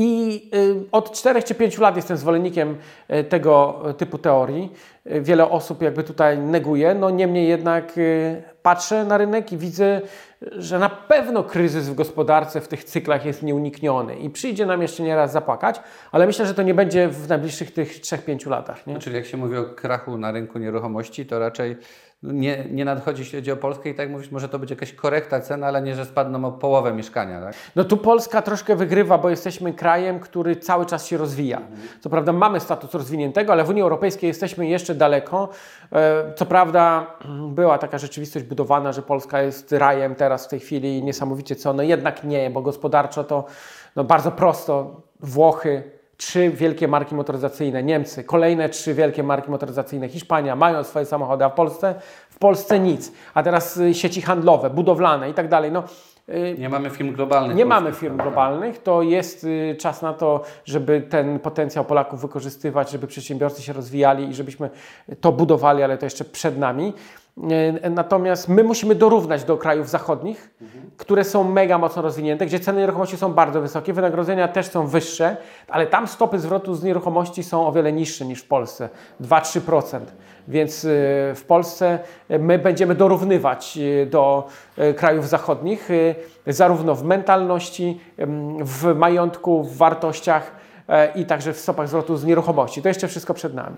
I 0.00 0.42
y, 0.54 0.84
od 0.92 1.12
4 1.12 1.42
czy 1.42 1.54
5 1.54 1.78
lat 1.78 1.96
jestem 1.96 2.16
zwolennikiem 2.16 2.76
y, 3.10 3.24
tego 3.24 3.82
typu 3.96 4.18
teorii. 4.18 4.72
y, 5.06 5.20
wiele 5.20 5.50
osób 5.50 5.82
jakby 5.82 6.04
tutaj 6.04 6.38
neguje. 6.38 6.94
No 6.94 7.10
niemniej 7.10 7.48
jednak 7.48 7.98
y, 7.98 8.42
patrzę 8.62 9.04
na 9.04 9.18
rynek 9.18 9.52
i 9.52 9.56
widzę, 9.56 10.00
że 10.42 10.78
na 10.78 10.88
pewno 10.88 11.44
kryzys 11.44 11.88
w 11.88 11.94
gospodarce 11.94 12.60
w 12.60 12.68
tych 12.68 12.84
cyklach 12.84 13.24
jest 13.24 13.42
nieunikniony 13.42 14.16
i 14.16 14.30
przyjdzie 14.30 14.66
nam 14.66 14.82
jeszcze 14.82 15.02
nieraz 15.02 15.32
zapłakać, 15.32 15.80
ale 16.12 16.26
myślę, 16.26 16.46
że 16.46 16.54
to 16.54 16.62
nie 16.62 16.74
będzie 16.74 17.08
w 17.08 17.28
najbliższych 17.28 17.70
tych 17.72 18.00
3-5 18.00 18.50
latach. 18.50 18.86
Nie? 18.86 18.98
Czyli 18.98 19.16
jak 19.16 19.26
się 19.26 19.36
mówi 19.36 19.56
o 19.56 19.64
krachu 19.64 20.18
na 20.18 20.32
rynku 20.32 20.58
nieruchomości, 20.58 21.26
to 21.26 21.38
raczej 21.38 21.76
nie, 22.22 22.64
nie 22.70 22.84
nadchodzi, 22.84 23.22
jeśli 23.22 23.38
chodzi 23.38 23.52
o 23.52 23.56
Polskę 23.56 23.88
i 23.88 23.94
tak 23.94 24.10
mówisz, 24.10 24.30
może 24.30 24.48
to 24.48 24.58
być 24.58 24.70
jakaś 24.70 24.92
korekta 24.92 25.40
cen, 25.40 25.64
ale 25.64 25.82
nie, 25.82 25.94
że 25.94 26.04
spadną 26.04 26.44
o 26.44 26.52
połowę 26.52 26.92
mieszkania, 26.92 27.40
tak? 27.40 27.54
No 27.76 27.84
tu 27.84 27.96
Polska 27.96 28.42
troszkę 28.42 28.76
wygrywa, 28.76 29.18
bo 29.18 29.30
jesteśmy 29.30 29.72
krajem, 29.72 30.20
który 30.20 30.56
cały 30.56 30.86
czas 30.86 31.06
się 31.06 31.16
rozwija. 31.16 31.62
Co 32.00 32.10
prawda 32.10 32.32
mamy 32.32 32.60
status 32.60 32.94
rozwiniętego, 32.94 33.52
ale 33.52 33.64
w 33.64 33.68
Unii 33.68 33.82
Europejskiej 33.82 34.28
jesteśmy 34.28 34.68
jeszcze 34.68 34.94
daleko. 34.94 35.48
E, 35.92 36.32
Co 36.36 36.46
prawda 36.46 37.06
była 37.48 37.78
taka 37.78 37.98
rzeczywistość 37.98 38.44
budowana, 38.46 38.92
że 38.92 39.02
Polska 39.02 39.42
jest 39.42 39.72
rajem 39.72 40.14
teraz 40.14 40.46
w 40.46 40.48
tej 40.48 40.60
chwili 40.60 41.02
niesamowicie 41.02 41.56
co, 41.56 41.72
no 41.72 41.82
jednak 41.82 42.24
nie, 42.24 42.50
bo 42.50 42.62
gospodarczo 42.62 43.24
to 43.24 43.44
no 43.96 44.04
bardzo 44.04 44.32
prosto. 44.32 45.02
Włochy, 45.20 45.97
trzy 46.18 46.50
wielkie 46.50 46.88
marki 46.88 47.14
motoryzacyjne, 47.14 47.82
Niemcy, 47.82 48.24
kolejne 48.24 48.68
trzy 48.68 48.94
wielkie 48.94 49.22
marki 49.22 49.50
motoryzacyjne, 49.50 50.08
Hiszpania 50.08 50.56
mają 50.56 50.84
swoje 50.84 51.06
samochody, 51.06 51.44
a 51.44 51.48
w 51.48 51.54
Polsce, 51.54 51.94
w 52.30 52.38
Polsce 52.38 52.80
nic. 52.80 53.12
A 53.34 53.42
teraz 53.42 53.76
y, 53.76 53.94
sieci 53.94 54.22
handlowe, 54.22 54.70
budowlane 54.70 55.30
i 55.30 55.34
tak 55.34 55.48
dalej. 55.48 55.72
No, 55.72 55.82
y, 56.28 56.56
Nie 56.58 56.68
mamy 56.68 56.90
firm 56.90 57.12
globalnych. 57.12 57.56
nie 57.56 57.64
mamy 57.64 57.92
firm 57.92 58.16
globalnych, 58.16 58.82
to 58.82 59.02
jest 59.02 59.44
y, 59.44 59.76
czas 59.80 60.02
na 60.02 60.12
to, 60.12 60.42
żeby 60.64 61.00
ten 61.00 61.38
potencjał 61.38 61.84
Polaków 61.84 62.20
wykorzystywać, 62.20 62.90
żeby 62.90 63.06
przedsiębiorcy 63.06 63.62
się 63.62 63.72
rozwijali 63.72 64.28
i 64.28 64.34
żebyśmy 64.34 64.70
to 65.20 65.32
budowali, 65.32 65.82
ale 65.82 65.98
to 65.98 66.06
jeszcze 66.06 66.24
przed 66.24 66.58
nami. 66.58 66.92
Y, 67.84 67.90
Natomiast 67.90 68.48
my 68.48 68.64
musimy 68.64 68.94
dorównać 68.94 69.44
do 69.44 69.56
krajów 69.56 69.88
zachodnich, 69.88 70.50
które 70.96 71.24
są 71.24 71.44
mega 71.44 71.78
mocno 71.78 72.02
rozwinięte, 72.02 72.46
gdzie 72.46 72.60
ceny 72.60 72.80
nieruchomości 72.80 73.16
są 73.16 73.32
bardzo 73.32 73.60
wysokie, 73.60 73.92
wynagrodzenia 73.92 74.48
też 74.48 74.66
są 74.66 74.86
wyższe, 74.86 75.36
ale 75.68 75.86
tam 75.86 76.08
stopy 76.08 76.38
zwrotu 76.38 76.74
z 76.74 76.82
nieruchomości 76.82 77.42
są 77.42 77.66
o 77.66 77.72
wiele 77.72 77.92
niższe 77.92 78.24
niż 78.24 78.42
w 78.42 78.48
Polsce 78.48 78.88
2-3%. 79.20 80.00
Więc 80.48 80.84
y, 80.84 80.88
w 81.34 81.44
Polsce 81.46 81.98
y, 82.30 82.38
my 82.38 82.58
będziemy 82.58 82.94
dorównywać 82.94 83.78
do 84.10 84.46
krajów 84.96 85.28
zachodnich, 85.28 85.88
zarówno 86.46 86.94
w 86.94 87.04
mentalności, 87.04 88.00
w 88.60 88.94
majątku, 88.94 89.62
w 89.62 89.76
wartościach 89.76 90.52
e, 90.52 90.67
i 91.14 91.26
także 91.26 91.52
w 91.52 91.58
stopach 91.58 91.88
zwrotu 91.88 92.16
z 92.16 92.24
nieruchomości. 92.24 92.82
To 92.82 92.88
jeszcze 92.88 93.08
wszystko 93.08 93.34
przed 93.34 93.54
nami. 93.54 93.76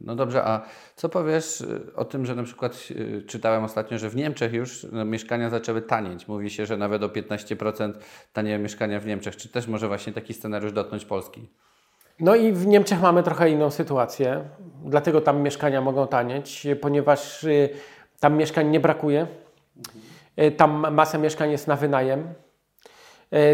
No 0.00 0.16
dobrze, 0.16 0.44
a 0.44 0.62
co 0.96 1.08
powiesz 1.08 1.60
y, 1.60 1.94
o 1.96 2.04
tym, 2.04 2.26
że 2.26 2.34
na 2.34 2.42
przykład 2.42 2.88
y, 2.90 3.22
czytałem 3.26 3.64
ostatnio, 3.64 3.98
że 3.98 4.10
w 4.10 4.16
Niemczech 4.16 4.52
już 4.52 4.86
no, 4.92 5.04
mieszkania 5.04 5.50
zaczęły 5.50 5.82
tanieć. 5.82 6.28
Mówi 6.28 6.50
się, 6.50 6.66
że 6.66 6.76
nawet 6.76 7.02
o 7.02 7.08
15% 7.08 7.92
tanieją 8.32 8.58
mieszkania 8.58 9.00
w 9.00 9.06
Niemczech. 9.06 9.36
Czy 9.36 9.48
też 9.48 9.66
może 9.66 9.88
właśnie 9.88 10.12
taki 10.12 10.34
scenariusz 10.34 10.72
dotknąć 10.72 11.04
Polski? 11.04 11.48
No 12.20 12.34
i 12.34 12.52
w 12.52 12.66
Niemczech 12.66 13.00
mamy 13.00 13.22
trochę 13.22 13.50
inną 13.50 13.70
sytuację, 13.70 14.44
dlatego 14.84 15.20
tam 15.20 15.42
mieszkania 15.42 15.80
mogą 15.80 16.06
tanieć, 16.06 16.66
ponieważ 16.80 17.44
y, 17.44 17.68
tam 18.20 18.36
mieszkań 18.36 18.70
nie 18.70 18.80
brakuje, 18.80 19.26
tam 20.56 20.94
masa 20.94 21.18
mieszkań 21.18 21.50
jest 21.50 21.66
na 21.66 21.76
wynajem, 21.76 22.34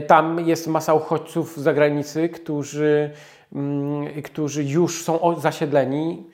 tam 0.06 0.40
jest 0.40 0.66
masa 0.66 0.94
uchodźców 0.94 1.56
z 1.56 1.60
zagranicy, 1.60 2.28
którzy, 2.28 3.10
mm, 3.52 4.22
którzy 4.22 4.64
już 4.64 5.04
są 5.04 5.40
zasiedleni. 5.40 6.26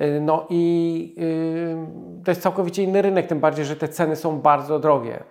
Y, 0.00 0.20
No 0.20 0.46
i 0.50 1.14
y, 2.20 2.24
to 2.24 2.30
jest 2.30 2.42
całkowicie 2.42 2.82
inny 2.82 3.02
rynek, 3.02 3.26
tym 3.26 3.40
bardziej, 3.40 3.64
że 3.64 3.76
te 3.76 3.88
ceny 3.88 4.16
są 4.16 4.40
bardzo 4.40 4.78
drogie. 4.78 5.22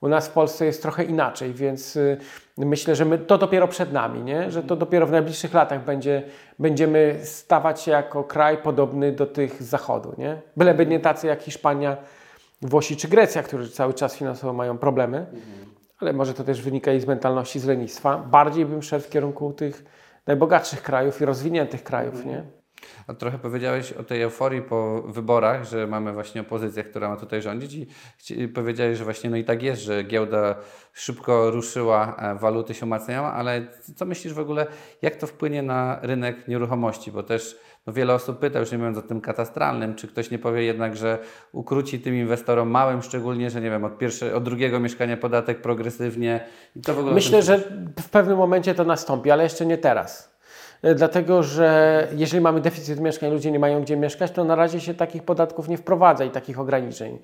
U 0.00 0.08
nas 0.08 0.28
w 0.28 0.32
Polsce 0.32 0.66
jest 0.66 0.82
trochę 0.82 1.04
inaczej, 1.04 1.54
więc 1.54 1.98
myślę, 2.58 2.96
że 2.96 3.04
my, 3.04 3.18
to 3.18 3.38
dopiero 3.38 3.68
przed 3.68 3.92
nami, 3.92 4.22
nie? 4.22 4.50
że 4.50 4.62
to 4.62 4.76
dopiero 4.76 5.06
w 5.06 5.10
najbliższych 5.10 5.54
latach 5.54 5.84
będzie, 5.84 6.22
będziemy 6.58 7.20
stawać 7.22 7.80
się 7.80 7.90
jako 7.90 8.24
kraj 8.24 8.58
podobny 8.58 9.12
do 9.12 9.26
tych 9.26 9.62
z 9.62 9.66
zachodu. 9.66 10.14
Nie? 10.18 10.40
Byleby 10.56 10.86
nie 10.86 11.00
tacy 11.00 11.26
jak 11.26 11.42
Hiszpania, 11.42 11.96
Włosi 12.62 12.96
czy 12.96 13.08
Grecja, 13.08 13.42
którzy 13.42 13.70
cały 13.70 13.94
czas 13.94 14.16
finansowo 14.16 14.52
mają 14.52 14.78
problemy, 14.78 15.26
ale 15.98 16.12
może 16.12 16.34
to 16.34 16.44
też 16.44 16.62
wynika 16.62 16.92
i 16.92 17.00
z 17.00 17.06
mentalności 17.06 17.60
z 17.60 17.64
lenistwa. 17.64 18.18
Bardziej 18.18 18.66
bym 18.66 18.82
szedł 18.82 19.04
w 19.04 19.10
kierunku 19.10 19.52
tych 19.52 19.84
najbogatszych 20.26 20.82
krajów 20.82 21.20
i 21.20 21.24
rozwiniętych 21.24 21.84
krajów. 21.84 22.26
Nie? 22.26 22.44
A 23.06 23.14
trochę 23.14 23.38
powiedziałeś 23.38 23.92
o 23.92 24.04
tej 24.04 24.22
euforii 24.22 24.62
po 24.62 25.02
wyborach, 25.02 25.64
że 25.64 25.86
mamy 25.86 26.12
właśnie 26.12 26.40
opozycję, 26.40 26.84
która 26.84 27.08
ma 27.08 27.16
tutaj 27.16 27.42
rządzić 27.42 27.86
i 28.30 28.48
powiedziałeś, 28.48 28.98
że 28.98 29.04
właśnie 29.04 29.30
no 29.30 29.36
i 29.36 29.44
tak 29.44 29.62
jest, 29.62 29.82
że 29.82 30.02
giełda 30.02 30.56
szybko 30.92 31.50
ruszyła, 31.50 32.16
e, 32.16 32.34
waluty 32.34 32.74
się 32.74 32.86
umacniają, 32.86 33.24
ale 33.24 33.66
co 33.96 34.04
myślisz 34.04 34.34
w 34.34 34.38
ogóle, 34.38 34.66
jak 35.02 35.16
to 35.16 35.26
wpłynie 35.26 35.62
na 35.62 35.98
rynek 36.02 36.48
nieruchomości? 36.48 37.12
Bo 37.12 37.22
też 37.22 37.58
no 37.86 37.92
wiele 37.92 38.14
osób 38.14 38.38
pyta, 38.38 38.58
już 38.58 38.72
nie 38.72 38.78
mówiąc 38.78 38.98
o 38.98 39.02
tym 39.02 39.20
katastralnym, 39.20 39.94
czy 39.94 40.08
ktoś 40.08 40.30
nie 40.30 40.38
powie 40.38 40.62
jednak, 40.62 40.96
że 40.96 41.18
ukróci 41.52 42.00
tym 42.00 42.14
inwestorom 42.14 42.70
małym 42.70 43.02
szczególnie, 43.02 43.50
że 43.50 43.60
nie 43.60 43.70
wiem, 43.70 43.84
od, 43.84 43.98
pierwsze, 43.98 44.34
od 44.34 44.44
drugiego 44.44 44.80
mieszkania 44.80 45.16
podatek 45.16 45.60
progresywnie 45.60 46.40
i 46.76 46.80
to 46.80 46.94
w 46.94 46.98
ogóle... 46.98 47.14
Myślę, 47.14 47.42
że 47.42 47.58
w 48.00 48.08
pewnym 48.10 48.36
momencie 48.36 48.74
to 48.74 48.84
nastąpi, 48.84 49.30
ale 49.30 49.42
jeszcze 49.42 49.66
nie 49.66 49.78
teraz. 49.78 50.34
E, 50.82 50.94
Dlatego, 50.94 51.42
że 51.42 52.08
jeżeli 52.16 52.42
mamy 52.42 52.60
deficyt 52.60 53.00
mieszkań, 53.00 53.30
ludzie 53.30 53.50
nie 53.50 53.58
mają 53.58 53.82
gdzie 53.82 53.96
mieszkać, 53.96 54.30
to 54.30 54.44
na 54.44 54.54
razie 54.54 54.80
się 54.80 54.94
takich 54.94 55.22
podatków 55.22 55.68
nie 55.68 55.78
wprowadza 55.78 56.24
i 56.24 56.30
takich 56.30 56.60
ograniczeń. 56.60 57.18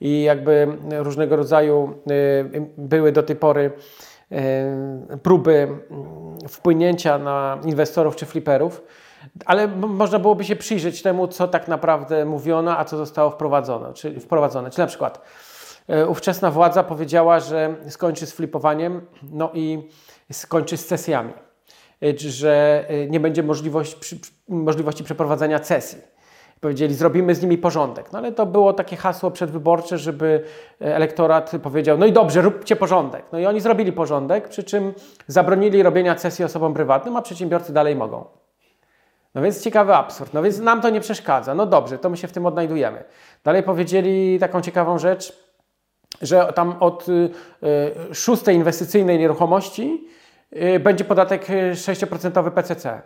I 0.00 0.22
jakby 0.22 0.68
różnego 0.98 1.36
rodzaju 1.36 1.94
y, 2.10 2.66
były 2.78 3.12
do 3.12 3.22
tej 3.22 3.36
pory 3.36 3.70
y, 4.32 5.18
próby 5.18 5.52
mm, 5.54 6.38
wpłynięcia 6.48 7.18
na 7.18 7.58
inwestorów 7.64 8.16
czy 8.16 8.26
fliperów, 8.26 8.82
ale 9.46 9.68
można 9.68 10.18
byłoby 10.18 10.44
się 10.44 10.56
przyjrzeć 10.56 11.02
temu, 11.02 11.28
co 11.28 11.48
tak 11.48 11.68
naprawdę 11.68 12.24
mówiono, 12.24 12.78
a 12.78 12.84
co 12.84 12.96
zostało 12.96 13.30
wprowadzone. 13.30 13.92
Czyli, 13.94 14.20
wprowadzone. 14.20 14.70
czyli 14.70 14.80
na 14.82 14.86
przykład 14.86 15.20
e, 15.88 16.06
ówczesna 16.06 16.50
władza 16.50 16.82
powiedziała, 16.82 17.40
że 17.40 17.74
skończy 17.88 18.26
z 18.26 18.32
flipowaniem, 18.32 19.06
no 19.32 19.50
i 19.54 19.88
skończy 20.32 20.76
z 20.76 20.86
cesjami, 20.86 21.32
E, 22.02 22.18
że 22.18 22.84
e, 22.88 23.06
nie 23.06 23.20
będzie 23.20 23.42
przy- 24.00 24.18
możliwości 24.48 25.04
przeprowadzenia 25.04 25.60
cesji. 25.60 25.98
Powiedzieli, 26.60 26.94
zrobimy 26.94 27.34
z 27.34 27.42
nimi 27.42 27.58
porządek. 27.58 28.12
No 28.12 28.18
ale 28.18 28.32
to 28.32 28.46
było 28.46 28.72
takie 28.72 28.96
hasło 28.96 29.30
przedwyborcze, 29.30 29.98
żeby 29.98 30.44
elektorat 30.80 31.52
powiedział, 31.62 31.98
no 31.98 32.06
i 32.06 32.12
dobrze, 32.12 32.42
róbcie 32.42 32.76
porządek. 32.76 33.24
No 33.32 33.38
i 33.38 33.46
oni 33.46 33.60
zrobili 33.60 33.92
porządek, 33.92 34.48
przy 34.48 34.64
czym 34.64 34.94
zabronili 35.26 35.82
robienia 35.82 36.14
cesji 36.14 36.44
osobom 36.44 36.74
prywatnym, 36.74 37.16
a 37.16 37.22
przedsiębiorcy 37.22 37.72
dalej 37.72 37.96
mogą. 37.96 38.24
No 39.36 39.42
więc 39.42 39.62
ciekawy 39.62 39.94
absurd. 39.94 40.34
No 40.34 40.42
więc 40.42 40.58
nam 40.58 40.80
to 40.80 40.90
nie 40.90 41.00
przeszkadza. 41.00 41.54
No 41.54 41.66
dobrze, 41.66 41.98
to 41.98 42.10
my 42.10 42.16
się 42.16 42.28
w 42.28 42.32
tym 42.32 42.46
odnajdujemy. 42.46 43.04
Dalej 43.44 43.62
powiedzieli 43.62 44.38
taką 44.38 44.60
ciekawą 44.62 44.98
rzecz, 44.98 45.46
że 46.22 46.52
tam 46.54 46.76
od 46.80 47.08
y, 47.08 47.30
y, 48.10 48.14
szóstej 48.14 48.56
inwestycyjnej 48.56 49.18
nieruchomości 49.18 50.08
y, 50.56 50.80
będzie 50.80 51.04
podatek 51.04 51.50
y, 51.50 51.72
6% 51.74 52.50
PCC. 52.50 53.02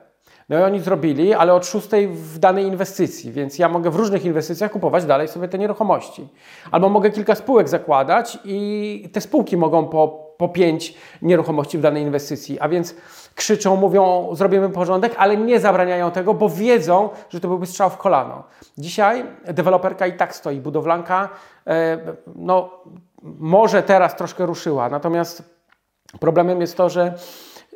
No 0.49 0.59
i 0.59 0.63
oni 0.63 0.81
zrobili, 0.81 1.35
ale 1.35 1.55
od 1.55 1.67
szóstej 1.67 2.09
w 2.09 2.39
danej 2.39 2.65
inwestycji, 2.65 3.33
więc 3.33 3.59
ja 3.59 3.69
mogę 3.69 3.91
w 3.91 3.97
różnych 3.97 4.25
inwestycjach 4.25 4.71
kupować 4.71 5.05
dalej 5.05 5.29
sobie 5.29 5.49
te 5.49 5.59
nieruchomości. 5.59 6.29
Albo 6.71 6.89
mogę 6.89 7.11
kilka 7.11 7.35
spółek 7.35 7.69
zakładać 7.69 8.39
i 8.45 9.11
te 9.13 9.21
spółki 9.21 9.57
mogą 9.57 9.89
po, 9.89 10.30
po 10.41 10.49
pięć 10.49 10.95
nieruchomości 11.23 11.79
w 11.79 11.81
danej 11.81 12.03
inwestycji. 12.03 12.61
A 12.61 12.69
więc 12.69 12.95
krzyczą, 13.35 13.77
mówią, 13.77 14.29
zrobimy 14.33 14.69
porządek, 14.69 15.15
ale 15.19 15.37
nie 15.37 15.61
zabraniają 15.61 16.11
tego, 16.11 16.35
bo 16.35 16.49
wiedzą, 16.49 17.09
że 17.29 17.41
to 17.41 17.49
byłby 17.49 17.67
strzał 17.67 17.91
w 17.91 17.97
kolano. 17.97 18.43
Dzisiaj 18.79 19.25
deweloperka 19.45 20.07
i 20.07 20.13
tak 20.13 20.35
stoi, 20.35 20.61
budowlanka, 20.61 21.29
e, 21.67 21.99
no 22.37 22.71
może 23.23 23.83
teraz 23.83 24.17
troszkę 24.17 24.47
ruszyła, 24.47 24.89
natomiast 24.89 25.43
problemem 26.21 26.61
jest 26.61 26.77
to, 26.77 26.89
że 26.89 27.15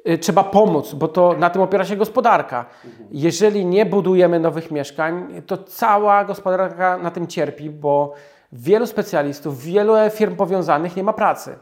y, 0.08 0.18
trzeba 0.18 0.44
pomóc, 0.44 0.94
bo 0.94 1.08
to 1.08 1.34
na 1.38 1.50
tym 1.50 1.62
opiera 1.62 1.84
się 1.84 1.96
gospodarka. 1.96 2.64
Jeżeli 3.10 3.66
nie 3.66 3.86
budujemy 3.86 4.40
nowych 4.40 4.70
mieszkań, 4.70 5.42
to 5.46 5.58
cała 5.58 6.24
gospodarka 6.24 6.98
na 6.98 7.10
tym 7.10 7.26
cierpi, 7.26 7.70
bo 7.70 8.14
wielu 8.52 8.86
specjalistów, 8.86 9.62
wielu 9.62 9.94
firm 10.10 10.36
powiązanych 10.36 10.96
nie 10.96 11.04
ma 11.04 11.12
pracy. 11.12 11.58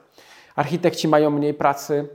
Architekci 0.57 1.09
mają 1.09 1.31
mniej 1.31 1.55
pracy, 1.55 2.09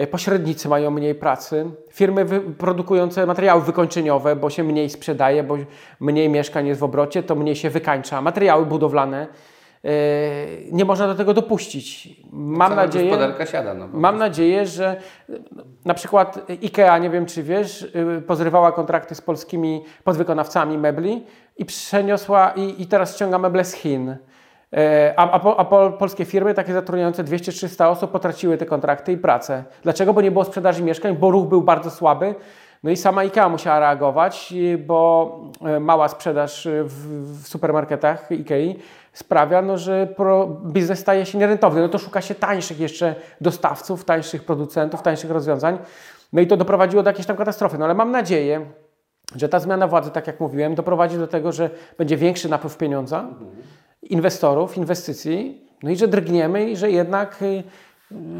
y, 0.00 0.06
pośrednicy 0.06 0.68
mają 0.68 0.90
mniej 0.90 1.14
pracy, 1.14 1.70
firmy 1.92 2.26
produkujące 2.58 3.26
materiały 3.26 3.62
wykończeniowe, 3.62 4.36
bo 4.36 4.50
się 4.50 4.64
mniej 4.64 4.90
sprzedaje, 4.90 5.42
bo 5.42 5.56
mniej 6.00 6.28
mieszkań 6.28 6.66
jest 6.66 6.80
w 6.80 6.84
obrocie, 6.84 7.22
to 7.22 7.34
mniej 7.34 7.56
się 7.56 7.70
wykańcza. 7.70 8.22
Materiały 8.22 8.66
budowlane, 8.66 9.26
y, 9.84 9.88
nie 10.72 10.84
można 10.84 11.06
do 11.06 11.14
tego 11.14 11.34
dopuścić. 11.34 12.08
mam 12.32 12.70
Cała 12.70 12.82
nadzieję, 12.82 13.10
gospodarka 13.10 13.46
siada. 13.46 13.74
No, 13.74 13.88
mam 13.92 14.18
nadzieję, 14.18 14.66
że 14.66 14.96
y, 15.30 15.42
na 15.84 15.94
przykład 15.94 16.50
IKEA, 16.62 17.00
nie 17.00 17.10
wiem 17.10 17.26
czy 17.26 17.42
wiesz, 17.42 17.92
pozrywała 18.26 18.72
kontrakty 18.72 19.14
z 19.14 19.20
polskimi 19.20 19.84
podwykonawcami 20.04 20.78
mebli 20.78 21.26
i 21.56 21.64
przeniosła 21.64 22.50
i, 22.50 22.82
i 22.82 22.86
teraz 22.86 23.14
ściąga 23.14 23.38
meble 23.38 23.64
z 23.64 23.72
Chin. 23.72 24.16
E, 24.76 25.14
A, 25.16 25.30
a, 25.30 25.56
a 25.56 25.64
po, 25.64 25.90
polskie 25.90 26.24
firmy, 26.24 26.54
takie 26.54 26.72
zatrudniające 26.72 27.24
200-300 27.24 27.90
osób, 27.90 28.10
potraciły 28.10 28.56
te 28.56 28.66
kontrakty 28.66 29.12
i 29.12 29.16
pracę. 29.16 29.64
Dlaczego? 29.82 30.14
Bo 30.14 30.20
nie 30.20 30.30
było 30.30 30.44
sprzedaży 30.44 30.82
mieszkań, 30.82 31.16
bo 31.16 31.30
ruch 31.30 31.48
był 31.48 31.62
bardzo 31.62 31.90
słaby. 31.90 32.34
No 32.82 32.90
i 32.90 32.96
sama 32.96 33.20
IKEA 33.20 33.48
musiała 33.50 33.78
reagować, 33.78 34.54
bo 34.86 35.40
e, 35.64 35.80
mała 35.80 36.08
sprzedaż 36.08 36.66
y, 36.66 36.84
w, 36.84 36.92
w 37.42 37.48
supermarketach 37.48 38.30
IKEA 38.32 38.78
sprawia, 39.12 39.62
no, 39.62 39.78
że 39.78 40.06
pro, 40.06 40.46
biznes 40.46 40.98
staje 40.98 41.26
się 41.26 41.38
nierentowny. 41.38 41.80
No 41.80 41.88
to 41.88 41.98
szuka 41.98 42.20
się 42.20 42.34
tańszych 42.34 42.80
jeszcze 42.80 43.14
dostawców, 43.40 44.04
tańszych 44.04 44.44
producentów, 44.44 45.02
tańszych 45.02 45.30
rozwiązań. 45.30 45.78
No 46.32 46.40
i 46.40 46.46
to 46.46 46.56
doprowadziło 46.56 47.02
do 47.02 47.10
jakiejś 47.10 47.26
tam 47.26 47.36
katastrofy. 47.36 47.78
No 47.78 47.84
ale 47.84 47.94
mam 47.94 48.10
nadzieję, 48.10 48.66
że 49.36 49.48
ta 49.48 49.60
zmiana 49.60 49.88
władzy, 49.88 50.10
tak 50.10 50.26
jak 50.26 50.40
mówiłem, 50.40 50.74
doprowadzi 50.74 51.18
do 51.18 51.26
tego, 51.26 51.52
że 51.52 51.70
będzie 51.98 52.16
większy 52.16 52.48
napływ 52.48 52.76
pieniądza, 52.76 53.24
inwestorów, 54.02 54.76
inwestycji, 54.76 55.60
no 55.82 55.90
i 55.90 55.96
że 55.96 56.08
drgniemy 56.08 56.70
i 56.70 56.76
że 56.76 56.90
jednak 56.90 57.42
y, 57.42 57.62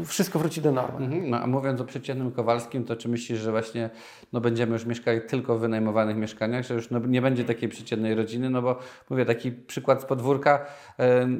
wszystko 0.05 0.39
wróci 0.39 0.61
do 0.61 0.71
normy. 0.71 1.05
Mhm. 1.05 1.29
No, 1.29 1.41
a 1.41 1.47
mówiąc 1.47 1.81
o 1.81 1.85
przeciętnym 1.85 2.31
Kowalskim, 2.31 2.83
to 2.83 2.95
czy 2.95 3.09
myślisz, 3.09 3.39
że 3.39 3.51
właśnie 3.51 3.89
no, 4.33 4.41
będziemy 4.41 4.73
już 4.73 4.85
mieszkali 4.85 5.21
tylko 5.21 5.57
w 5.57 5.61
wynajmowanych 5.61 6.17
mieszkaniach, 6.17 6.65
że 6.65 6.73
już 6.73 6.89
no, 6.89 6.99
nie 6.99 7.21
będzie 7.21 7.43
takiej 7.43 7.69
przeciętnej 7.69 8.15
rodziny? 8.15 8.49
No 8.49 8.61
bo 8.61 8.79
mówię, 9.09 9.25
taki 9.25 9.51
przykład 9.51 10.01
z 10.01 10.05
podwórka. 10.05 10.65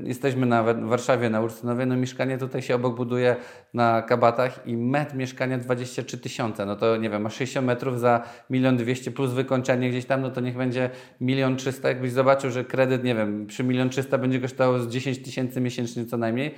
Jesteśmy 0.04 0.46
na 0.46 0.64
w 0.64 0.86
Warszawie, 0.86 1.30
na 1.30 1.42
Ursynowie, 1.42 1.86
no 1.86 1.98
mieszkanie 1.98 2.38
tutaj 2.38 2.62
się 2.62 2.76
obok 2.76 2.96
buduje 2.96 3.36
na 3.74 4.02
kabatach 4.02 4.68
i 4.68 4.78
metr 4.78 5.16
mieszkania 5.16 5.58
23 5.58 6.18
tysiące. 6.18 6.66
No 6.66 6.76
to 6.76 6.98
nie 6.98 7.10
wiem, 7.10 7.22
masz 7.22 7.36
60 7.36 7.68
metrów 7.68 8.00
za 8.00 8.24
milion 8.50 8.78
dwieście 8.78 9.12
plus 9.12 9.32
wykończenie 9.32 9.90
gdzieś 9.90 10.06
tam, 10.06 10.22
no 10.22 10.30
to 10.30 10.42
niech 10.42 10.58
będzie 10.58 10.90
milion 11.22 11.56
trzysta. 11.56 11.88
Jakbyś 11.88 12.12
zobaczył, 12.12 12.52
że 12.52 12.64
kredyt, 12.64 13.04
nie 13.04 13.16
wiem, 13.16 13.48
przy 13.48 13.64
milion 13.64 13.90
trzysta 13.90 14.18
będzie 14.18 14.40
kosztował 14.40 14.80
z 14.80 14.88
10 14.88 15.24
tysięcy 15.24 15.62
miesięcznie 15.62 16.06
co 16.06 16.18
najmniej, 16.18 16.56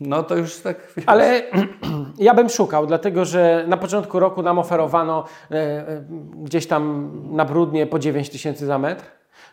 no 0.00 0.22
to 0.22 0.36
już 0.36 0.56
tak... 0.60 0.76
wiesz, 0.96 1.06
Ale 1.08 1.42
ja 2.18 2.34
bym 2.34 2.48
szukał, 2.48 2.86
dlatego 2.86 3.24
że 3.24 3.64
na 3.68 3.76
początku 3.76 4.20
roku 4.20 4.42
nam 4.42 4.58
oferowano 4.58 5.24
e, 5.50 5.54
e, 5.54 6.04
gdzieś 6.42 6.66
tam 6.66 7.10
na 7.30 7.44
brudnie 7.44 7.86
po 7.86 7.98
9 7.98 8.30
tysięcy 8.30 8.66
za 8.66 8.78
metr. 8.78 9.04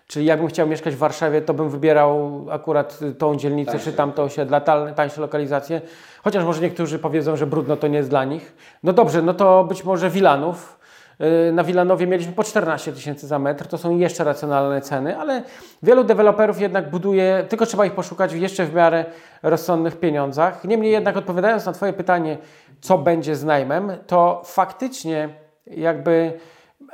Czyli 0.07 0.25
jakbym 0.25 0.47
chciał 0.47 0.67
mieszkać 0.67 0.95
w 0.95 0.97
Warszawie, 0.97 1.41
to 1.41 1.53
bym 1.53 1.69
wybierał 1.69 2.45
akurat 2.51 2.99
tą 3.17 3.35
dzielnicę 3.35 3.79
czy 3.79 3.93
tamto 3.93 4.23
osiedla, 4.23 4.61
ta- 4.61 4.93
tańsze 4.93 5.21
lokalizacje. 5.21 5.81
Chociaż 6.23 6.43
może 6.45 6.61
niektórzy 6.61 6.99
powiedzą, 6.99 7.35
że 7.35 7.47
brudno 7.47 7.77
to 7.77 7.87
nie 7.87 7.97
jest 7.97 8.09
dla 8.09 8.25
nich. 8.25 8.55
No 8.83 8.93
dobrze, 8.93 9.21
no 9.21 9.33
to 9.33 9.63
być 9.63 9.83
może 9.83 10.09
Wilanów. 10.09 10.80
Yy, 11.19 11.51
Na 11.51 11.63
Wilanowie 11.63 12.07
mieliśmy 12.07 12.33
po 12.33 12.43
14 12.43 12.93
tysięcy 12.93 13.27
za 13.27 13.39
metr, 13.39 13.67
to 13.67 13.77
są 13.77 13.97
jeszcze 13.97 14.23
racjonalne 14.23 14.81
ceny, 14.81 15.17
ale 15.17 15.43
wielu 15.83 16.03
deweloperów 16.03 16.61
jednak 16.61 16.89
buduje, 16.89 17.45
tylko 17.49 17.65
trzeba 17.65 17.85
ich 17.85 17.93
poszukać 17.93 18.33
jeszcze 18.33 18.65
w 18.65 18.73
miarę 18.73 19.05
rozsądnych 19.43 19.99
pieniądzach. 19.99 20.63
Niemniej 20.63 20.91
jednak 20.91 21.17
odpowiadając 21.17 21.65
na 21.65 21.73
Twoje 21.73 21.93
pytanie, 21.93 22.37
co 22.81 22.97
będzie 22.97 23.35
z 23.35 23.43
najmem, 23.43 23.91
to 24.07 24.41
faktycznie 24.45 25.29
jakby 25.67 26.33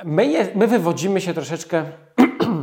my, 0.04 0.26
je, 0.26 0.46
my 0.54 0.66
wywodzimy 0.66 1.20
się 1.20 1.34
troszeczkę 1.34 1.84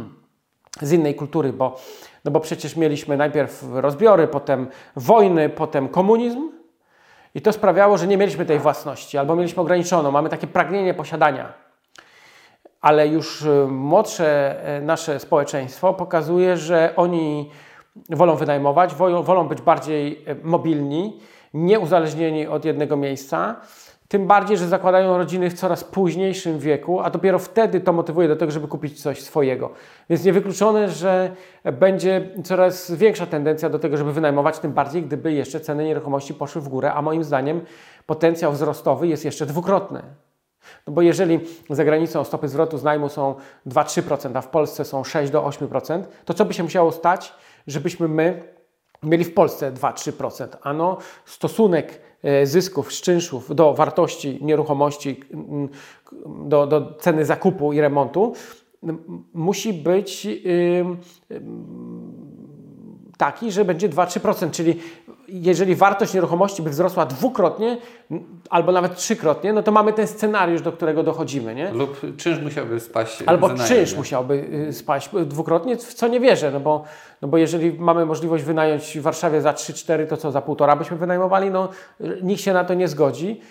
z 0.81 0.91
innej 0.91 1.15
kultury, 1.15 1.53
bo, 1.53 1.79
no 2.25 2.31
bo 2.31 2.39
przecież 2.39 2.75
mieliśmy 2.75 3.17
najpierw 3.17 3.65
rozbiory, 3.71 4.27
potem 4.27 4.67
wojny, 4.95 5.49
potem 5.49 5.87
komunizm 5.87 6.54
i 7.35 7.41
to 7.41 7.53
sprawiało, 7.53 7.97
że 7.97 8.07
nie 8.07 8.17
mieliśmy 8.17 8.45
tej 8.45 8.59
własności 8.59 9.17
albo 9.17 9.35
mieliśmy 9.35 9.61
ograniczoną, 9.61 10.11
mamy 10.11 10.29
takie 10.29 10.47
pragnienie 10.47 10.93
posiadania. 10.93 11.53
Ale 12.81 13.07
już 13.07 13.41
y, 13.41 13.67
młodsze 13.67 14.59
e, 14.77 14.81
nasze 14.81 15.19
społeczeństwo 15.19 15.93
pokazuje, 15.93 16.57
że 16.57 16.93
oni 16.95 17.49
wolą 18.09 18.35
wynajmować, 18.35 18.95
wolą, 18.95 19.47
być 19.47 19.61
bardziej 19.61 20.23
e, 20.25 20.35
mobilni, 20.43 21.19
nieuzależnieni 21.53 22.47
od 22.47 22.65
jednego 22.65 22.97
miejsca. 22.97 23.55
Tym 24.07 24.27
bardziej, 24.27 24.57
że 24.57 24.67
zakładają 24.67 25.17
rodziny 25.17 25.49
w 25.49 25.53
coraz 25.53 25.83
późniejszym 25.83 26.59
wieku, 26.59 26.99
a 26.99 27.09
dopiero 27.09 27.39
wtedy 27.39 27.79
to 27.79 27.93
motywuje 27.93 28.27
do 28.27 28.35
tego, 28.35 28.51
żeby 28.51 28.67
kupić 28.67 29.01
coś 29.01 29.21
swojego. 29.21 29.69
Więc 30.09 30.23
niewykluczone, 30.23 30.89
że 30.89 31.31
będzie 31.63 32.29
coraz 32.43 32.91
większa 32.91 33.25
tendencja 33.25 33.69
do 33.69 33.79
tego, 33.79 33.97
żeby 33.97 34.13
wynajmować, 34.13 34.59
tym 34.59 34.73
bardziej, 34.73 35.03
gdyby 35.03 35.33
jeszcze 35.33 35.59
ceny 35.59 35.85
nieruchomości 35.85 36.33
poszły 36.33 36.61
w 36.61 36.69
górę, 36.69 36.93
a 36.93 37.01
moim 37.01 37.23
zdaniem 37.23 37.61
potencjał 38.05 38.51
wzrostowy 38.51 39.07
jest 39.07 39.25
jeszcze 39.25 39.45
dwukrotny. 39.45 40.01
No 40.87 40.93
bo 40.93 41.01
jeżeli 41.01 41.39
za 41.69 41.85
granicą 41.85 42.23
stopy 42.23 42.47
zwrotu 42.47 42.77
z 42.77 42.83
najmu 42.83 43.09
są 43.09 43.35
2-3%, 43.67 44.37
a 44.37 44.41
w 44.41 44.47
Polsce 44.47 44.85
są 44.85 45.01
6-8%, 45.01 46.03
to 46.25 46.33
co 46.33 46.45
by 46.45 46.53
się 46.53 46.63
musiało 46.63 46.91
stać, 46.91 47.33
żebyśmy 47.67 48.07
my 48.07 48.43
mieli 49.03 49.23
w 49.23 49.33
Polsce 49.33 49.71
2-3%? 49.71 50.47
Ano 50.61 50.97
stosunek 51.25 52.01
zysków 52.43 52.93
z 52.93 53.01
czynszów 53.01 53.55
do 53.55 53.73
wartości 53.73 54.39
nieruchomości, 54.41 55.19
mm, 55.33 55.69
do, 56.49 56.67
do 56.67 56.93
ceny 56.99 57.25
zakupu 57.25 57.73
i 57.73 57.81
remontu 57.81 58.33
musi 59.33 59.73
być 59.73 60.27
taki, 63.17 63.51
że 63.51 63.65
będzie 63.65 63.89
2-3%, 63.89 64.51
czyli 64.51 64.79
jeżeli 65.27 65.75
wartość 65.75 66.13
nieruchomości 66.13 66.61
by 66.61 66.69
wzrosła 66.69 67.05
dwukrotnie 67.05 67.77
albo 68.49 68.71
nawet 68.71 68.95
trzykrotnie, 68.95 69.53
no 69.53 69.63
to 69.63 69.71
mamy 69.71 69.93
ten 69.93 70.07
scenariusz, 70.07 70.61
do 70.61 70.71
którego 70.71 71.03
dochodzimy, 71.03 71.55
nie? 71.55 71.71
Lub 71.71 72.17
czynsz 72.17 72.39
musiałby 72.39 72.79
spaść. 72.79 73.23
Albo 73.25 73.49
czynsz 73.49 73.91
nie? 73.91 73.97
musiałby 73.97 74.47
y, 74.69 74.73
spaść 74.73 75.09
dwukrotnie, 75.25 75.77
w 75.77 75.93
co 75.93 76.07
nie 76.07 76.19
wierzę, 76.19 76.51
no 76.51 76.59
bo, 76.59 76.83
no 77.21 77.27
bo 77.27 77.37
jeżeli 77.37 77.79
mamy 77.79 78.05
możliwość 78.05 78.43
wynająć 78.43 78.99
w 78.99 79.01
Warszawie 79.01 79.41
za 79.41 79.51
3-4, 79.53 80.07
to 80.07 80.17
co, 80.17 80.31
za 80.31 80.41
półtora 80.41 80.75
byśmy 80.75 80.97
wynajmowali, 80.97 81.49
no 81.49 81.69
y, 82.01 82.19
nikt 82.23 82.41
się 82.41 82.53
na 82.53 82.63
to 82.63 82.73
nie 82.73 82.87
zgodzi. 82.87 83.41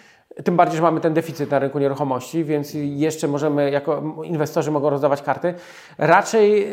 Tym 0.45 0.57
bardziej, 0.57 0.77
że 0.77 0.83
mamy 0.83 1.01
ten 1.01 1.15
deficyt 1.15 1.51
na 1.51 1.59
rynku 1.59 1.79
nieruchomości, 1.79 2.45
więc 2.45 2.71
jeszcze 2.75 3.29
możemy, 3.29 3.71
jako 3.71 4.03
inwestorzy 4.25 4.71
mogą 4.71 4.91
rozdawać 4.91 5.23
karty, 5.23 5.55
raczej 5.99 6.69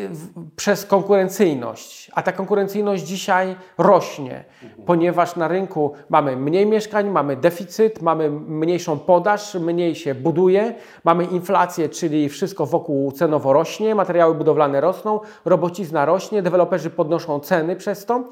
przez 0.56 0.86
konkurencyjność. 0.86 2.10
A 2.14 2.22
ta 2.22 2.32
konkurencyjność 2.32 3.04
dzisiaj 3.04 3.56
rośnie, 3.78 4.44
ponieważ 4.86 5.36
na 5.36 5.48
rynku 5.48 5.92
mamy 6.08 6.36
mniej 6.36 6.66
mieszkań, 6.66 7.10
mamy 7.10 7.36
deficyt, 7.36 8.02
mamy 8.02 8.30
mniejszą 8.30 8.98
podaż, 8.98 9.54
mniej 9.54 9.94
się 9.94 10.14
buduje, 10.14 10.74
mamy 11.04 11.24
inflację, 11.24 11.88
czyli 11.88 12.28
wszystko 12.28 12.66
wokół 12.66 13.12
cenowo 13.12 13.52
rośnie, 13.52 13.94
materiały 13.94 14.34
budowlane 14.34 14.80
rosną, 14.80 15.20
robocizna 15.44 16.04
rośnie, 16.04 16.42
deweloperzy 16.42 16.90
podnoszą 16.90 17.40
ceny 17.40 17.76
przez 17.76 18.06
to. 18.06 18.24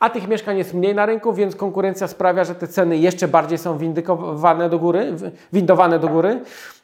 A 0.00 0.10
tych 0.10 0.28
mieszkań 0.28 0.58
jest 0.58 0.74
mniej 0.74 0.94
na 0.94 1.06
rynku, 1.06 1.32
więc 1.32 1.56
konkurencja 1.56 2.08
sprawia, 2.08 2.44
że 2.44 2.54
te 2.54 2.68
ceny 2.68 2.98
jeszcze 2.98 3.28
bardziej 3.28 3.58
są 3.58 3.78
windykowane 3.78 4.70
do 4.70 4.78
góry, 4.78 5.14
windowane 5.52 5.98
do 5.98 6.08
góry. 6.08 6.40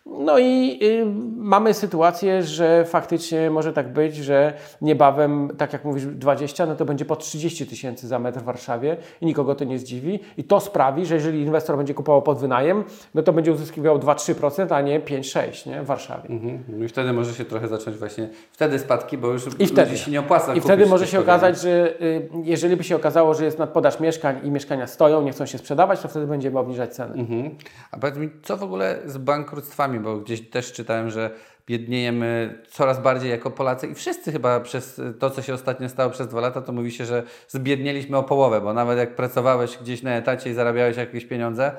No 0.07 0.39
i 0.39 0.79
y, 0.83 1.07
mamy 1.37 1.75
sytuację, 1.75 2.43
że 2.43 2.85
faktycznie 2.85 3.51
może 3.51 3.73
tak 3.73 3.93
być, 3.93 4.17
że 4.17 4.53
niebawem, 4.83 5.51
tak 5.59 5.73
jak 5.73 5.85
mówisz, 5.85 6.07
20, 6.07 6.67
no 6.67 6.77
to 6.77 6.85
będzie 6.85 7.05
po 7.05 7.17
30 7.17 7.67
tysięcy 7.67 8.09
za 8.09 8.19
metr 8.19 8.41
w 8.41 8.43
Warszawie 8.43 8.97
i 9.21 9.27
nikogo 9.27 9.55
to 9.55 9.65
nie 9.65 9.79
zdziwi. 9.79 10.21
I 10.37 10.45
to 10.45 10.61
sprawi, 10.61 11.07
że 11.07 11.15
jeżeli 11.15 11.41
inwestor 11.41 11.77
będzie 11.77 11.95
kupował 11.95 12.23
pod 12.23 12.39
wynajem, 12.39 12.85
no 13.15 13.23
to 13.23 13.33
będzie 13.33 13.53
uzyskiwał 13.53 13.99
2-3%, 13.99 14.75
a 14.75 14.81
nie 14.81 15.01
5-6 15.01 15.71
nie? 15.71 15.83
w 15.83 15.87
Warszawie. 15.87 16.29
Mhm. 16.29 16.85
I 16.85 16.89
wtedy 16.89 17.13
może 17.13 17.35
się 17.35 17.45
trochę 17.45 17.69
zacząć 17.69 17.97
właśnie, 17.97 18.29
wtedy 18.53 18.79
spadki, 18.79 19.19
bo 19.19 19.29
już 19.29 19.47
I 19.59 19.67
wtedy. 19.67 19.99
się 19.99 20.11
nie 20.11 20.21
opłaca 20.21 20.55
I 20.55 20.61
wtedy 20.61 20.87
może 20.87 21.07
się 21.07 21.21
okazać, 21.21 21.61
że 21.61 22.01
y, 22.03 22.29
jeżeli 22.43 22.77
by 22.77 22.85
się 22.85 22.97
okazało, 22.97 23.35
że 23.35 23.45
jest 23.45 23.59
nadpodaż 23.59 24.01
mieszkań 24.01 24.41
i 24.43 24.51
mieszkania 24.51 24.87
stoją, 24.87 25.23
nie 25.23 25.33
chcą 25.33 25.47
się 25.47 25.59
sprzedawać, 25.59 26.01
to 26.01 26.09
wtedy 26.09 26.27
będziemy 26.27 26.59
obniżać 26.59 26.95
ceny. 26.95 27.15
Mhm. 27.15 27.51
A 27.91 27.99
powiedz 27.99 28.17
mi, 28.17 28.31
co 28.43 28.57
w 28.57 28.63
ogóle 28.63 28.99
z 29.07 29.19
bankructwami, 29.19 29.94
bo 30.01 30.17
gdzieś 30.17 30.51
też 30.51 30.73
czytałem, 30.73 31.11
że 31.11 31.31
biedniejemy 31.67 32.59
coraz 32.69 33.03
bardziej 33.03 33.31
jako 33.31 33.51
Polacy 33.51 33.87
i 33.87 33.95
wszyscy 33.95 34.33
chyba 34.33 34.61
przez 34.61 35.01
to, 35.19 35.31
co 35.31 35.43
się 35.43 35.55
ostatnio 35.55 35.89
stało 35.89 36.11
przez 36.11 36.29
dwa 36.29 36.41
lata, 36.41 36.63
to 36.63 36.73
mówi 36.73 36.93
się, 36.93 37.05
że 37.05 37.23
zbiednieliśmy 37.49 38.17
o 38.17 38.23
połowę, 38.23 38.61
bo 38.61 38.75
nawet 38.75 38.99
jak 38.99 39.17
pracowałeś 39.17 39.79
gdzieś 39.79 40.03
na 40.03 40.17
etacie 40.17 40.51
i 40.51 40.55
zarabiałeś 40.55 40.97
jakieś 40.97 41.25
pieniądze 41.25 41.73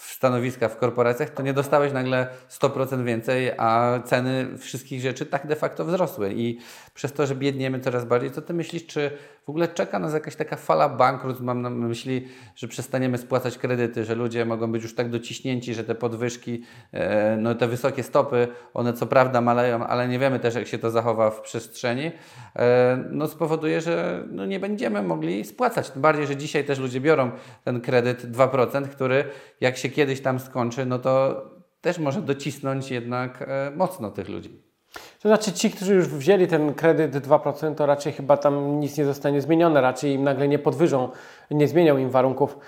w 0.00 0.12
stanowiskach 0.12 0.72
w 0.72 0.76
korporacjach, 0.76 1.30
to 1.30 1.42
nie 1.42 1.52
dostałeś 1.52 1.92
nagle 1.92 2.26
100% 2.50 3.04
więcej, 3.04 3.52
a 3.58 4.00
ceny 4.04 4.58
wszystkich 4.58 5.00
rzeczy 5.00 5.26
tak 5.26 5.46
de 5.46 5.56
facto 5.56 5.84
wzrosły 5.84 6.32
i 6.34 6.58
przez 6.94 7.12
to, 7.12 7.26
że 7.26 7.34
biedniemy 7.34 7.80
coraz 7.80 8.04
bardziej, 8.04 8.30
co 8.30 8.42
Ty 8.42 8.54
myślisz, 8.54 8.86
czy 8.86 9.10
w 9.46 9.50
ogóle 9.50 9.68
czeka 9.68 9.98
nas 9.98 10.12
jakaś 10.12 10.36
taka 10.36 10.56
fala 10.56 10.88
bankructw? 10.88 11.42
Mam 11.42 11.62
na 11.62 11.70
myśli, 11.70 12.28
że 12.56 12.68
przestaniemy 12.68 13.18
spłacać 13.18 13.58
kredyty, 13.58 14.04
że 14.04 14.14
ludzie 14.14 14.44
mogą 14.44 14.72
być 14.72 14.82
już 14.82 14.94
tak 14.94 15.10
dociśnięci, 15.10 15.74
że 15.74 15.84
te 15.84 15.94
podwyżki, 15.94 16.62
e, 16.92 17.36
no 17.36 17.54
te 17.54 17.68
wysokie 17.68 18.02
stopy, 18.02 18.48
one 18.74 18.92
co 18.92 19.06
prawda 19.06 19.30
prawda 19.30 19.40
maleją, 19.40 19.86
ale 19.86 20.08
nie 20.08 20.18
wiemy 20.18 20.40
też, 20.40 20.54
jak 20.54 20.66
się 20.66 20.78
to 20.78 20.90
zachowa 20.90 21.30
w 21.30 21.40
przestrzeni, 21.40 22.12
e, 22.56 23.04
no 23.10 23.28
spowoduje, 23.28 23.80
że 23.80 24.24
no 24.30 24.46
nie 24.46 24.60
będziemy 24.60 25.02
mogli 25.02 25.44
spłacać. 25.44 25.90
Tym 25.90 26.02
bardziej, 26.02 26.26
że 26.26 26.36
dzisiaj 26.36 26.64
też 26.64 26.78
ludzie 26.78 27.00
biorą 27.00 27.30
ten 27.64 27.80
kredyt 27.80 28.26
2%, 28.26 28.88
który 28.88 29.24
jak 29.60 29.76
się 29.76 29.89
kiedyś 29.90 30.20
tam 30.20 30.40
skończy, 30.40 30.86
no 30.86 30.98
to 30.98 31.42
też 31.80 31.98
może 31.98 32.22
docisnąć 32.22 32.90
jednak 32.90 33.42
e, 33.42 33.72
mocno 33.76 34.10
tych 34.10 34.28
ludzi. 34.28 34.62
To 34.92 35.28
znaczy 35.28 35.52
ci, 35.52 35.70
którzy 35.70 35.94
już 35.94 36.08
wzięli 36.08 36.46
ten 36.46 36.74
kredyt 36.74 37.26
2%, 37.26 37.74
to 37.74 37.86
raczej 37.86 38.12
chyba 38.12 38.36
tam 38.36 38.80
nic 38.80 38.98
nie 38.98 39.04
zostanie 39.04 39.40
zmienione, 39.40 39.80
raczej 39.80 40.12
im 40.12 40.24
nagle 40.24 40.48
nie 40.48 40.58
podwyżą, 40.58 41.08
nie 41.50 41.68
zmienią 41.68 41.98
im 41.98 42.10
warunków. 42.10 42.58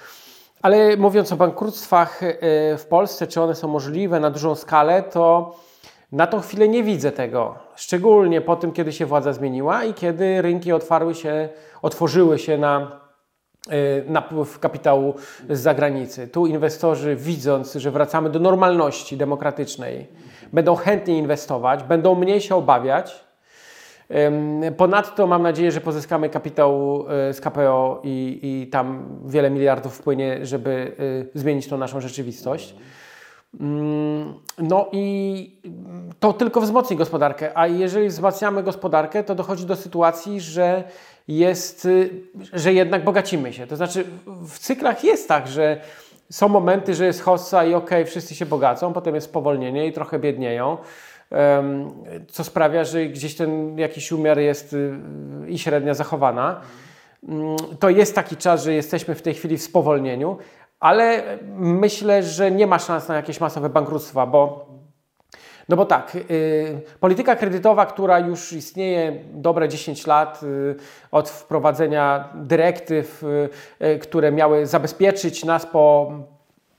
Ale 0.63 0.97
mówiąc 0.97 1.33
o 1.33 1.37
bankructwach 1.37 2.23
e, 2.23 2.37
w 2.79 2.87
Polsce, 2.87 3.27
czy 3.27 3.41
one 3.41 3.55
są 3.55 3.69
możliwe 3.69 4.21
na 4.21 4.31
dużą 4.31 4.55
skalę, 4.55 5.03
to 5.03 5.57
na 6.13 6.27
tą 6.27 6.41
chwilę 6.41 6.69
nie 6.69 6.83
widzę 6.83 7.13
tego. 7.13 7.55
Szczególnie 7.77 8.41
po 8.41 8.57
tym, 8.57 8.73
kiedy 8.73 8.93
się 8.93 9.07
władza 9.07 9.33
zmieniła 9.33 9.85
i 9.85 9.95
kiedy 9.95 10.43
rynki 10.43 10.73
otwarły 10.73 11.15
się, 11.15 11.49
otworzyły 11.83 12.39
się 12.39 12.59
na 12.59 13.02
napływ 14.07 14.59
kapitału 14.59 15.15
z 15.51 15.61
zagranicy. 15.61 16.29
Tu 16.29 16.47
inwestorzy, 16.47 17.17
widząc, 17.17 17.75
że 17.75 17.91
wracamy 17.91 18.31
do 18.31 18.39
normalności 18.39 19.17
demokratycznej, 19.17 20.07
będą 20.53 20.77
chętnie 20.77 21.19
inwestować, 21.19 21.83
będą 21.83 22.15
mniej 22.15 22.41
się 22.41 22.57
obawiać. 22.57 23.25
Ponadto 24.77 25.27
mam 25.27 25.43
nadzieję, 25.43 25.73
że 25.73 25.81
pozyskamy 25.81 26.29
kapitał 26.29 27.05
e, 27.09 27.33
z 27.35 27.41
KPO 27.41 28.01
i, 28.05 28.39
i 28.43 28.67
tam 28.67 29.09
wiele 29.27 29.51
miliardów 29.51 29.95
wpłynie, 29.95 30.47
żeby 30.47 30.97
e, 31.35 31.39
zmienić 31.39 31.69
tą 31.69 31.79
naszą 31.79 32.01
rzeczywistość. 32.01 32.75
No 34.59 34.87
i 34.93 35.61
to 36.21 36.33
tylko 36.33 36.61
wzmocni 36.61 36.97
gospodarkę, 36.97 37.59
a 37.59 37.67
jeżeli 37.67 38.09
wzmacniamy 38.09 38.63
gospodarkę, 38.63 39.25
to 39.25 39.35
dochodzi 39.35 39.67
do 39.67 39.77
sytuacji, 39.77 40.41
że 40.41 40.85
jest, 41.29 41.87
e, 41.87 42.59
że 42.59 42.73
jednak 42.73 43.05
bogacimy 43.05 43.53
się. 43.53 43.67
To 43.67 43.77
znaczy 43.77 44.05
w 44.27 44.59
cyklach 44.59 45.05
jest 45.05 45.29
tak, 45.29 45.49
że 45.49 45.81
są 46.31 46.49
momenty, 46.49 46.95
że 46.95 47.07
jest 47.07 47.23
hossa 47.23 47.65
i 47.65 47.75
ok, 47.75 47.91
wszyscy 48.07 48.35
się 48.35 48.47
bogacą, 48.47 48.93
potem 48.93 49.15
jest 49.15 49.27
spowolnienie 49.27 49.87
i 49.87 49.93
trochę 49.93 50.19
biednieją 50.19 50.79
co 52.29 52.45
sprawia, 52.45 52.85
że 52.85 53.07
gdzieś 53.07 53.35
ten 53.35 53.79
jakiś 53.79 54.13
umiar 54.13 54.39
jest 54.39 54.73
y, 54.73 54.99
i 55.49 55.59
średnia 55.59 55.95
zachowana. 55.95 56.61
Mm, 57.29 57.57
to 57.79 57.91
jest 57.91 58.15
taki 58.15 58.37
czas, 58.37 58.65
że 58.65 58.73
jesteśmy 58.75 59.15
w 59.15 59.23
tej 59.23 59.35
chwili 59.35 59.59
w 59.59 59.63
spowolnieniu, 59.63 60.39
ale 60.81 61.23
myślę, 61.57 62.23
że 62.23 62.51
nie 62.51 62.67
ma 62.67 62.79
szans 62.79 63.09
na 63.09 63.17
jakieś 63.17 63.41
masowe 63.41 63.69
bankructwa, 63.69 64.27
bo 64.27 64.67
no 65.69 65.77
bo 65.77 65.87
tak, 65.87 66.17
y, 66.31 66.81
polityka 67.01 67.37
kredytowa, 67.37 67.87
która 67.87 68.19
już 68.19 68.53
istnieje 68.53 69.25
dobre 69.33 69.69
10 69.69 70.07
lat 70.07 70.41
y, 70.43 70.77
od 71.11 71.31
wprowadzenia 71.31 72.29
dyrektyw, 72.35 73.23
y, 73.81 73.99
które 73.99 74.33
miały 74.33 74.67
zabezpieczyć 74.67 75.45
nas 75.45 75.67
po 75.67 76.13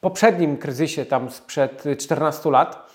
poprzednim 0.02 0.58
kryzysie 0.58 1.06
tam 1.06 1.30
sprzed 1.30 1.84
14 2.00 2.52
lat, 2.52 2.90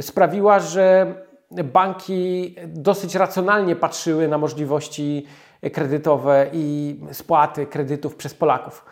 sprawiła, 0.00 0.58
że 0.58 1.14
banki 1.50 2.54
dosyć 2.66 3.14
racjonalnie 3.14 3.76
patrzyły 3.76 4.28
na 4.28 4.38
możliwości 4.38 5.26
kredytowe 5.72 6.46
i 6.52 6.96
spłaty 7.12 7.66
kredytów 7.66 8.16
przez 8.16 8.34
Polaków. 8.34 8.84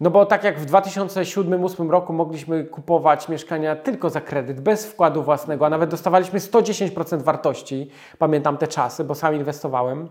No 0.00 0.10
bo 0.10 0.26
tak 0.26 0.44
jak 0.44 0.60
w 0.60 0.66
2007-2008 0.66 1.90
roku 1.90 2.12
mogliśmy 2.12 2.64
kupować 2.64 3.28
mieszkania 3.28 3.76
tylko 3.76 4.10
za 4.10 4.20
kredyt, 4.20 4.60
bez 4.60 4.86
wkładu 4.86 5.22
własnego, 5.22 5.66
a 5.66 5.70
nawet 5.70 5.90
dostawaliśmy 5.90 6.38
110% 6.38 7.22
wartości, 7.22 7.90
pamiętam 8.18 8.56
te 8.56 8.68
czasy, 8.68 9.04
bo 9.04 9.14
sam 9.14 9.34
inwestowałem, 9.34 10.08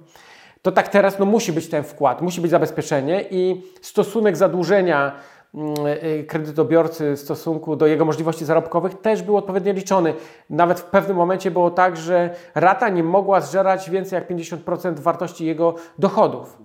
to 0.61 0.71
tak 0.71 0.87
teraz 0.87 1.19
no, 1.19 1.25
musi 1.25 1.53
być 1.53 1.69
ten 1.69 1.83
wkład, 1.83 2.21
musi 2.21 2.41
być 2.41 2.51
zabezpieczenie 2.51 3.25
i 3.31 3.63
stosunek 3.81 4.37
zadłużenia 4.37 5.11
Mm, 5.53 5.73
y, 6.03 6.25
kredytobiorcy 6.27 7.15
w 7.15 7.19
stosunku 7.19 7.75
do 7.75 7.87
jego 7.87 8.05
możliwości 8.05 8.45
zarobkowych 8.45 9.01
też 9.01 9.21
był 9.21 9.37
odpowiednio 9.37 9.73
liczony. 9.73 10.13
Nawet 10.49 10.79
w 10.79 10.83
pewnym 10.83 11.17
momencie 11.17 11.51
było 11.51 11.71
tak, 11.71 11.97
że 11.97 12.35
rata 12.55 12.89
nie 12.89 13.03
mogła 13.03 13.41
zżerać 13.41 13.89
więcej 13.89 14.17
jak 14.17 14.29
50% 14.29 14.99
wartości 14.99 15.45
jego 15.45 15.75
dochodów. 15.99 16.57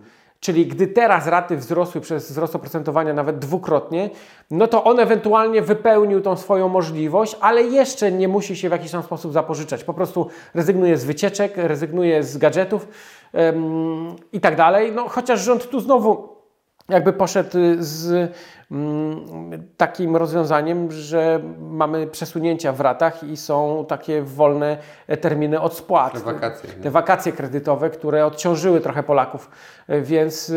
Czyli 0.45 0.67
gdy 0.67 0.87
teraz 0.87 1.27
raty 1.27 1.57
wzrosły 1.57 2.01
przez 2.01 2.31
wzrost 2.31 2.57
oprocentowania 2.57 3.15
nawet 3.15 3.39
dwukrotnie, 3.39 4.11
no 4.51 4.67
to 4.67 4.85
on 4.85 5.01
ewentualnie 5.01 5.63
wypełnił 5.63 6.21
tą 6.21 6.37
swoją 6.37 6.69
możliwość, 6.69 7.37
ale 7.41 7.63
jeszcze 7.63 8.13
nie 8.13 8.29
musi 8.29 8.57
się 8.57 8.69
w 8.69 8.73
jakiś 8.73 8.91
tam 8.91 9.03
sposób 9.03 9.33
zapożyczać. 9.33 9.85
Po 9.85 9.95
prostu 9.95 10.29
rezygnuje 10.55 10.97
z 10.97 11.05
wycieczek, 11.05 11.53
rezygnuje 11.57 12.23
z 12.23 12.39
gadżetów 12.39 12.89
ym, 13.35 14.17
i 14.33 14.41
tak 14.41 14.57
dalej. 14.57 14.93
No, 14.93 15.09
chociaż 15.09 15.41
rząd 15.41 15.71
tu 15.71 15.81
znowu 15.81 16.34
jakby 16.89 17.13
poszedł 17.13 17.59
z 17.79 18.33
Mm, 18.71 19.63
takim 19.77 20.17
rozwiązaniem, 20.17 20.93
że 20.93 21.41
mamy 21.59 22.07
przesunięcia 22.07 22.73
w 22.73 22.81
ratach 22.81 23.25
i 23.25 23.37
są 23.37 23.85
takie 23.89 24.23
wolne 24.23 24.77
terminy 25.21 25.61
od 25.61 25.75
spłat. 25.75 26.13
Te 26.13 26.19
wakacje. 26.19 26.71
Te 26.71 26.91
wakacje 26.91 27.33
kredytowe, 27.33 27.91
które 27.91 28.27
odciążyły 28.27 28.81
trochę 28.81 29.03
Polaków, 29.03 29.51
więc 29.89 30.53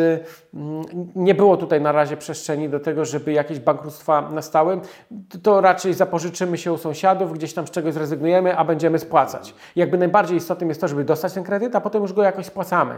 mm, 0.54 0.84
nie 1.16 1.36
było 1.36 1.58
tutaj 1.58 1.82
na 1.82 1.92
razie 1.92 2.18
przestrzeni 2.18 2.70
do 2.70 2.80
tego, 2.80 3.06
żeby 3.06 3.32
jakieś 3.32 3.60
bankructwa 3.60 4.30
nastały. 4.30 4.82
To 5.44 5.62
raczej 5.62 5.94
zapożyczymy 5.94 6.58
się 6.58 6.74
u 6.74 6.78
sąsiadów, 6.78 7.34
gdzieś 7.34 7.54
tam 7.54 7.68
z 7.68 7.72
czegoś 7.72 7.94
zrezygnujemy, 7.94 8.58
a 8.58 8.66
będziemy 8.66 9.00
spłacać. 9.00 9.56
jakby 9.76 9.98
najbardziej 9.98 10.38
istotnym 10.38 10.70
jest 10.70 10.82
to, 10.82 10.88
żeby 10.88 11.04
dostać 11.04 11.34
ten 11.34 11.44
kredyt, 11.44 11.76
a 11.76 11.82
potem 11.82 12.02
już 12.02 12.14
go 12.14 12.24
jakoś 12.24 12.46
spłacamy. 12.46 12.96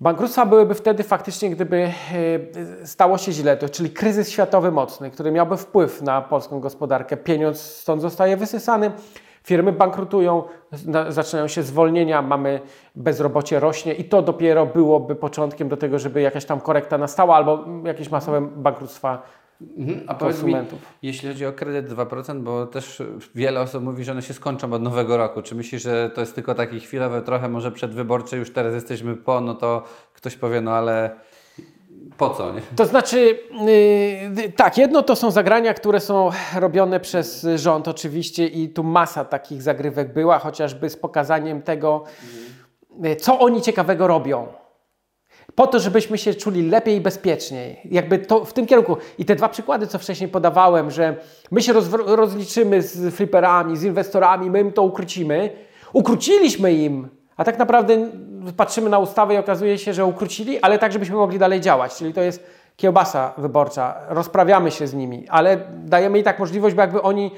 Bankructwa 0.00 0.46
byłyby 0.46 0.74
wtedy 0.74 1.02
faktycznie, 1.02 1.50
gdyby 1.50 1.76
e, 2.82 2.86
stało 2.86 3.18
się 3.18 3.32
źle, 3.32 3.56
to, 3.56 3.68
czyli 3.68 3.90
kryzys 3.90 4.30
światowy 4.30 4.70
mocny, 4.70 5.10
który 5.10 5.32
miałby 5.32 5.56
wpływ 5.56 6.02
na 6.02 6.22
polską 6.22 6.60
gospodarkę. 6.60 7.16
Pieniądz 7.16 7.60
stąd 7.60 8.02
zostaje 8.02 8.36
wysysany, 8.36 8.92
firmy 9.42 9.72
bankrutują, 9.72 10.42
zaczynają 11.08 11.48
się 11.48 11.62
zwolnienia, 11.62 12.22
mamy 12.22 12.60
bezrobocie 12.94 13.60
rośnie 13.60 13.94
i 13.94 14.04
to 14.04 14.22
dopiero 14.22 14.66
byłoby 14.66 15.14
początkiem 15.14 15.68
do 15.68 15.76
tego, 15.76 15.98
żeby 15.98 16.20
jakaś 16.20 16.44
tam 16.44 16.60
korekta 16.60 16.98
nastała 16.98 17.36
albo 17.36 17.64
jakieś 17.84 18.10
masowe 18.10 18.40
bankructwa 18.40 19.22
Mhm. 19.60 20.04
A 20.06 20.14
powiedz 20.14 20.42
mi, 20.42 20.54
jeśli 21.02 21.28
chodzi 21.28 21.46
o 21.46 21.52
kredyt 21.52 21.88
2%, 21.88 22.40
bo 22.40 22.66
też 22.66 23.02
wiele 23.34 23.60
osób 23.60 23.84
mówi, 23.84 24.04
że 24.04 24.12
one 24.12 24.22
się 24.22 24.34
skończą 24.34 24.72
od 24.72 24.82
nowego 24.82 25.16
roku. 25.16 25.42
Czy 25.42 25.54
myślisz, 25.54 25.82
że 25.82 26.10
to 26.14 26.20
jest 26.20 26.34
tylko 26.34 26.54
taki 26.54 26.80
chwilowy, 26.80 27.22
trochę 27.22 27.48
może 27.48 27.72
przedwyborczy, 27.72 28.36
już 28.36 28.52
teraz 28.52 28.74
jesteśmy 28.74 29.16
po, 29.16 29.40
no 29.40 29.54
to 29.54 29.84
ktoś 30.14 30.36
powie, 30.36 30.60
no 30.60 30.72
ale 30.72 31.10
po 32.16 32.30
co? 32.30 32.52
Nie? 32.52 32.60
To 32.76 32.86
znaczy, 32.86 33.38
yy, 34.36 34.52
tak, 34.52 34.78
jedno 34.78 35.02
to 35.02 35.16
są 35.16 35.30
zagrania, 35.30 35.74
które 35.74 36.00
są 36.00 36.30
robione 36.56 37.00
przez 37.00 37.46
rząd 37.56 37.88
oczywiście 37.88 38.46
i 38.46 38.68
tu 38.68 38.84
masa 38.84 39.24
takich 39.24 39.62
zagrywek 39.62 40.12
była, 40.12 40.38
chociażby 40.38 40.90
z 40.90 40.96
pokazaniem 40.96 41.62
tego, 41.62 42.04
mhm. 42.92 43.16
co 43.16 43.38
oni 43.38 43.62
ciekawego 43.62 44.06
robią 44.06 44.46
po 45.54 45.66
to, 45.66 45.80
żebyśmy 45.80 46.18
się 46.18 46.34
czuli 46.34 46.70
lepiej 46.70 46.96
i 46.96 47.00
bezpieczniej. 47.00 47.80
Jakby 47.84 48.18
to 48.18 48.44
w 48.44 48.52
tym 48.52 48.66
kierunku. 48.66 48.96
I 49.18 49.24
te 49.24 49.36
dwa 49.36 49.48
przykłady, 49.48 49.86
co 49.86 49.98
wcześniej 49.98 50.28
podawałem, 50.28 50.90
że 50.90 51.16
my 51.50 51.62
się 51.62 51.72
roz, 51.72 51.88
rozliczymy 52.06 52.82
z 52.82 53.14
fliperami, 53.14 53.76
z 53.76 53.82
inwestorami, 53.82 54.50
my 54.50 54.60
im 54.60 54.72
to 54.72 54.82
ukrócimy. 54.82 55.50
Ukróciliśmy 55.92 56.72
im, 56.72 57.08
a 57.36 57.44
tak 57.44 57.58
naprawdę 57.58 58.10
patrzymy 58.56 58.90
na 58.90 58.98
ustawę 58.98 59.34
i 59.34 59.36
okazuje 59.36 59.78
się, 59.78 59.94
że 59.94 60.04
ukrócili, 60.04 60.60
ale 60.60 60.78
tak, 60.78 60.92
żebyśmy 60.92 61.16
mogli 61.16 61.38
dalej 61.38 61.60
działać. 61.60 61.94
Czyli 61.94 62.12
to 62.12 62.20
jest 62.20 62.46
kiełbasa 62.76 63.32
wyborcza. 63.38 63.94
Rozprawiamy 64.08 64.70
się 64.70 64.86
z 64.86 64.94
nimi, 64.94 65.26
ale 65.28 65.60
dajemy 65.84 66.18
i 66.18 66.22
tak 66.22 66.38
możliwość, 66.38 66.74
bo 66.74 66.82
jakby 66.82 67.02
oni 67.02 67.30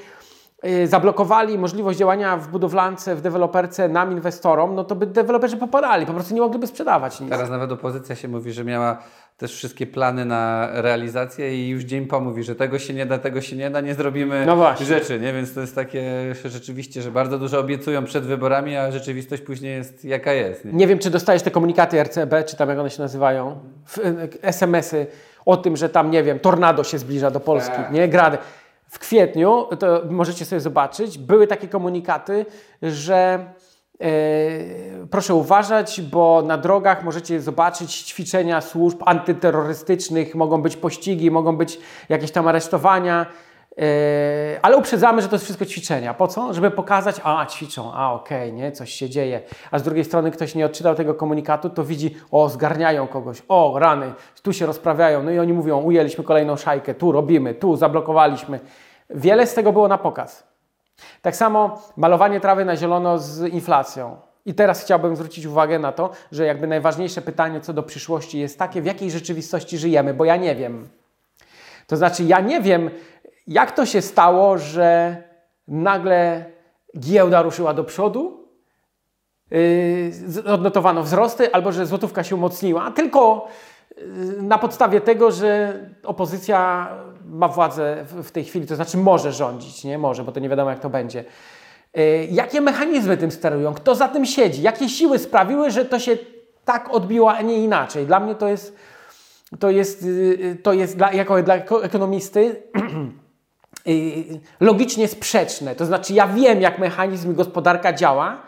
zablokowali 0.85 1.57
możliwość 1.57 1.99
działania 1.99 2.37
w 2.37 2.47
budowlance, 2.47 3.15
w 3.15 3.21
deweloperce 3.21 3.89
nam, 3.89 4.11
inwestorom, 4.11 4.75
no 4.75 4.83
to 4.83 4.95
by 4.95 5.05
deweloperzy 5.05 5.57
popadali, 5.57 6.05
po 6.05 6.13
prostu 6.13 6.33
nie 6.33 6.41
mogliby 6.41 6.67
sprzedawać 6.67 7.19
nic. 7.19 7.29
Teraz 7.29 7.49
nawet 7.49 7.71
opozycja 7.71 8.15
się 8.15 8.27
mówi, 8.27 8.51
że 8.51 8.63
miała 8.63 8.97
też 9.37 9.53
wszystkie 9.53 9.87
plany 9.87 10.25
na 10.25 10.69
realizację 10.73 11.65
i 11.65 11.69
już 11.69 11.83
dzień 11.83 12.05
po 12.05 12.19
mówi, 12.19 12.43
że 12.43 12.55
tego 12.55 12.79
się 12.79 12.93
nie 12.93 13.05
da, 13.05 13.17
tego 13.17 13.41
się 13.41 13.55
nie 13.55 13.69
da, 13.69 13.81
nie 13.81 13.95
zrobimy 13.95 14.45
no 14.45 14.75
rzeczy, 14.75 15.19
nie? 15.19 15.33
Więc 15.33 15.53
to 15.53 15.61
jest 15.61 15.75
takie 15.75 16.33
rzeczywiście, 16.45 17.01
że 17.01 17.11
bardzo 17.11 17.39
dużo 17.39 17.59
obiecują 17.59 18.03
przed 18.03 18.23
wyborami, 18.23 18.75
a 18.75 18.91
rzeczywistość 18.91 19.41
później 19.41 19.75
jest 19.75 20.05
jaka 20.05 20.33
jest. 20.33 20.65
Nie, 20.65 20.71
nie 20.71 20.87
wiem, 20.87 20.99
czy 20.99 21.09
dostajesz 21.09 21.41
te 21.41 21.51
komunikaty 21.51 22.03
RCB, 22.03 22.43
czy 22.43 22.57
tam 22.57 22.69
jak 22.69 22.79
one 22.79 22.89
się 22.89 23.01
nazywają, 23.01 23.59
SMS-y 24.41 25.07
o 25.45 25.57
tym, 25.57 25.77
że 25.77 25.89
tam, 25.89 26.11
nie 26.11 26.23
wiem, 26.23 26.39
tornado 26.39 26.83
się 26.83 26.97
zbliża 26.97 27.31
do 27.31 27.39
Polski, 27.39 27.75
tak. 27.75 27.91
nie? 27.91 28.07
Grady. 28.07 28.37
W 28.97 28.99
kwietniu, 28.99 29.65
to 29.79 30.01
możecie 30.09 30.45
sobie 30.45 30.59
zobaczyć, 30.59 31.17
były 31.17 31.47
takie 31.47 31.67
komunikaty, 31.67 32.45
że 32.81 33.45
e, 34.01 34.09
proszę 35.11 35.33
uważać, 35.33 36.01
bo 36.01 36.41
na 36.41 36.57
drogach 36.57 37.03
możecie 37.03 37.41
zobaczyć 37.41 37.93
ćwiczenia 37.93 38.61
służb 38.61 39.01
antyterrorystycznych, 39.05 40.35
mogą 40.35 40.61
być 40.61 40.77
pościgi, 40.77 41.31
mogą 41.31 41.57
być 41.57 41.79
jakieś 42.09 42.31
tam 42.31 42.47
aresztowania. 42.47 43.25
Yy, 43.77 43.83
ale 44.61 44.77
uprzedzamy, 44.77 45.21
że 45.21 45.27
to 45.27 45.35
jest 45.35 45.45
wszystko 45.45 45.65
ćwiczenia. 45.65 46.13
Po 46.13 46.27
co? 46.27 46.53
Żeby 46.53 46.71
pokazać, 46.71 47.15
a 47.23 47.45
ćwiczą, 47.45 47.93
a 47.93 48.13
okej, 48.13 48.53
nie, 48.53 48.71
coś 48.71 48.91
się 48.91 49.09
dzieje. 49.09 49.41
A 49.71 49.79
z 49.79 49.83
drugiej 49.83 50.05
strony 50.05 50.31
ktoś 50.31 50.55
nie 50.55 50.65
odczytał 50.65 50.95
tego 50.95 51.13
komunikatu, 51.13 51.69
to 51.69 51.83
widzi, 51.83 52.15
o, 52.31 52.49
zgarniają 52.49 53.07
kogoś, 53.07 53.43
o, 53.47 53.79
rany, 53.79 54.13
tu 54.43 54.53
się 54.53 54.65
rozprawiają. 54.65 55.23
No 55.23 55.31
i 55.31 55.39
oni 55.39 55.53
mówią, 55.53 55.81
ujęliśmy 55.81 56.23
kolejną 56.23 56.55
szajkę, 56.55 56.93
tu 56.93 57.11
robimy, 57.11 57.53
tu 57.53 57.75
zablokowaliśmy. 57.75 58.59
Wiele 59.09 59.47
z 59.47 59.53
tego 59.53 59.73
było 59.73 59.87
na 59.87 59.97
pokaz. 59.97 60.47
Tak 61.21 61.35
samo 61.35 61.81
malowanie 61.97 62.39
trawy 62.39 62.65
na 62.65 62.75
zielono 62.75 63.19
z 63.19 63.53
inflacją. 63.53 64.17
I 64.45 64.53
teraz 64.53 64.83
chciałbym 64.83 65.15
zwrócić 65.15 65.45
uwagę 65.45 65.79
na 65.79 65.91
to, 65.91 66.09
że 66.31 66.45
jakby 66.45 66.67
najważniejsze 66.67 67.21
pytanie 67.21 67.61
co 67.61 67.73
do 67.73 67.83
przyszłości 67.83 68.39
jest 68.39 68.59
takie, 68.59 68.81
w 68.81 68.85
jakiej 68.85 69.11
rzeczywistości 69.11 69.77
żyjemy, 69.77 70.13
bo 70.13 70.25
ja 70.25 70.35
nie 70.35 70.55
wiem. 70.55 70.87
To 71.87 71.97
znaczy, 71.97 72.23
ja 72.23 72.39
nie 72.39 72.61
wiem, 72.61 72.89
jak 73.47 73.71
to 73.71 73.85
się 73.85 74.01
stało, 74.01 74.57
że 74.57 75.15
nagle 75.67 76.45
giełda 76.99 77.41
ruszyła 77.41 77.73
do 77.73 77.83
przodu, 77.83 78.47
yy, 79.51 80.53
odnotowano 80.53 81.03
wzrosty, 81.03 81.53
albo 81.53 81.71
że 81.71 81.85
złotówka 81.85 82.23
się 82.23 82.35
umocniła, 82.35 82.91
tylko 82.91 83.47
yy, 83.97 84.05
na 84.41 84.57
podstawie 84.57 85.01
tego, 85.01 85.31
że 85.31 85.79
opozycja 86.03 86.89
ma 87.29 87.47
władzę 87.47 88.05
w, 88.23 88.31
tej 88.31 88.43
chwili, 88.43 88.67
to 88.67 88.75
znaczy 88.75 88.97
może 88.97 89.31
rządzić, 89.31 89.83
nie 89.83 89.97
może, 89.97 90.23
bo 90.23 90.31
to 90.31 90.39
nie 90.39 90.49
wiadomo 90.49 90.69
jak 90.69 90.79
to 90.79 90.89
będzie. 90.89 91.25
Yy, 91.93 92.27
jakie 92.31 92.61
mechanizmy 92.61 93.17
tym 93.17 93.31
sterują? 93.31 93.73
Kto 93.73 93.95
za 93.95 94.07
tym 94.07 94.25
siedzi? 94.25 94.61
Jakie 94.61 94.89
siły 94.89 95.19
sprawiły, 95.19 95.71
że 95.71 95.85
to 95.85 95.99
się 95.99 96.17
tak 96.65 96.93
odbiło, 96.93 97.33
a 97.33 97.41
nie 97.41 97.63
inaczej? 97.63 98.05
Dla 98.05 98.19
mnie 98.19 98.35
to 98.35 98.47
jest, 98.47 98.75
to 99.59 99.69
jest, 99.69 100.03
yy, 100.03 100.57
to 100.63 100.73
jest 100.73 100.97
dla, 100.97 101.13
jako 101.13 101.43
dla 101.43 101.55
ekonomisty 101.83 102.55
Y, 103.87 104.39
logicznie 104.59 105.07
sprzeczne. 105.07 105.75
To 105.75 105.85
znaczy, 105.85 106.13
ja 106.13 106.27
wiem, 106.27 106.61
jak 106.61 106.79
mechanizm 106.79 107.31
i 107.31 107.35
gospodarka 107.35 107.93
działa, 107.93 108.41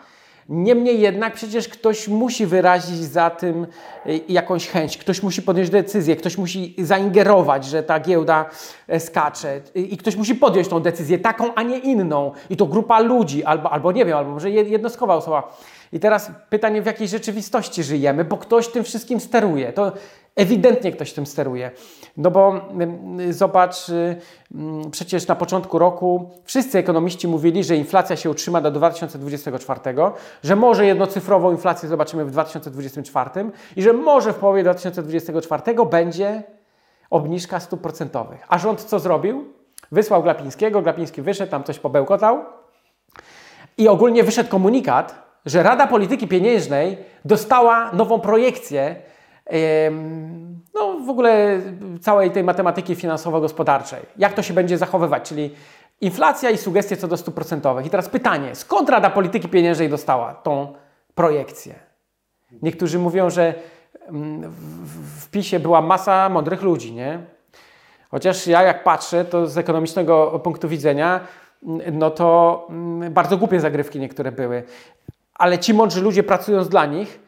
niemniej 0.50 1.00
jednak 1.00 1.34
przecież 1.34 1.68
ktoś 1.68 2.08
musi 2.08 2.46
wyrazić 2.46 2.96
za 2.96 3.30
tym 3.30 3.66
y, 4.06 4.20
jakąś 4.28 4.68
chęć, 4.68 4.98
ktoś 4.98 5.22
musi 5.22 5.42
podjąć 5.42 5.70
decyzję, 5.70 6.16
ktoś 6.16 6.38
musi 6.38 6.74
zaingerować, 6.78 7.64
że 7.64 7.82
ta 7.82 8.00
giełda 8.00 8.50
e, 8.88 9.00
skacze 9.00 9.60
i 9.74 9.96
ktoś 9.96 10.16
musi 10.16 10.34
podjąć 10.34 10.68
tą 10.68 10.80
decyzję, 10.80 11.18
taką, 11.18 11.54
a 11.54 11.62
nie 11.62 11.78
inną. 11.78 12.32
I 12.50 12.56
to 12.56 12.66
grupa 12.66 13.00
ludzi, 13.00 13.44
albo, 13.44 13.72
albo 13.72 13.92
nie 13.92 14.04
wiem, 14.04 14.16
albo 14.16 14.30
może 14.30 14.50
jednostkowa 14.50 15.14
osoba. 15.14 15.56
I 15.92 16.00
teraz 16.00 16.30
pytanie, 16.50 16.82
w 16.82 16.86
jakiej 16.86 17.08
rzeczywistości 17.08 17.82
żyjemy, 17.82 18.24
bo 18.24 18.36
ktoś 18.36 18.68
tym 18.68 18.84
wszystkim 18.84 19.20
steruje. 19.20 19.72
To 19.72 19.92
ewidentnie 20.40 20.92
ktoś 20.92 21.12
tym 21.12 21.26
steruje. 21.26 21.70
No 22.16 22.30
bo 22.30 22.60
mm, 22.70 23.32
zobacz, 23.32 23.88
y, 23.88 24.16
mm, 24.54 24.90
przecież 24.90 25.26
na 25.26 25.36
początku 25.36 25.78
roku 25.78 26.30
wszyscy 26.44 26.78
ekonomiści 26.78 27.28
mówili, 27.28 27.64
że 27.64 27.76
inflacja 27.76 28.16
się 28.16 28.30
utrzyma 28.30 28.60
do 28.60 28.70
2024, 28.70 29.80
że 30.44 30.56
może 30.56 30.86
jednocyfrową 30.86 31.50
inflację 31.50 31.88
zobaczymy 31.88 32.24
w 32.24 32.30
2024 32.30 33.30
i 33.76 33.82
że 33.82 33.92
może 33.92 34.32
w 34.32 34.36
połowie 34.36 34.62
2024 34.62 35.86
będzie 35.90 36.42
obniżka 37.10 37.60
stóp 37.60 37.80
procentowych. 37.80 38.44
A 38.48 38.58
rząd 38.58 38.84
co 38.84 38.98
zrobił? 38.98 39.44
Wysłał 39.92 40.22
Glapińskiego, 40.22 40.82
Glapiński 40.82 41.22
wyszedł, 41.22 41.50
tam 41.50 41.64
coś 41.64 41.78
pobełkotał 41.78 42.44
i 43.78 43.88
ogólnie 43.88 44.24
wyszedł 44.24 44.50
komunikat, 44.50 45.30
że 45.46 45.62
Rada 45.62 45.86
Polityki 45.86 46.28
Pieniężnej 46.28 46.98
dostała 47.24 47.92
nową 47.92 48.20
projekcję 48.20 48.96
no, 50.74 51.00
w 51.06 51.10
ogóle 51.10 51.60
całej 52.00 52.30
tej 52.30 52.44
matematyki 52.44 52.94
finansowo-gospodarczej. 52.94 54.00
Jak 54.18 54.32
to 54.32 54.42
się 54.42 54.54
będzie 54.54 54.78
zachowywać, 54.78 55.28
czyli 55.28 55.50
inflacja 56.00 56.50
i 56.50 56.58
sugestie 56.58 56.96
co 56.96 57.08
do 57.08 57.16
stóp 57.16 57.34
procentowych. 57.34 57.86
I 57.86 57.90
teraz 57.90 58.08
pytanie, 58.08 58.54
skąd 58.54 58.88
Rada 58.88 59.10
Polityki 59.10 59.48
Pieniężnej 59.48 59.88
dostała 59.88 60.34
tą 60.34 60.74
projekcję? 61.14 61.74
Niektórzy 62.62 62.98
mówią, 62.98 63.30
że 63.30 63.54
mm, 64.08 64.50
w 65.20 65.28
PiSie 65.30 65.60
była 65.60 65.82
masa 65.82 66.28
mądrych 66.28 66.62
ludzi, 66.62 66.92
nie? 66.92 67.20
Chociaż 68.10 68.46
ja 68.46 68.62
jak 68.62 68.84
patrzę, 68.84 69.24
to 69.24 69.46
z 69.46 69.58
ekonomicznego 69.58 70.40
punktu 70.44 70.68
widzenia, 70.68 71.20
mm, 71.62 71.98
no 71.98 72.10
to 72.10 72.66
mm, 72.70 73.12
bardzo 73.12 73.36
głupie 73.36 73.60
zagrywki 73.60 74.00
niektóre 74.00 74.32
były. 74.32 74.62
Ale 75.34 75.58
ci 75.58 75.74
mądrzy 75.74 76.00
ludzie 76.00 76.22
pracując 76.22 76.68
dla 76.68 76.86
nich, 76.86 77.19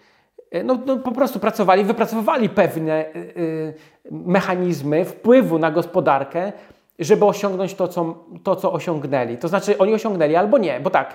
no, 0.64 0.78
no, 0.86 0.96
po 0.96 1.12
prostu 1.12 1.40
pracowali, 1.40 1.84
wypracowywali 1.84 2.48
pewne 2.48 3.06
y, 3.06 3.18
y, 3.36 3.74
mechanizmy 4.10 5.04
wpływu 5.04 5.58
na 5.58 5.70
gospodarkę, 5.70 6.52
żeby 6.98 7.24
osiągnąć 7.24 7.74
to 7.74 7.88
co, 7.88 8.14
to, 8.42 8.56
co 8.56 8.72
osiągnęli. 8.72 9.38
To 9.38 9.48
znaczy, 9.48 9.78
oni 9.78 9.94
osiągnęli 9.94 10.36
albo 10.36 10.58
nie, 10.58 10.80
bo 10.80 10.90
tak. 10.90 11.14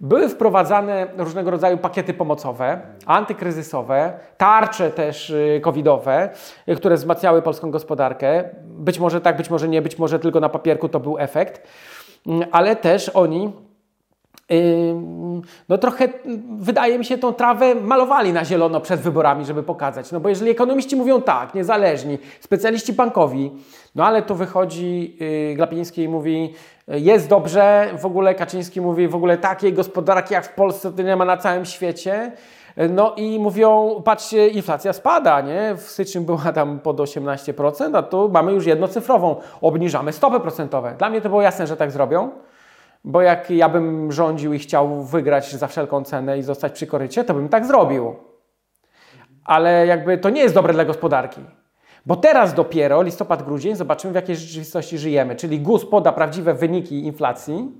Były 0.00 0.28
wprowadzane 0.28 1.06
różnego 1.16 1.50
rodzaju 1.50 1.78
pakiety 1.78 2.14
pomocowe, 2.14 2.80
antykryzysowe, 3.06 4.12
tarcze 4.36 4.90
też 4.90 5.34
covidowe, 5.62 6.30
które 6.76 6.96
wzmacniały 6.96 7.42
polską 7.42 7.70
gospodarkę. 7.70 8.44
Być 8.62 8.98
może 8.98 9.20
tak, 9.20 9.36
być 9.36 9.50
może 9.50 9.68
nie, 9.68 9.82
być 9.82 9.98
może 9.98 10.18
tylko 10.18 10.40
na 10.40 10.48
papierku 10.48 10.88
to 10.88 11.00
był 11.00 11.18
efekt, 11.18 11.68
mm, 12.26 12.48
ale 12.52 12.76
też 12.76 13.08
oni 13.08 13.52
no 15.68 15.78
trochę 15.78 16.08
wydaje 16.58 16.98
mi 16.98 17.04
się 17.04 17.18
tą 17.18 17.32
trawę 17.32 17.74
malowali 17.74 18.32
na 18.32 18.44
zielono 18.44 18.80
przed 18.80 19.00
wyborami, 19.00 19.44
żeby 19.44 19.62
pokazać. 19.62 20.12
No 20.12 20.20
bo 20.20 20.28
jeżeli 20.28 20.50
ekonomiści 20.50 20.96
mówią 20.96 21.22
tak, 21.22 21.54
niezależni, 21.54 22.18
specjaliści 22.40 22.92
bankowi, 22.92 23.50
no 23.94 24.06
ale 24.06 24.22
to 24.22 24.34
wychodzi 24.34 25.16
yy, 25.20 25.54
Glapiński 25.54 26.02
i 26.02 26.08
mówi 26.08 26.54
jest 26.88 27.28
dobrze, 27.28 27.88
w 27.98 28.06
ogóle 28.06 28.34
Kaczyński 28.34 28.80
mówi 28.80 29.08
w 29.08 29.14
ogóle 29.14 29.38
takiej 29.38 29.72
gospodarki 29.72 30.34
jak 30.34 30.44
w 30.44 30.54
Polsce 30.54 30.92
to 30.92 31.02
nie 31.02 31.16
ma 31.16 31.24
na 31.24 31.36
całym 31.36 31.64
świecie. 31.64 32.32
No 32.90 33.14
i 33.16 33.38
mówią, 33.38 34.02
patrzcie, 34.04 34.48
inflacja 34.48 34.92
spada, 34.92 35.40
nie? 35.40 35.74
W 35.74 35.82
styczniu 35.82 36.20
była 36.20 36.52
tam 36.52 36.80
pod 36.80 36.96
18%, 36.96 37.96
a 37.96 38.02
tu 38.02 38.28
mamy 38.28 38.52
już 38.52 38.66
jednocyfrową. 38.66 39.36
Obniżamy 39.60 40.12
stopy 40.12 40.40
procentowe. 40.40 40.94
Dla 40.98 41.10
mnie 41.10 41.20
to 41.20 41.28
było 41.28 41.42
jasne, 41.42 41.66
że 41.66 41.76
tak 41.76 41.90
zrobią. 41.90 42.30
Bo 43.04 43.22
jak 43.22 43.50
ja 43.50 43.68
bym 43.68 44.12
rządził 44.12 44.52
i 44.52 44.58
chciał 44.58 45.02
wygrać 45.04 45.54
za 45.54 45.66
wszelką 45.66 46.04
cenę 46.04 46.38
i 46.38 46.42
zostać 46.42 46.72
przy 46.72 46.86
korycie, 46.86 47.24
to 47.24 47.34
bym 47.34 47.48
tak 47.48 47.66
zrobił. 47.66 48.16
Ale 49.44 49.86
jakby 49.86 50.18
to 50.18 50.30
nie 50.30 50.40
jest 50.40 50.54
dobre 50.54 50.72
dla 50.72 50.84
gospodarki. 50.84 51.40
Bo 52.06 52.16
teraz 52.16 52.54
dopiero, 52.54 53.02
listopad, 53.02 53.42
grudzień, 53.42 53.76
zobaczymy 53.76 54.12
w 54.12 54.16
jakiej 54.16 54.36
rzeczywistości 54.36 54.98
żyjemy. 54.98 55.36
Czyli 55.36 55.60
GUS 55.60 55.86
poda 55.86 56.12
prawdziwe 56.12 56.54
wyniki 56.54 57.04
inflacji 57.04 57.72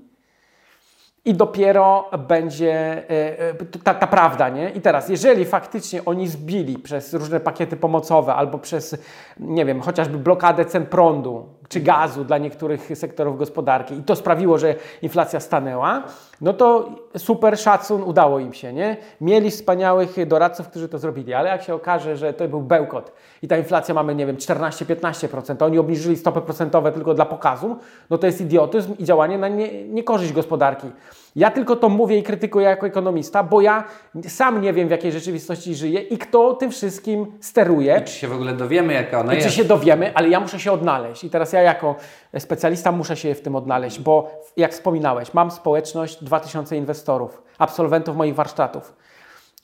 i 1.25 1.33
dopiero 1.33 2.09
będzie 2.27 2.73
e, 2.73 3.39
e, 3.39 3.53
ta, 3.83 3.93
ta 3.93 4.07
prawda, 4.07 4.49
nie? 4.49 4.69
I 4.69 4.81
teraz, 4.81 5.09
jeżeli 5.09 5.45
faktycznie 5.45 6.05
oni 6.05 6.27
zbili 6.27 6.79
przez 6.79 7.13
różne 7.13 7.39
pakiety 7.39 7.77
pomocowe 7.77 8.35
albo 8.35 8.57
przez, 8.57 8.97
nie 9.39 9.65
wiem, 9.65 9.81
chociażby 9.81 10.17
blokadę 10.17 10.65
cen 10.65 10.85
prądu, 10.85 11.45
czy 11.69 11.79
gazu 11.79 12.23
dla 12.25 12.37
niektórych 12.37 12.97
sektorów 12.97 13.37
gospodarki 13.37 13.95
i 13.95 14.03
to 14.03 14.15
sprawiło, 14.15 14.57
że 14.57 14.75
inflacja 15.01 15.39
stanęła, 15.39 16.03
no 16.41 16.53
to 16.53 16.89
super 17.17 17.59
szacun, 17.59 18.03
udało 18.03 18.39
im 18.39 18.53
się, 18.53 18.73
nie? 18.73 18.97
Mieli 19.21 19.51
wspaniałych 19.51 20.27
doradców, 20.27 20.67
którzy 20.67 20.89
to 20.89 20.97
zrobili, 20.99 21.33
ale 21.33 21.49
jak 21.49 21.63
się 21.63 21.75
okaże, 21.75 22.17
że 22.17 22.33
to 22.33 22.47
był 22.47 22.61
bełkot 22.61 23.11
i 23.41 23.47
ta 23.47 23.57
inflacja 23.57 23.93
mamy, 23.93 24.15
nie 24.15 24.25
wiem, 24.25 24.35
14-15%, 24.35 25.55
a 25.59 25.65
oni 25.65 25.79
obniżyli 25.79 26.17
stopy 26.17 26.41
procentowe 26.41 26.91
tylko 26.91 27.13
dla 27.13 27.25
pokazu, 27.25 27.77
no 28.09 28.17
to 28.17 28.27
jest 28.27 28.41
idiotyzm 28.41 28.93
i 28.99 29.03
działanie 29.03 29.37
na 29.37 29.47
nie, 29.47 29.87
niekorzyść 29.87 30.33
gospodarki. 30.33 30.87
Ja 31.35 31.51
tylko 31.51 31.75
to 31.75 31.89
mówię 31.89 32.17
i 32.17 32.23
krytykuję 32.23 32.67
jako 32.67 32.87
ekonomista, 32.87 33.43
bo 33.43 33.61
ja 33.61 33.83
sam 34.27 34.61
nie 34.61 34.73
wiem, 34.73 34.87
w 34.87 34.91
jakiej 34.91 35.11
rzeczywistości 35.11 35.75
żyję 35.75 36.01
i 36.01 36.17
kto 36.17 36.53
tym 36.53 36.71
wszystkim 36.71 37.25
steruje. 37.41 38.01
I 38.01 38.07
czy 38.07 38.13
się 38.13 38.27
w 38.27 38.33
ogóle 38.33 38.53
dowiemy, 38.53 38.93
jaka 38.93 39.19
ona 39.19 39.33
I 39.33 39.35
jest. 39.35 39.47
czy 39.47 39.53
się 39.53 39.63
dowiemy, 39.63 40.11
ale 40.15 40.29
ja 40.29 40.39
muszę 40.39 40.59
się 40.59 40.71
odnaleźć. 40.71 41.23
I 41.23 41.29
teraz 41.29 41.53
ja 41.53 41.61
jako 41.61 41.95
specjalista 42.39 42.91
muszę 42.91 43.15
się 43.15 43.35
w 43.35 43.41
tym 43.41 43.55
odnaleźć, 43.55 43.99
bo 43.99 44.41
jak 44.57 44.71
wspominałeś, 44.71 45.33
mam 45.33 45.51
społeczność 45.51 46.23
2000 46.23 46.77
inwestorów, 46.77 47.43
absolwentów 47.57 48.15
moich 48.15 48.35
warsztatów. 48.35 48.93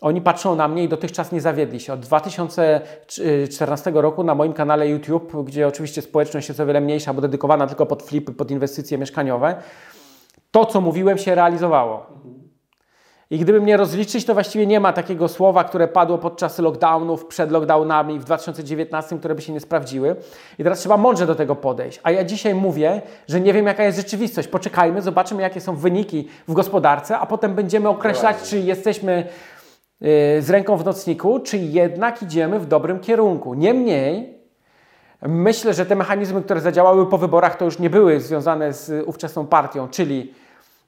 Oni 0.02 0.22
patrzą 0.22 0.56
na 0.56 0.68
mnie 0.68 0.84
i 0.84 0.90
dotychczas 0.90 1.32
nie 1.32 1.42
zawiedli 1.42 1.80
się. 1.80 1.94
Od 1.94 2.00
2014 2.00 3.92
roku 3.96 4.24
na 4.24 4.36
moim 4.36 4.54
kanale 4.54 4.88
YouTube, 4.88 5.34
gdzie 5.46 5.68
oczywiście 5.68 6.02
społeczność 6.02 6.48
jest 6.48 6.60
o 6.60 6.66
wiele 6.66 6.82
mniejsza, 6.82 7.14
bo 7.14 7.22
dedykowana 7.22 7.68
tylko 7.68 7.86
pod 7.86 8.04
flipy, 8.04 8.34
pod 8.34 8.52
inwestycje 8.52 8.98
mieszkaniowe, 8.98 9.56
to, 10.52 10.66
co 10.66 10.82
mówiłem, 10.82 11.18
się 11.18 11.36
realizowało. 11.36 12.06
I 13.32 13.40
gdyby 13.40 13.62
mnie 13.62 13.78
rozliczyć, 13.78 14.26
to 14.26 14.34
właściwie 14.34 14.68
nie 14.68 14.80
ma 14.80 14.94
takiego 14.94 15.28
słowa, 15.28 15.64
które 15.64 15.88
padło 15.88 16.18
podczas 16.18 16.60
lockdownów, 16.60 17.26
przed 17.26 17.52
lockdownami 17.52 18.20
w 18.20 18.24
2019, 18.24 19.20
które 19.20 19.36
by 19.36 19.42
się 19.42 19.54
nie 19.54 19.60
sprawdziły. 19.60 20.16
I 20.60 20.64
teraz 20.64 20.80
trzeba 20.80 20.98
mądrze 20.98 21.26
do 21.28 21.36
tego 21.36 21.56
podejść. 21.56 22.00
A 22.04 22.12
ja 22.12 22.24
dzisiaj 22.24 22.56
mówię, 22.56 23.02
że 23.28 23.42
nie 23.42 23.54
wiem, 23.54 23.66
jaka 23.66 23.84
jest 23.84 23.98
rzeczywistość. 23.98 24.48
Poczekajmy, 24.48 25.02
zobaczymy, 25.02 25.42
jakie 25.42 25.62
są 25.62 25.76
wyniki 25.76 26.28
w 26.48 26.54
gospodarce, 26.54 27.18
a 27.18 27.26
potem 27.26 27.56
będziemy 27.56 27.90
określać, 27.90 28.38
czy 28.44 28.60
jesteśmy 28.60 29.28
yy, 30.02 30.08
z 30.42 30.50
ręką 30.50 30.78
w 30.78 30.86
nocniku, 30.86 31.40
czy 31.40 31.58
jednak 31.58 32.24
idziemy 32.24 32.60
w 32.60 32.66
dobrym 32.66 33.00
kierunku. 33.00 33.54
Niemniej, 33.54 34.39
Myślę, 35.22 35.74
że 35.74 35.86
te 35.86 35.96
mechanizmy, 35.96 36.42
które 36.42 36.62
zadziałały 36.62 37.10
po 37.10 37.18
wyborach, 37.18 37.58
to 37.58 37.66
już 37.66 37.80
nie 37.80 37.90
były 37.90 38.20
związane 38.20 38.74
z 38.74 39.08
ówczesną 39.08 39.48
partią, 39.48 39.88
czyli 39.88 40.34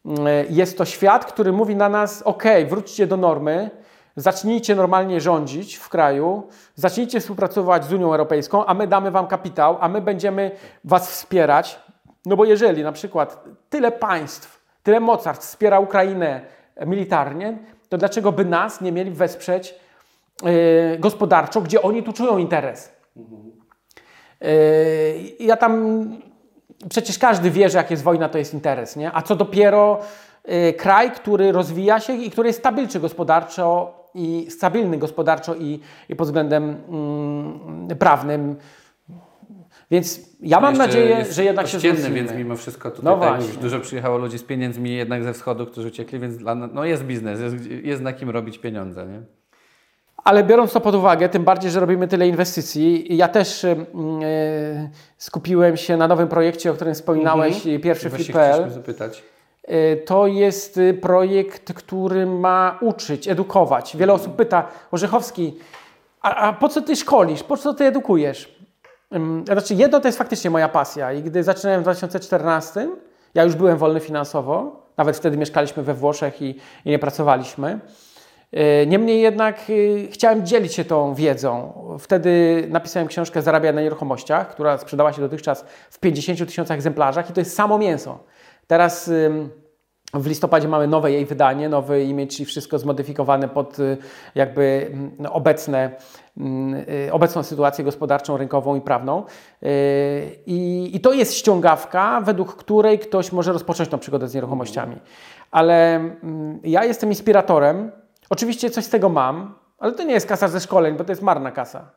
mm, 0.06 0.28
jest 0.50 0.78
to 0.78 0.86
świat, 0.86 1.26
który 1.26 1.52
mówi 1.52 1.76
na 1.76 1.90
nas: 1.90 2.22
OK, 2.22 2.44
wróćcie 2.70 3.08
do 3.08 3.18
normy, 3.18 3.70
zacznijcie 4.16 4.76
normalnie 4.76 5.22
rządzić 5.22 5.76
w 5.76 5.90
kraju, 5.90 6.44
zacznijcie 6.76 7.20
współpracować 7.20 7.86
z 7.86 7.94
Unią 7.94 8.08
Europejską, 8.08 8.66
a 8.66 8.74
my 8.74 8.88
damy 8.88 9.12
Wam 9.12 9.28
kapitał, 9.28 9.78
a 9.80 9.90
my 9.90 10.02
będziemy 10.02 10.52
Was 10.84 11.12
wspierać. 11.12 11.80
No 12.26 12.36
bo 12.36 12.46
jeżeli 12.46 12.84
na 12.84 12.92
przykład 12.92 13.44
tyle 13.70 13.92
państw, 13.92 14.62
tyle 14.84 15.00
mocarstw 15.00 15.46
wspiera 15.46 15.80
Ukrainę 15.80 16.42
militarnie, 16.86 17.58
to 17.90 17.98
dlaczego 17.98 18.32
by 18.32 18.46
nas 18.46 18.82
nie 18.82 18.92
mieli 18.92 19.12
wesprzeć 19.12 19.76
yy, 20.44 20.52
gospodarczo, 21.00 21.62
gdzie 21.62 21.82
oni 21.82 22.04
tu 22.04 22.14
czują 22.14 22.38
interes? 22.38 22.92
Yy, 23.16 23.61
ja 25.40 25.58
tam 25.58 26.06
przecież 26.90 27.20
każdy 27.20 27.52
wie, 27.52 27.70
że 27.70 27.78
jak 27.78 27.92
jest 27.92 28.04
wojna, 28.04 28.30
to 28.30 28.38
jest 28.38 28.54
interes, 28.54 28.96
nie? 28.96 29.12
A 29.16 29.22
co 29.22 29.36
dopiero 29.36 30.00
yy, 30.48 30.74
kraj, 30.74 31.12
który 31.12 31.52
rozwija 31.52 32.00
się 32.00 32.14
i 32.14 32.32
który 32.32 32.50
jest 32.50 32.60
stabilny 32.60 33.00
gospodarczo 33.00 34.02
i 34.16 34.48
stabilny 34.50 34.98
gospodarczo 34.98 35.56
i, 35.56 35.80
i 36.10 36.16
pod 36.16 36.28
względem 36.28 36.76
mm, 36.90 37.98
prawnym. 38.00 38.56
Więc 39.92 40.20
ja 40.40 40.60
mam 40.60 40.78
nadzieję, 40.78 41.26
że 41.32 41.44
jednak 41.44 41.68
się 41.68 41.78
wzmocnimy. 41.78 42.16
więc 42.16 42.32
mimo 42.32 42.56
wszystko 42.56 42.92
tutaj 42.92 43.06
No 43.06 43.20
tak 43.20 43.42
mówisz, 43.42 43.58
dużo 43.58 43.80
przyjechało 43.80 44.18
ludzi 44.18 44.38
z 44.38 44.44
pieniędzmi 44.44 44.96
jednak 44.96 45.24
ze 45.24 45.34
wschodu, 45.34 45.66
którzy 45.66 45.88
uciekli, 45.88 46.20
więc 46.20 46.38
dla, 46.38 46.56
no 46.56 46.86
jest 46.86 47.04
biznes, 47.04 47.40
jest, 47.40 47.56
jest 47.66 48.02
na 48.02 48.14
kim 48.14 48.30
robić 48.30 48.60
pieniądze, 48.60 49.06
nie? 49.06 49.22
Ale 50.24 50.44
biorąc 50.44 50.74
to 50.74 50.82
pod 50.82 50.96
uwagę, 50.96 51.30
tym 51.30 51.44
bardziej, 51.44 51.72
że 51.72 51.80
robimy 51.80 52.08
tyle 52.08 52.28
inwestycji, 52.28 53.18
ja 53.18 53.28
też 53.28 53.64
e, 53.66 53.76
skupiłem 55.18 55.78
się 55.78 55.98
na 55.98 56.08
nowym 56.08 56.28
projekcie, 56.28 56.72
o 56.72 56.74
którym 56.74 56.94
wspominałeś, 56.94 57.64
pierwszy 57.84 58.10
Właśnie 58.10 58.26
Flip.pl. 58.26 58.54
chcieliśmy 58.54 58.74
zapytać. 58.74 59.24
E, 59.64 59.96
To 59.96 60.28
jest 60.28 60.78
y, 60.78 60.94
projekt, 60.94 61.74
który 61.74 62.26
ma 62.26 62.78
uczyć, 62.82 63.28
edukować. 63.28 63.98
Wiele 63.98 64.14
osób 64.14 64.36
pyta, 64.36 64.68
Orzechowski, 64.92 65.58
a, 66.22 66.36
a 66.36 66.54
po 66.54 66.70
co 66.70 66.82
ty 66.82 66.96
szkolisz, 66.96 67.44
po 67.44 67.58
co 67.58 67.74
ty 67.74 67.86
edukujesz? 67.86 68.56
Znaczy, 69.46 69.74
jedno 69.76 70.00
to 70.00 70.08
jest 70.08 70.18
faktycznie 70.18 70.50
moja 70.50 70.70
pasja 70.70 71.14
i 71.14 71.24
gdy 71.24 71.44
zaczynałem 71.44 71.80
w 71.82 71.84
2014, 71.84 72.90
ja 73.34 73.44
już 73.44 73.56
byłem 73.56 73.78
wolny 73.78 74.00
finansowo, 74.00 74.82
nawet 74.98 75.18
wtedy 75.18 75.38
mieszkaliśmy 75.38 75.84
we 75.84 75.94
Włoszech 75.94 76.42
i, 76.42 76.50
i 76.86 76.90
nie 76.90 77.00
pracowaliśmy. 77.00 77.80
E, 78.54 78.86
Niemniej 78.86 79.22
jednak 79.22 79.70
y, 79.70 80.08
chciałem 80.12 80.46
dzielić 80.46 80.74
się 80.74 80.86
tą 80.86 81.14
wiedzą. 81.14 81.74
Wtedy 82.00 82.64
napisałem 82.70 83.08
książkę 83.08 83.42
Zarabia 83.42 83.72
na 83.72 83.82
nieruchomościach, 83.82 84.50
która 84.50 84.78
sprzedała 84.78 85.14
się 85.14 85.22
dotychczas 85.22 85.66
w 85.90 86.00
50 86.00 86.46
tysiącach 86.48 86.76
egzemplarzach 86.76 87.30
i 87.30 87.34
to 87.34 87.42
jest 87.42 87.56
samo 87.56 87.78
mięso. 87.78 88.20
Teraz 88.68 89.12
w 90.14 90.28
listopadzie 90.28 90.68
mamy 90.68 90.88
nowe 90.88 91.12
jej 91.12 91.26
wydanie, 91.26 91.70
nowy 91.70 92.04
image 92.04 92.40
i 92.40 92.46
wszystko 92.46 92.80
zmodyfikowane 92.80 93.48
pod 93.48 93.80
y, 93.80 93.98
jakby 94.36 94.88
mm, 94.92 95.16
obecne, 95.30 95.92
mm, 96.38 96.74
y, 97.08 97.14
obecną 97.14 97.44
sytuację 97.44 97.84
gospodarczą, 97.84 98.38
rynkową 98.38 98.76
i 98.76 98.82
prawną. 98.82 99.24
Y, 99.64 99.68
I, 100.46 100.90
I 100.94 101.00
to 101.00 101.14
jest 101.14 101.34
ściągawka, 101.34 102.22
według 102.22 102.56
której 102.56 103.00
ktoś 103.00 103.32
może 103.32 103.54
rozpocząć 103.54 103.90
tą 103.90 104.00
przygodę 104.00 104.28
z 104.28 104.34
nieruchomościami. 104.34 104.96
Ale 105.52 105.96
mm, 105.96 106.60
ja 106.64 106.86
jestem 106.86 107.10
inspiratorem. 107.10 107.92
Oczywiście 108.32 108.70
coś 108.70 108.86
z 108.86 108.90
tego 108.90 109.10
mam, 109.10 109.56
ale 109.78 109.92
to 109.92 110.04
nie 110.04 110.14
jest 110.14 110.28
kasa 110.28 110.48
ze 110.48 110.60
szkoleń, 110.60 110.96
bo 110.96 111.04
to 111.04 111.12
jest 111.12 111.22
marna 111.22 111.52
kasa. 111.52 111.92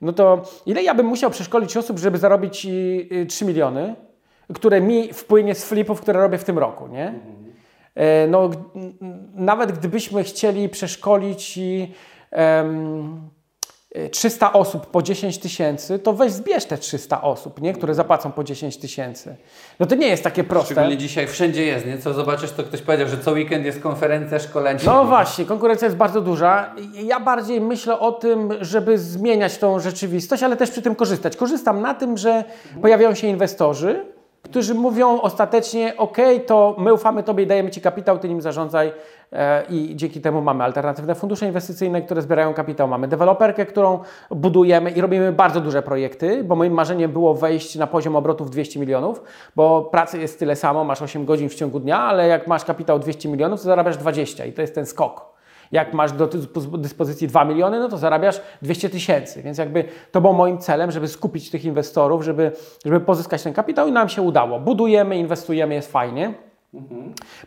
No 0.00 0.12
to 0.12 0.42
ile 0.66 0.82
ja 0.82 0.94
bym 0.94 1.06
musiał 1.06 1.30
przeszkolić 1.30 1.76
osób, 1.76 1.98
żeby 1.98 2.18
zarobić 2.18 2.66
y, 2.66 2.68
y, 3.12 3.26
3 3.26 3.44
miliony, 3.44 3.94
które 4.54 4.80
mi 4.80 5.12
wpłynie 5.12 5.54
z 5.54 5.64
flipów, 5.64 6.00
które 6.00 6.20
robię 6.20 6.38
w 6.38 6.44
tym 6.44 6.58
roku, 6.58 6.86
nie? 6.86 7.14
E, 7.94 8.26
No, 8.26 8.50
nawet 9.34 9.72
gdybyśmy 9.72 10.24
chcieli 10.24 10.68
przeszkolić 10.68 11.58
e, 12.32 12.64
300 14.10 14.52
osób 14.52 14.86
po 14.86 15.02
10 15.02 15.38
tysięcy, 15.38 15.98
to 15.98 16.12
weź 16.12 16.32
zbierz 16.32 16.64
te 16.64 16.78
300 16.78 17.22
osób, 17.22 17.60
nie? 17.60 17.72
które 17.72 17.94
zapłacą 17.94 18.32
po 18.32 18.44
10 18.44 18.76
tysięcy. 18.76 19.36
No 19.80 19.86
to 19.86 19.94
nie 19.94 20.06
jest 20.06 20.24
takie 20.24 20.44
proste. 20.44 20.74
Szczególnie 20.74 20.96
dzisiaj 20.96 21.26
wszędzie 21.26 21.64
jest, 21.64 21.86
nie? 21.86 21.98
Co 21.98 22.14
zobaczysz, 22.14 22.52
to 22.52 22.62
ktoś 22.62 22.82
powiedział, 22.82 23.08
że 23.08 23.18
co 23.18 23.32
weekend 23.32 23.64
jest 23.64 23.80
konferencja 23.80 24.38
szkolenia. 24.38 24.80
No 24.86 25.04
właśnie, 25.04 25.44
konkurencja 25.44 25.86
jest 25.86 25.96
bardzo 25.96 26.20
duża. 26.20 26.74
Ja 26.92 27.20
bardziej 27.20 27.60
myślę 27.60 27.98
o 27.98 28.12
tym, 28.12 28.52
żeby 28.60 28.98
zmieniać 28.98 29.58
tą 29.58 29.80
rzeczywistość, 29.80 30.42
ale 30.42 30.56
też 30.56 30.70
przy 30.70 30.82
tym 30.82 30.94
korzystać. 30.94 31.36
Korzystam 31.36 31.80
na 31.80 31.94
tym, 31.94 32.18
że 32.18 32.44
pojawiają 32.82 33.14
się 33.14 33.26
inwestorzy, 33.26 34.04
którzy 34.42 34.74
mówią 34.74 35.20
ostatecznie: 35.20 35.96
OK, 35.96 36.16
to 36.46 36.76
my 36.78 36.94
ufamy 36.94 37.22
Tobie 37.22 37.44
i 37.44 37.46
dajemy 37.46 37.70
Ci 37.70 37.80
kapitał, 37.80 38.18
Ty 38.18 38.28
nim 38.28 38.40
zarządzaj. 38.40 38.92
E, 39.32 39.64
I 39.68 39.96
dzięki 39.96 40.20
temu 40.20 40.40
mamy 40.40 40.64
alternatywne 40.64 41.14
fundusze 41.14 41.46
inwestycyjne, 41.46 42.02
które 42.02 42.22
zbierają 42.22 42.54
kapitał. 42.54 42.88
Mamy 42.88 43.08
deweloperkę, 43.08 43.66
którą 43.66 43.98
budujemy 44.30 44.90
i 44.90 45.00
robimy 45.00 45.32
bardzo 45.32 45.60
duże 45.60 45.82
projekty, 45.82 46.44
bo 46.44 46.56
moim 46.56 46.72
marzeniem 46.72 47.12
było 47.12 47.34
wejść 47.34 47.76
na 47.76 47.86
poziom 47.86 48.16
obrotów 48.16 48.50
200 48.50 48.80
milionów, 48.80 49.22
bo 49.56 49.82
pracy 49.82 50.18
jest 50.18 50.38
tyle 50.38 50.56
samo, 50.56 50.84
masz 50.84 51.02
8 51.02 51.24
godzin 51.24 51.48
w 51.48 51.54
ciągu 51.54 51.80
dnia, 51.80 51.98
ale 51.98 52.28
jak 52.28 52.46
masz 52.46 52.64
kapitał 52.64 52.98
200 52.98 53.28
milionów, 53.28 53.60
to 53.60 53.64
zarabiasz 53.64 53.96
20 53.96 54.44
i 54.44 54.52
to 54.52 54.60
jest 54.60 54.74
ten 54.74 54.86
skok. 54.86 55.29
Jak 55.72 55.94
masz 55.94 56.12
do 56.12 56.26
dyspo- 56.26 56.78
dyspozycji 56.78 57.28
2 57.28 57.44
miliony, 57.44 57.78
no 57.78 57.88
to 57.88 57.98
zarabiasz 57.98 58.40
200 58.62 58.88
tysięcy. 58.90 59.42
Więc 59.42 59.58
jakby 59.58 59.84
to 60.12 60.20
było 60.20 60.32
moim 60.32 60.58
celem, 60.58 60.90
żeby 60.90 61.08
skupić 61.08 61.50
tych 61.50 61.64
inwestorów, 61.64 62.22
żeby, 62.24 62.52
żeby 62.84 63.00
pozyskać 63.00 63.42
ten 63.42 63.52
kapitał 63.52 63.88
i 63.88 63.92
nam 63.92 64.08
się 64.08 64.22
udało. 64.22 64.60
Budujemy, 64.60 65.16
inwestujemy, 65.16 65.74
jest 65.74 65.92
fajnie. 65.92 66.34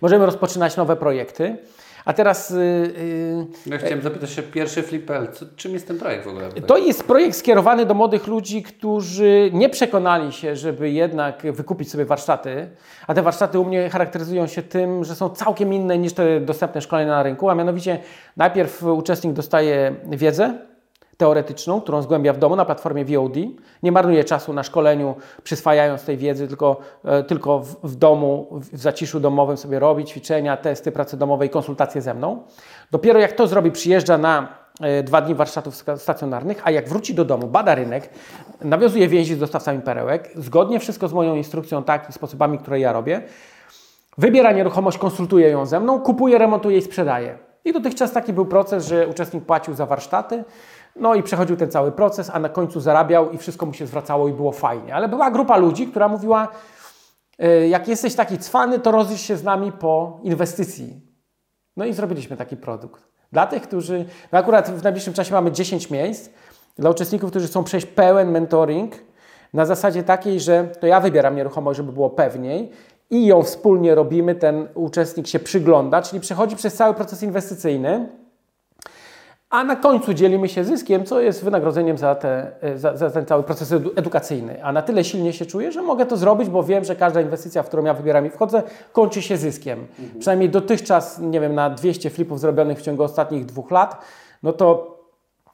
Możemy 0.02 0.26
rozpoczynać 0.26 0.78
nowe 0.78 0.96
projekty. 0.96 1.58
A 2.06 2.14
teraz 2.14 2.52
y, 2.52 2.56
y, 2.56 3.46
Ja 3.66 3.78
chciałem 3.78 4.02
zapytać 4.02 4.30
się, 4.32 4.42
pierwszy 4.42 4.84
Flip.pl, 4.84 5.28
co, 5.34 5.46
czym 5.56 5.74
jest 5.74 5.88
ten 5.88 6.00
projekt 6.00 6.26
w 6.26 6.28
ogóle? 6.28 6.50
to 6.68 6.78
jest 6.78 7.04
projekt 7.04 7.36
skierowany 7.38 7.86
do 7.86 7.94
młodych 7.94 8.28
ludzi, 8.28 8.64
którzy 8.64 9.50
nie 9.54 9.70
przekonali 9.70 10.32
się, 10.32 10.56
żeby 10.56 10.92
jednak 10.92 11.44
wykupić 11.52 11.92
sobie 11.92 12.06
warsztaty, 12.06 12.70
a 13.08 13.14
te 13.14 13.22
warsztaty 13.22 13.60
u 13.60 13.66
mnie 13.66 13.90
charakteryzują 13.90 14.48
się 14.48 14.62
tym, 14.62 15.04
że 15.04 15.16
są 15.16 15.30
całkiem 15.30 15.74
inne 15.74 15.98
niż 15.98 16.14
te 16.14 16.40
dostępne 16.40 16.82
szkolenia 16.82 17.12
na 17.12 17.24
rynku, 17.24 17.50
a 17.50 17.56
mianowicie 17.56 18.00
najpierw 18.38 18.84
uczestnik 18.84 19.34
dostaje 19.34 19.96
wiedzę 20.12 20.58
teoretyczną, 21.24 21.82
którą 21.82 22.02
zgłębia 22.02 22.34
w 22.34 22.38
domu 22.38 22.56
na 22.56 22.66
platformie 22.66 23.06
VOD. 23.06 23.36
Nie 23.84 23.92
marnuje 23.92 24.24
czasu 24.24 24.54
na 24.54 24.64
szkoleniu, 24.64 25.16
przyswajając 25.44 26.04
tej 26.04 26.18
wiedzy, 26.18 26.48
tylko, 26.48 26.78
e, 27.06 27.24
tylko 27.24 27.60
w, 27.60 27.76
w 27.84 27.96
domu, 27.96 28.48
w 28.52 28.78
zaciszu 28.78 29.20
domowym 29.20 29.58
sobie 29.58 29.80
robi 29.80 30.06
ćwiczenia, 30.06 30.58
testy, 30.58 30.92
prace 30.92 31.18
domowe 31.18 31.46
i 31.46 31.50
konsultacje 31.50 32.02
ze 32.02 32.14
mną. 32.14 32.44
Dopiero 32.92 33.20
jak 33.20 33.32
to 33.32 33.48
zrobi, 33.48 33.72
przyjeżdża 33.72 34.18
na 34.18 34.48
e, 34.82 35.04
dwa 35.04 35.22
dni 35.22 35.36
warsztatów 35.36 35.76
stacjonarnych, 35.98 36.62
a 36.64 36.72
jak 36.72 36.90
wróci 36.90 37.16
do 37.16 37.26
domu, 37.26 37.48
bada 37.48 37.76
rynek, 37.76 38.10
nawiązuje 38.62 39.08
więzi 39.08 39.36
z 39.36 39.40
dostawcami 39.40 39.82
perełek, 39.82 40.30
zgodnie 40.36 40.80
wszystko 40.80 41.08
z 41.08 41.14
moją 41.14 41.36
instrukcją, 41.36 41.84
tak 41.84 42.10
i 42.10 42.14
sposobami, 42.14 42.58
które 42.58 42.80
ja 42.80 42.94
robię, 42.94 43.22
wybiera 44.18 44.52
nieruchomość, 44.52 44.98
konsultuje 44.98 45.50
ją 45.50 45.66
ze 45.66 45.80
mną, 45.80 46.00
kupuje, 46.00 46.38
remontuje 46.38 46.78
i 46.78 46.82
sprzedaje. 46.82 47.38
I 47.66 47.74
dotychczas 47.74 48.12
taki 48.12 48.34
był 48.34 48.46
proces, 48.46 48.88
że 48.88 49.08
uczestnik 49.08 49.46
płacił 49.46 49.74
za 49.74 49.86
warsztaty, 49.86 50.44
no 50.96 51.16
i 51.16 51.24
przechodził 51.24 51.58
ten 51.58 51.72
cały 51.72 51.92
proces, 51.92 52.32
a 52.34 52.40
na 52.40 52.50
końcu 52.50 52.80
zarabiał 52.80 53.32
i 53.32 53.38
wszystko 53.38 53.66
mu 53.66 53.74
się 53.74 53.88
zwracało 53.88 54.28
i 54.28 54.34
było 54.34 54.52
fajnie. 54.52 54.96
Ale 54.96 55.08
była 55.10 55.32
grupa 55.32 55.58
ludzi, 55.58 55.88
która 55.88 56.08
mówiła, 56.08 56.48
"E, 57.40 57.68
jak 57.68 57.88
jesteś 57.88 58.16
taki 58.16 58.38
cwany, 58.38 58.80
to 58.80 58.92
rozlicz 58.92 59.20
się 59.22 59.38
z 59.38 59.44
nami 59.44 59.72
po 59.72 60.20
inwestycji. 60.24 61.02
No 61.78 61.86
i 61.86 61.94
zrobiliśmy 61.94 62.38
taki 62.38 62.58
produkt. 62.58 63.04
Dla 63.32 63.48
tych, 63.48 63.64
którzy, 63.64 64.06
no 64.32 64.40
akurat 64.40 64.72
w 64.72 64.84
najbliższym 64.84 65.14
czasie 65.14 65.34
mamy 65.34 65.52
10 65.52 65.90
miejsc, 65.90 66.30
dla 66.78 66.90
uczestników, 66.90 67.30
którzy 67.30 67.48
chcą 67.48 67.64
przejść 67.64 67.86
pełen 67.86 68.32
mentoring 68.32 68.96
na 69.54 69.66
zasadzie 69.66 70.04
takiej, 70.04 70.40
że 70.40 70.68
to 70.80 70.88
ja 70.88 71.00
wybieram 71.00 71.36
nieruchomość, 71.36 71.78
żeby 71.78 71.92
było 71.92 72.10
pewniej 72.10 72.72
i 73.10 73.26
ją 73.26 73.44
wspólnie 73.44 73.96
robimy, 73.96 74.36
ten 74.36 74.68
uczestnik 74.76 75.28
się 75.28 75.40
przygląda, 75.40 76.02
czyli 76.02 76.20
przechodzi 76.20 76.56
przez 76.56 76.74
cały 76.74 76.94
proces 76.94 77.24
inwestycyjny, 77.24 78.10
a 79.54 79.64
na 79.64 79.76
końcu 79.76 80.14
dzielimy 80.14 80.50
się 80.50 80.64
zyskiem, 80.64 81.06
co 81.06 81.22
jest 81.22 81.44
wynagrodzeniem 81.44 81.98
za, 81.98 82.16
te, 82.16 82.52
za, 82.76 82.98
za 82.98 83.10
ten 83.10 83.26
cały 83.26 83.44
proces 83.44 83.72
edu- 83.72 83.92
edukacyjny. 83.96 84.64
A 84.64 84.72
na 84.72 84.82
tyle 84.82 85.04
silnie 85.04 85.34
się 85.34 85.46
czuję, 85.46 85.72
że 85.72 85.82
mogę 85.82 86.06
to 86.06 86.18
zrobić, 86.18 86.50
bo 86.50 86.64
wiem, 86.64 86.84
że 86.84 86.96
każda 86.96 87.22
inwestycja, 87.22 87.64
w 87.64 87.68
którą 87.68 87.86
ja 87.86 87.94
wybieram 87.94 88.26
i 88.26 88.30
wchodzę, 88.30 88.64
kończy 88.92 89.22
się 89.22 89.38
zyskiem. 89.38 89.88
Przynajmniej 90.20 90.50
dotychczas, 90.50 91.20
nie 91.20 91.40
wiem, 91.40 91.56
na 91.56 91.70
200 91.70 92.10
flipów 92.10 92.40
zrobionych 92.40 92.80
w 92.80 92.82
ciągu 92.82 93.04
ostatnich 93.04 93.46
dwóch 93.46 93.72
lat, 93.72 94.06
no 94.44 94.54
to 94.54 94.94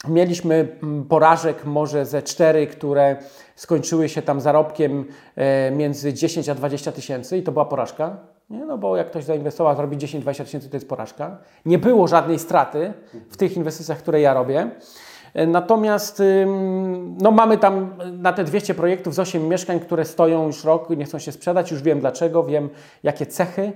Mieliśmy 0.07 0.77
mm, 0.83 1.05
porażek 1.05 1.65
może 1.65 2.05
ze 2.05 2.21
cztery, 2.21 2.67
które 2.67 3.17
skończyły 3.55 4.09
się 4.09 4.21
tam 4.21 4.41
zarobkiem 4.41 5.05
e, 5.35 5.71
między 5.71 6.13
10 6.13 6.49
a 6.49 6.55
20 6.55 6.91
tysięcy 6.91 7.37
i 7.37 7.43
to 7.43 7.51
była 7.51 7.65
porażka. 7.65 8.17
Nie? 8.49 8.65
No 8.65 8.77
bo 8.77 8.97
jak 8.97 9.07
ktoś 9.07 9.23
zainwestował, 9.23 9.75
zrobi 9.75 9.97
10-20 9.97 10.43
tysięcy, 10.43 10.69
to 10.69 10.75
jest 10.75 10.89
porażka. 10.89 11.37
Nie 11.65 11.77
było 11.79 12.07
żadnej 12.07 12.39
straty 12.39 12.93
w 13.29 13.37
tych 13.37 13.57
inwestycjach, 13.57 13.97
które 13.97 14.21
ja 14.21 14.33
robię. 14.33 14.69
E, 15.33 15.47
Natomiast 15.47 16.23
no 17.21 17.31
mamy 17.31 17.57
tam 17.57 17.95
na 18.11 18.33
te 18.33 18.43
200 18.43 18.73
projektów 18.73 19.15
z 19.15 19.19
8 19.19 19.47
mieszkań, 19.47 19.79
które 19.79 20.05
stoją 20.05 20.45
już 20.45 20.63
rok, 20.63 20.89
nie 20.89 21.05
chcą 21.05 21.19
się 21.19 21.31
sprzedać, 21.31 21.71
już 21.71 21.81
wiem 21.81 21.99
dlaczego, 21.99 22.43
wiem 22.43 22.69
jakie 23.03 23.25
cechy. 23.25 23.71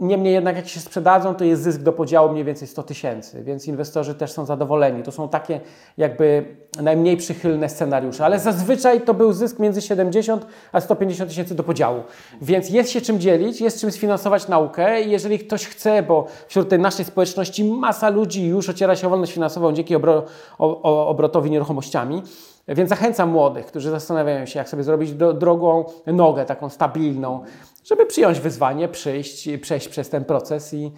Niemniej 0.00 0.34
jednak 0.34 0.56
jak 0.56 0.68
się 0.68 0.80
sprzedadzą, 0.80 1.34
to 1.34 1.44
jest 1.44 1.62
zysk 1.62 1.80
do 1.80 1.92
podziału 1.92 2.32
mniej 2.32 2.44
więcej 2.44 2.68
100 2.68 2.82
tysięcy, 2.82 3.42
więc 3.42 3.66
inwestorzy 3.66 4.14
też 4.14 4.32
są 4.32 4.44
zadowoleni. 4.44 5.02
To 5.02 5.12
są 5.12 5.28
takie 5.28 5.60
jakby 5.96 6.56
najmniej 6.82 7.16
przychylne 7.16 7.68
scenariusze, 7.68 8.24
ale 8.24 8.38
zazwyczaj 8.38 9.00
to 9.00 9.14
był 9.14 9.32
zysk 9.32 9.58
między 9.58 9.82
70 9.82 10.46
a 10.72 10.80
150 10.80 11.30
tysięcy 11.30 11.54
do 11.54 11.62
podziału. 11.62 12.02
Więc 12.42 12.70
jest 12.70 12.90
się 12.90 13.00
czym 13.00 13.20
dzielić, 13.20 13.60
jest 13.60 13.80
czym 13.80 13.92
sfinansować 13.92 14.48
naukę 14.48 15.00
jeżeli 15.00 15.38
ktoś 15.38 15.66
chce, 15.66 16.02
bo 16.02 16.26
wśród 16.48 16.68
tej 16.68 16.78
naszej 16.78 17.04
społeczności 17.04 17.64
masa 17.64 18.08
ludzi 18.08 18.46
już 18.46 18.68
ociera 18.68 18.96
się 18.96 19.06
o 19.06 19.10
wolność 19.10 19.32
finansową 19.32 19.72
dzięki 19.72 19.94
obro, 19.94 20.24
o, 20.58 20.82
o, 20.82 21.08
obrotowi 21.08 21.50
nieruchomościami, 21.50 22.22
więc 22.68 22.88
zachęcam 22.88 23.30
młodych, 23.30 23.66
którzy 23.66 23.90
zastanawiają 23.90 24.46
się, 24.46 24.58
jak 24.58 24.68
sobie 24.68 24.82
zrobić 24.82 25.12
do, 25.12 25.32
drogą 25.32 25.84
nogę, 26.06 26.44
taką 26.44 26.68
stabilną, 26.68 27.40
żeby 27.88 28.06
przyjąć 28.06 28.40
wyzwanie, 28.40 28.88
przyjść, 28.88 29.48
przejść 29.60 29.88
przez 29.88 30.08
ten 30.08 30.24
proces 30.24 30.74
i, 30.74 30.92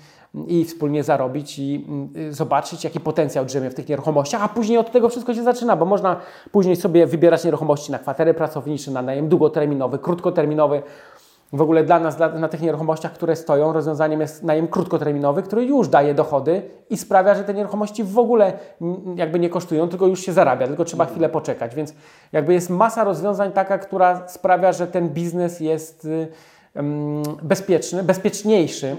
i 0.46 0.64
wspólnie 0.64 1.04
zarobić 1.04 1.58
i 1.58 1.86
y, 2.16 2.32
zobaczyć, 2.32 2.84
jaki 2.84 3.00
potencjał 3.00 3.44
drzemie 3.44 3.70
w 3.70 3.74
tych 3.74 3.88
nieruchomościach, 3.88 4.42
a 4.42 4.48
później 4.48 4.78
od 4.78 4.92
tego 4.92 5.08
wszystko 5.08 5.34
się 5.34 5.42
zaczyna, 5.42 5.76
bo 5.76 5.84
można 5.84 6.16
później 6.52 6.76
sobie 6.76 7.06
wybierać 7.06 7.44
nieruchomości 7.44 7.92
na 7.92 7.98
kwatery 7.98 8.34
pracownicze, 8.34 8.90
na 8.90 9.02
najem 9.02 9.28
długoterminowy, 9.28 9.98
krótkoterminowy. 9.98 10.82
W 11.52 11.62
ogóle 11.62 11.84
dla 11.84 12.00
nas, 12.00 12.16
dla, 12.16 12.28
na 12.28 12.48
tych 12.48 12.60
nieruchomościach, 12.60 13.12
które 13.12 13.36
stoją, 13.36 13.72
rozwiązaniem 13.72 14.20
jest 14.20 14.42
najem 14.42 14.68
krótkoterminowy, 14.68 15.42
który 15.42 15.64
już 15.64 15.88
daje 15.88 16.14
dochody 16.14 16.62
i 16.90 16.96
sprawia, 16.96 17.34
że 17.34 17.44
te 17.44 17.54
nieruchomości 17.54 18.04
w 18.04 18.18
ogóle 18.18 18.52
jakby 19.16 19.38
nie 19.38 19.48
kosztują, 19.48 19.88
tylko 19.88 20.06
już 20.06 20.20
się 20.20 20.32
zarabia, 20.32 20.66
tylko 20.66 20.84
trzeba 20.84 21.06
chwilę 21.06 21.28
poczekać. 21.28 21.74
Więc 21.74 21.94
jakby 22.32 22.52
jest 22.52 22.70
masa 22.70 23.04
rozwiązań 23.04 23.52
taka, 23.52 23.78
która 23.78 24.28
sprawia, 24.28 24.72
że 24.72 24.86
ten 24.86 25.08
biznes 25.08 25.60
jest 25.60 26.04
y, 26.04 26.28
bezpieczny, 27.42 28.04
bezpieczniejszy. 28.04 28.96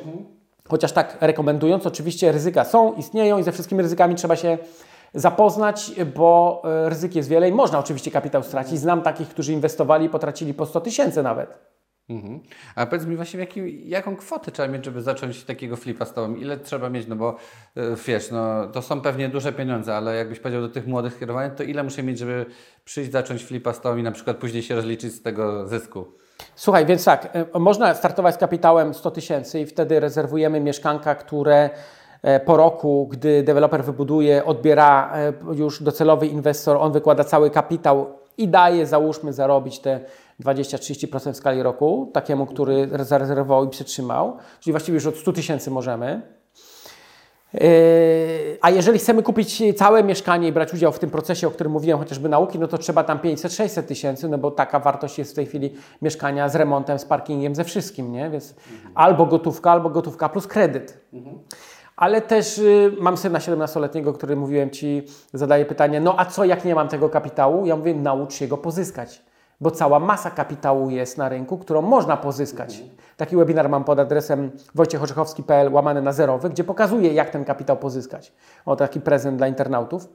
Chociaż 0.70 0.92
tak 0.92 1.18
rekomendując, 1.22 1.88
oczywiście 1.88 2.32
ryzyka 2.32 2.64
są, 2.64 2.94
istnieją 2.94 3.38
i 3.38 3.44
ze 3.44 3.52
wszystkimi 3.52 3.82
ryzykami 3.82 4.16
trzeba 4.16 4.36
się 4.36 4.58
zapoznać, 5.14 5.92
bo 6.16 6.62
e, 6.66 6.90
ryzyk 6.90 7.16
jest 7.16 7.30
wiele 7.30 7.50
i 7.50 7.52
można 7.52 7.80
oczywiście 7.80 8.12
kapitał 8.12 8.44
stracić. 8.44 8.80
Znam 8.80 9.02
takich, 9.02 9.30
którzy 9.30 9.54
inwestowali 9.54 10.06
i 10.06 10.10
potracili 10.10 10.54
po 10.54 10.66
100 10.66 10.82
tysięcy 10.82 11.24
nawet. 11.24 11.72
Mhm. 12.10 12.40
A 12.76 12.86
powiedz 12.86 13.06
mi 13.06 13.16
właśnie, 13.16 13.48
jaką 13.86 14.16
kwotę 14.16 14.52
trzeba 14.52 14.68
mieć, 14.68 14.86
żeby 14.86 15.02
zacząć 15.02 15.44
takiego 15.44 15.76
flipa 15.76 16.06
z 16.06 16.14
Tobą? 16.14 16.36
Ile 16.36 16.58
trzeba 16.58 16.90
mieć? 16.90 17.08
No 17.08 17.16
bo 17.16 17.36
e, 17.76 17.96
wiesz, 18.08 18.32
no, 18.32 18.68
to 18.68 18.82
są 18.82 19.02
pewnie 19.02 19.30
duże 19.30 19.54
pieniądze, 19.54 19.96
ale 19.96 20.16
jakbyś 20.16 20.40
powiedział 20.40 20.62
do 20.62 20.70
tych 20.70 20.88
młodych 20.88 21.20
kierowanych, 21.20 21.56
to 21.56 21.64
ile 21.64 21.84
muszę 21.84 22.04
mieć, 22.04 22.20
żeby 22.20 22.46
przyjść, 22.86 23.12
zacząć 23.12 23.44
flipa 23.44 23.74
z 23.74 23.82
Tobą 23.82 23.98
i 23.98 24.04
na 24.04 24.12
przykład 24.12 24.38
później 24.38 24.64
się 24.64 24.76
rozliczyć 24.76 25.14
z 25.14 25.22
tego 25.22 25.68
zysku? 25.68 26.06
Słuchaj, 26.56 26.86
więc 26.86 27.06
tak, 27.06 27.30
e, 27.54 27.60
można 27.60 27.94
startować 27.94 28.36
z 28.36 28.38
kapitałem 28.38 28.94
100 28.94 29.12
tysięcy 29.12 29.60
i 29.60 29.66
wtedy 29.66 30.00
rezerwujemy 30.00 30.60
mieszkanka, 30.60 31.16
które 31.16 31.70
e, 32.22 32.40
po 32.40 32.58
roku, 32.58 33.08
gdy 33.12 33.44
deweloper 33.44 33.84
wybuduje, 33.84 34.46
odbiera 34.46 35.14
e, 35.14 35.34
już 35.54 35.84
docelowy 35.84 36.28
inwestor, 36.28 36.78
on 36.78 36.92
wykłada 36.92 37.24
cały 37.24 37.50
kapitał 37.50 38.06
i 38.38 38.48
daje, 38.48 38.86
załóżmy, 38.86 39.34
zarobić 39.34 39.80
te 39.80 40.00
20-30% 40.44 41.34
w 41.34 41.38
skali 41.38 41.64
roku 41.64 42.10
takiemu, 42.14 42.46
który 42.46 42.90
zarezerwował 43.00 43.66
i 43.66 43.70
przytrzymał, 43.70 44.38
czyli 44.60 44.72
właściwie 44.74 44.96
już 44.96 45.06
od 45.06 45.16
100 45.16 45.34
tysięcy 45.34 45.72
możemy. 45.72 46.22
Yy, 47.54 47.62
A 48.62 48.70
jeżeli 48.70 49.00
chcemy 49.00 49.24
kupić 49.24 49.64
całe 49.78 50.04
mieszkanie 50.04 50.48
i 50.48 50.52
brać 50.52 50.74
udział 50.74 50.92
w 50.92 51.00
tym 51.00 51.10
procesie, 51.10 51.48
o 51.48 51.52
którym 51.52 51.74
mówiłem, 51.74 52.00
chociażby 52.00 52.30
nauki, 52.30 52.60
no 52.60 52.68
to 52.68 52.78
trzeba 52.78 53.04
tam 53.04 53.20
500-600 53.20 53.84
tysięcy, 53.84 54.30
no 54.30 54.38
bo 54.38 54.52
taka 54.52 54.80
wartość 54.80 55.20
jest 55.20 55.32
w 55.32 55.36
tej 55.36 55.46
chwili 55.46 55.74
mieszkania 56.02 56.50
z 56.50 56.56
remontem, 56.56 57.00
z 57.00 57.06
parkingiem, 57.06 57.56
ze 57.56 57.64
wszystkim, 57.64 58.12
nie? 58.12 58.30
Więc 58.30 58.56
albo 58.96 59.26
gotówka, 59.26 59.72
albo 59.72 59.90
gotówka 59.90 60.30
plus 60.30 60.48
kredyt. 60.48 61.00
Ale 61.96 62.22
też 62.22 62.58
y, 62.58 62.92
mam 63.00 63.18
syna 63.18 63.40
17-letniego, 63.40 64.14
który 64.14 64.36
mówiłem 64.36 64.70
Ci, 64.70 65.04
zadaje 65.34 65.66
pytanie, 65.66 66.00
no 66.00 66.16
a 66.18 66.26
co 66.26 66.46
jak 66.46 66.66
nie 66.66 66.76
mam 66.76 66.88
tego 66.88 67.10
kapitału? 67.10 67.66
Ja 67.66 67.76
mówię, 67.76 67.94
naucz 67.94 68.34
się 68.34 68.48
go 68.48 68.58
pozyskać, 68.58 69.22
bo 69.62 69.72
cała 69.72 70.00
masa 70.00 70.32
kapitału 70.32 70.90
jest 70.90 71.18
na 71.18 71.30
rynku, 71.30 71.58
którą 71.58 71.82
można 71.82 72.18
pozyskać. 72.18 72.84
Taki 73.18 73.36
webinar 73.36 73.70
mam 73.70 73.84
pod 73.84 74.00
adresem 74.00 74.52
wojciechorzechowski.pl 74.76 75.74
łamane 75.74 76.02
na 76.02 76.12
zerowy, 76.12 76.50
gdzie 76.50 76.64
pokazuję, 76.64 77.14
jak 77.14 77.30
ten 77.30 77.46
kapitał 77.46 77.78
pozyskać. 77.78 78.34
O, 78.66 78.76
taki 78.76 79.02
prezent 79.02 79.38
dla 79.38 79.48
internautów. 79.48 80.10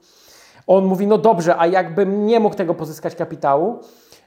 On 0.66 0.84
mówi, 0.84 1.06
no 1.06 1.18
dobrze, 1.18 1.58
a 1.58 1.66
jakbym 1.66 2.26
nie 2.26 2.40
mógł 2.40 2.56
tego 2.56 2.74
pozyskać 2.74 3.14
kapitału, 3.14 3.80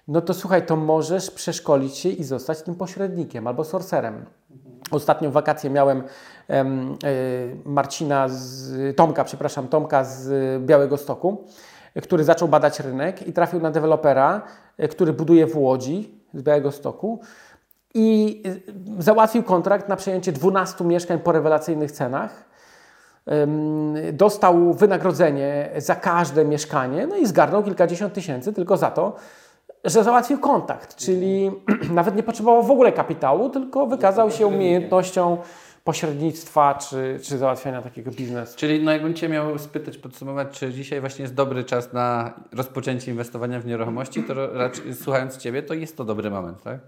no 0.07 0.21
to 0.21 0.33
słuchaj, 0.33 0.65
to 0.65 0.75
możesz 0.75 1.31
przeszkolić 1.31 1.97
się 1.97 2.09
i 2.09 2.23
zostać 2.23 2.61
tym 2.61 2.75
pośrednikiem 2.75 3.47
albo 3.47 3.63
sorcerem. 3.63 4.25
Ostatnio 4.91 5.29
w 5.29 5.33
wakacje 5.33 5.69
miałem 5.69 6.03
em, 6.47 6.97
y, 7.03 7.57
Marcina, 7.65 8.27
z, 8.29 8.97
Tomka, 8.97 9.23
przepraszam, 9.23 9.67
Tomka 9.67 10.03
z 10.03 10.61
Białego 10.65 10.97
Stoku, 10.97 11.43
który 12.03 12.23
zaczął 12.23 12.47
badać 12.47 12.79
rynek 12.79 13.27
i 13.27 13.33
trafił 13.33 13.59
na 13.59 13.71
dewelopera, 13.71 14.41
y, 14.83 14.87
który 14.87 15.13
buduje 15.13 15.47
w 15.47 15.57
Łodzi 15.57 16.21
z 16.33 16.41
Białego 16.41 16.71
Stoku 16.71 17.19
i 17.93 18.41
y, 18.99 19.03
załatwił 19.03 19.43
kontrakt 19.43 19.89
na 19.89 19.95
przejęcie 19.95 20.31
12 20.31 20.83
mieszkań 20.83 21.19
po 21.19 21.31
rewelacyjnych 21.31 21.91
cenach. 21.91 22.49
Dostał 24.13 24.73
wynagrodzenie 24.73 25.69
za 25.77 25.95
każde 25.95 26.45
mieszkanie, 26.45 27.07
no 27.07 27.15
i 27.15 27.25
zgarnął 27.25 27.63
kilkadziesiąt 27.63 28.13
tysięcy 28.13 28.53
tylko 28.53 28.77
za 28.77 28.91
to, 28.91 29.15
że 29.83 30.03
załatwił 30.03 30.39
kontakt, 30.39 30.95
czyli 30.95 31.51
nawet 31.91 32.15
nie 32.15 32.23
potrzebował 32.23 32.63
w 32.63 32.71
ogóle 32.71 32.91
kapitału, 32.91 33.49
tylko 33.49 33.87
wykazał 33.87 34.31
się 34.31 34.47
umiejętnością 34.47 35.37
pośrednictwa 35.83 36.73
czy, 36.73 37.19
czy 37.23 37.37
załatwiania 37.37 37.81
takiego 37.81 38.11
biznesu. 38.11 38.57
Czyli 38.57 38.83
no 38.83 38.91
jakbym 38.91 39.13
Cię 39.13 39.29
miał 39.29 39.59
spytać, 39.59 39.97
podsumować, 39.97 40.47
czy 40.51 40.73
dzisiaj 40.73 40.99
właśnie 40.99 41.21
jest 41.23 41.33
dobry 41.33 41.63
czas 41.63 41.93
na 41.93 42.33
rozpoczęcie 42.51 43.11
inwestowania 43.11 43.59
w 43.59 43.65
nieruchomości, 43.65 44.23
to 44.23 44.53
raczej 44.53 44.95
słuchając 44.95 45.37
Ciebie, 45.37 45.63
to 45.63 45.73
jest 45.73 45.97
to 45.97 46.05
dobry 46.05 46.29
moment, 46.29 46.63
tak? 46.63 46.79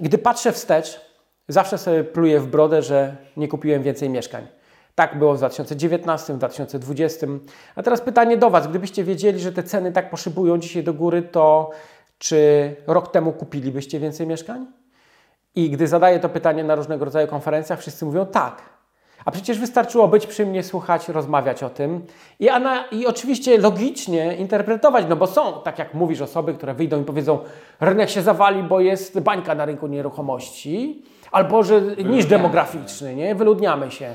Gdy 0.00 0.18
patrzę 0.18 0.52
wstecz, 0.52 1.00
zawsze 1.48 1.78
sobie 1.78 2.04
pluję 2.04 2.40
w 2.40 2.46
brodę, 2.46 2.82
że 2.82 3.16
nie 3.36 3.48
kupiłem 3.48 3.82
więcej 3.82 4.10
mieszkań. 4.10 4.46
Tak 4.94 5.18
było 5.18 5.34
w 5.34 5.38
2019, 5.38 6.34
w 6.34 6.36
2020. 6.36 7.26
A 7.74 7.82
teraz 7.82 8.00
pytanie 8.00 8.36
do 8.36 8.50
Was. 8.50 8.68
Gdybyście 8.68 9.04
wiedzieli, 9.04 9.40
że 9.40 9.52
te 9.52 9.62
ceny 9.62 9.92
tak 9.92 10.10
poszybują 10.10 10.58
dzisiaj 10.58 10.84
do 10.84 10.94
góry, 10.94 11.22
to 11.22 11.70
czy 12.18 12.76
rok 12.86 13.12
temu 13.12 13.32
kupilibyście 13.32 14.00
więcej 14.00 14.26
mieszkań? 14.26 14.66
I 15.54 15.70
gdy 15.70 15.88
zadaję 15.88 16.20
to 16.20 16.28
pytanie 16.28 16.64
na 16.64 16.74
różnego 16.74 17.04
rodzaju 17.04 17.28
konferencjach, 17.28 17.80
wszyscy 17.80 18.04
mówią 18.04 18.26
tak. 18.26 18.62
A 19.24 19.30
przecież 19.30 19.58
wystarczyło 19.58 20.08
być 20.08 20.26
przy 20.26 20.46
mnie, 20.46 20.62
słuchać, 20.62 21.08
rozmawiać 21.08 21.62
o 21.62 21.70
tym 21.70 22.06
i, 22.40 22.48
ana, 22.48 22.84
i 22.92 23.06
oczywiście 23.06 23.58
logicznie 23.58 24.36
interpretować, 24.36 25.04
no 25.08 25.16
bo 25.16 25.26
są, 25.26 25.62
tak 25.64 25.78
jak 25.78 25.94
mówisz, 25.94 26.20
osoby, 26.20 26.54
które 26.54 26.74
wyjdą 26.74 27.02
i 27.02 27.04
powiedzą, 27.04 27.38
rynek 27.80 28.10
się 28.10 28.22
zawali, 28.22 28.62
bo 28.62 28.80
jest 28.80 29.20
bańka 29.20 29.54
na 29.54 29.64
rynku 29.64 29.86
nieruchomości, 29.86 31.02
albo 31.32 31.62
że 31.62 31.80
niż 32.04 32.26
demograficzny, 32.26 33.14
nie? 33.14 33.34
Wyludniamy 33.34 33.90
się. 33.90 34.14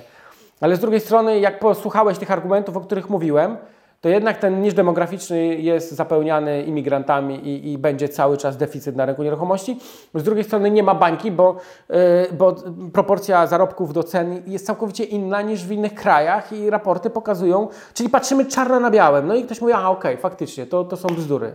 Ale 0.62 0.76
z 0.76 0.80
drugiej 0.80 1.00
strony, 1.00 1.40
jak 1.40 1.60
posłuchałeś 1.60 2.18
tych 2.18 2.32
argumentów, 2.32 2.78
o 2.78 2.82
których 2.82 3.10
mówiłem, 3.10 3.58
to 4.02 4.10
jednak 4.10 4.38
ten 4.38 4.62
niż 4.62 4.74
demograficzny 4.74 5.56
jest 5.56 5.91
zapełniany 5.91 6.64
imigrantami 6.64 7.36
i, 7.48 7.72
i 7.72 7.78
będzie 7.78 8.10
cały 8.10 8.38
czas 8.38 8.58
deficyt 8.58 8.96
na 8.96 9.06
rynku 9.06 9.24
nieruchomości. 9.24 9.80
Z 10.14 10.24
drugiej 10.24 10.43
strony 10.43 10.72
nie 10.72 10.84
ma 10.84 10.96
bańki, 10.96 11.32
bo, 11.32 11.56
yy, 11.89 11.98
bo 12.32 12.56
proporcja 12.93 13.48
zarobków 13.48 13.93
do 13.93 14.04
cen 14.04 14.41
jest 14.48 14.66
całkowicie 14.66 15.04
inna 15.04 15.41
niż 15.41 15.66
w 15.66 15.72
innych 15.72 15.93
krajach 15.93 16.54
i 16.54 16.70
raporty 16.70 17.10
pokazują, 17.10 17.68
czyli 17.93 18.10
patrzymy 18.10 18.46
czarno 18.46 18.80
na 18.80 18.91
białym. 18.91 19.28
No 19.28 19.36
i 19.36 19.43
ktoś 19.43 19.62
mówi, 19.62 19.74
a 19.74 19.89
okej, 19.89 20.18
faktycznie, 20.18 20.66
to, 20.66 20.84
to 20.84 20.98
są 20.98 21.08
bzdury. 21.08 21.54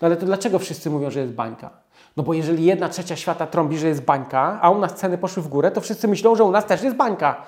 No 0.00 0.06
ale 0.06 0.16
to 0.16 0.26
dlaczego 0.26 0.58
wszyscy 0.58 0.90
mówią, 0.90 1.10
że 1.10 1.20
jest 1.20 1.32
bańka? 1.32 1.70
No 2.16 2.22
bo 2.22 2.34
jeżeli 2.34 2.64
jedna 2.64 2.88
trzecia 2.88 3.16
świata 3.16 3.46
trąbi, 3.46 3.78
że 3.78 3.88
jest 3.88 4.04
bańka, 4.04 4.58
a 4.62 4.70
u 4.70 4.78
nas 4.78 4.94
ceny 4.94 5.18
poszły 5.18 5.42
w 5.42 5.48
górę, 5.48 5.70
to 5.70 5.80
wszyscy 5.80 6.08
myślą, 6.08 6.36
że 6.36 6.44
u 6.44 6.50
nas 6.50 6.66
też 6.66 6.82
jest 6.82 6.96
bańka. 6.96 7.42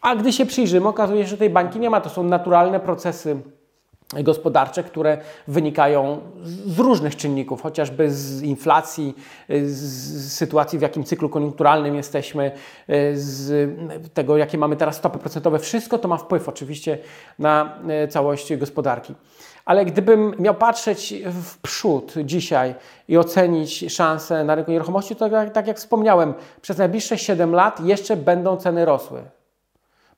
A 0.00 0.16
gdy 0.16 0.32
się 0.32 0.46
przyjrzymy, 0.46 0.88
okazuje 0.88 1.22
się, 1.22 1.28
że 1.28 1.36
tej 1.36 1.50
bańki 1.50 1.80
nie 1.80 1.90
ma. 1.90 2.00
To 2.00 2.08
są 2.08 2.22
naturalne 2.22 2.80
procesy 2.80 3.36
gospodarcze, 4.22 4.84
które 4.84 5.18
wynikają 5.48 6.20
z 6.44 6.78
różnych 6.78 7.16
czynników, 7.16 7.62
chociażby 7.62 8.10
z 8.10 8.42
inflacji, 8.42 9.14
z 9.64 10.32
sytuacji, 10.32 10.78
w 10.78 10.82
jakim 10.82 11.04
cyklu 11.04 11.28
koniunkturalnym 11.28 11.94
jesteśmy, 11.94 12.52
z 13.14 13.70
tego, 14.14 14.36
jakie 14.36 14.58
mamy 14.58 14.76
teraz 14.76 14.96
stopy 14.96 15.18
procentowe. 15.18 15.58
Wszystko 15.58 15.98
to 15.98 16.08
ma 16.08 16.16
wpływ 16.16 16.48
oczywiście 16.48 16.98
na 17.38 17.78
całość 18.10 18.56
gospodarki. 18.56 19.14
Ale 19.64 19.84
gdybym 19.84 20.34
miał 20.38 20.54
patrzeć 20.54 21.14
w 21.26 21.58
przód 21.58 22.14
dzisiaj 22.24 22.74
i 23.08 23.18
ocenić 23.18 23.92
szanse 23.92 24.44
na 24.44 24.54
rynku 24.54 24.70
nieruchomości, 24.70 25.16
to 25.16 25.30
tak, 25.30 25.52
tak 25.52 25.66
jak 25.66 25.76
wspomniałem, 25.76 26.34
przez 26.62 26.78
najbliższe 26.78 27.18
7 27.18 27.54
lat 27.54 27.80
jeszcze 27.80 28.16
będą 28.16 28.56
ceny 28.56 28.84
rosły. 28.84 29.22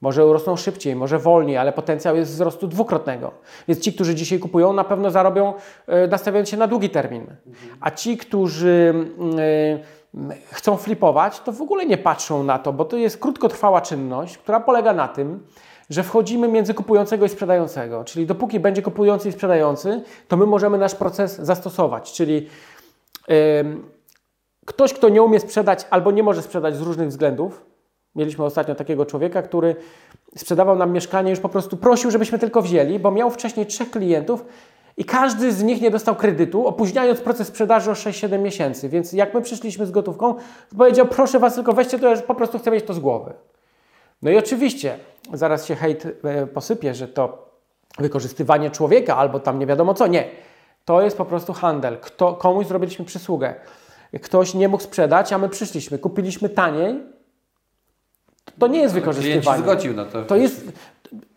Może 0.00 0.26
urosną 0.26 0.56
szybciej, 0.56 0.96
może 0.96 1.18
wolniej, 1.18 1.56
ale 1.56 1.72
potencjał 1.72 2.16
jest 2.16 2.32
wzrostu 2.32 2.68
dwukrotnego. 2.68 3.30
Więc 3.68 3.80
ci, 3.80 3.92
którzy 3.92 4.14
dzisiaj 4.14 4.38
kupują, 4.38 4.72
na 4.72 4.84
pewno 4.84 5.10
zarobią, 5.10 5.54
e, 5.86 6.06
nastawiając 6.06 6.48
się 6.48 6.56
na 6.56 6.66
długi 6.66 6.90
termin. 6.90 7.26
A 7.80 7.90
ci, 7.90 8.16
którzy 8.16 8.94
mm, 9.18 9.38
e, 10.30 10.34
chcą 10.52 10.76
flipować, 10.76 11.40
to 11.40 11.52
w 11.52 11.62
ogóle 11.62 11.86
nie 11.86 11.98
patrzą 11.98 12.42
na 12.42 12.58
to, 12.58 12.72
bo 12.72 12.84
to 12.84 12.96
jest 12.96 13.18
krótkotrwała 13.18 13.80
czynność, 13.80 14.38
która 14.38 14.60
polega 14.60 14.92
na 14.92 15.08
tym, 15.08 15.46
że 15.90 16.02
wchodzimy 16.02 16.48
między 16.48 16.74
kupującego 16.74 17.26
i 17.26 17.28
sprzedającego. 17.28 18.04
Czyli 18.04 18.26
dopóki 18.26 18.60
będzie 18.60 18.82
kupujący 18.82 19.28
i 19.28 19.32
sprzedający, 19.32 20.02
to 20.28 20.36
my 20.36 20.46
możemy 20.46 20.78
nasz 20.78 20.94
proces 20.94 21.36
zastosować. 21.38 22.12
Czyli 22.12 22.48
ktoś, 24.66 24.92
kto 24.92 25.08
nie 25.08 25.22
umie 25.22 25.40
sprzedać 25.40 25.86
albo 25.90 26.10
nie 26.10 26.22
może 26.22 26.42
sprzedać 26.42 26.76
z 26.76 26.80
różnych 26.80 27.08
względów. 27.08 27.64
Mieliśmy 28.16 28.44
ostatnio 28.44 28.74
takiego 28.74 29.06
człowieka, 29.06 29.42
który 29.42 29.76
sprzedawał 30.36 30.76
nam 30.76 30.92
mieszkanie, 30.92 31.30
już 31.30 31.40
po 31.40 31.48
prostu 31.48 31.76
prosił, 31.76 32.10
żebyśmy 32.10 32.38
tylko 32.38 32.62
wzięli, 32.62 32.98
bo 32.98 33.10
miał 33.10 33.30
wcześniej 33.30 33.66
trzech 33.66 33.90
klientów 33.90 34.44
i 34.96 35.04
każdy 35.04 35.52
z 35.52 35.62
nich 35.62 35.80
nie 35.80 35.90
dostał 35.90 36.16
kredytu, 36.16 36.66
opóźniając 36.66 37.20
proces 37.20 37.48
sprzedaży 37.48 37.90
o 37.90 37.94
6-7 37.94 38.38
miesięcy. 38.38 38.88
Więc 38.88 39.12
jak 39.12 39.34
my 39.34 39.42
przyszliśmy 39.42 39.86
z 39.86 39.90
gotówką, 39.90 40.34
powiedział: 40.78 41.06
Proszę 41.06 41.38
was, 41.38 41.54
tylko 41.54 41.72
weźcie 41.72 41.98
to, 41.98 42.08
ja 42.08 42.22
po 42.22 42.34
prostu 42.34 42.58
chcę 42.58 42.70
mieć 42.70 42.84
to 42.84 42.94
z 42.94 42.98
głowy. 42.98 43.32
No 44.22 44.30
i 44.30 44.36
oczywiście, 44.36 44.98
zaraz 45.32 45.66
się 45.66 45.74
hejt 45.74 46.06
e, 46.24 46.46
posypie, 46.46 46.94
że 46.94 47.08
to 47.08 47.50
wykorzystywanie 47.98 48.70
człowieka 48.70 49.16
albo 49.16 49.40
tam 49.40 49.58
nie 49.58 49.66
wiadomo 49.66 49.94
co. 49.94 50.06
Nie. 50.06 50.24
To 50.84 51.02
jest 51.02 51.18
po 51.18 51.24
prostu 51.24 51.52
handel. 51.52 51.98
Kto, 52.00 52.34
komuś 52.34 52.66
zrobiliśmy 52.66 53.04
przysługę. 53.04 53.54
Ktoś 54.22 54.54
nie 54.54 54.68
mógł 54.68 54.82
sprzedać, 54.82 55.32
a 55.32 55.38
my 55.38 55.48
przyszliśmy, 55.48 55.98
kupiliśmy 55.98 56.48
taniej. 56.48 57.15
To 58.58 58.66
nie 58.66 58.80
jest 58.80 58.94
Klient 58.94 59.06
wykorzystywanie. 59.06 59.62
zgodził 59.62 59.94
na 59.94 60.04
to. 60.04 60.22
To 60.24 60.36
jest 60.36 60.72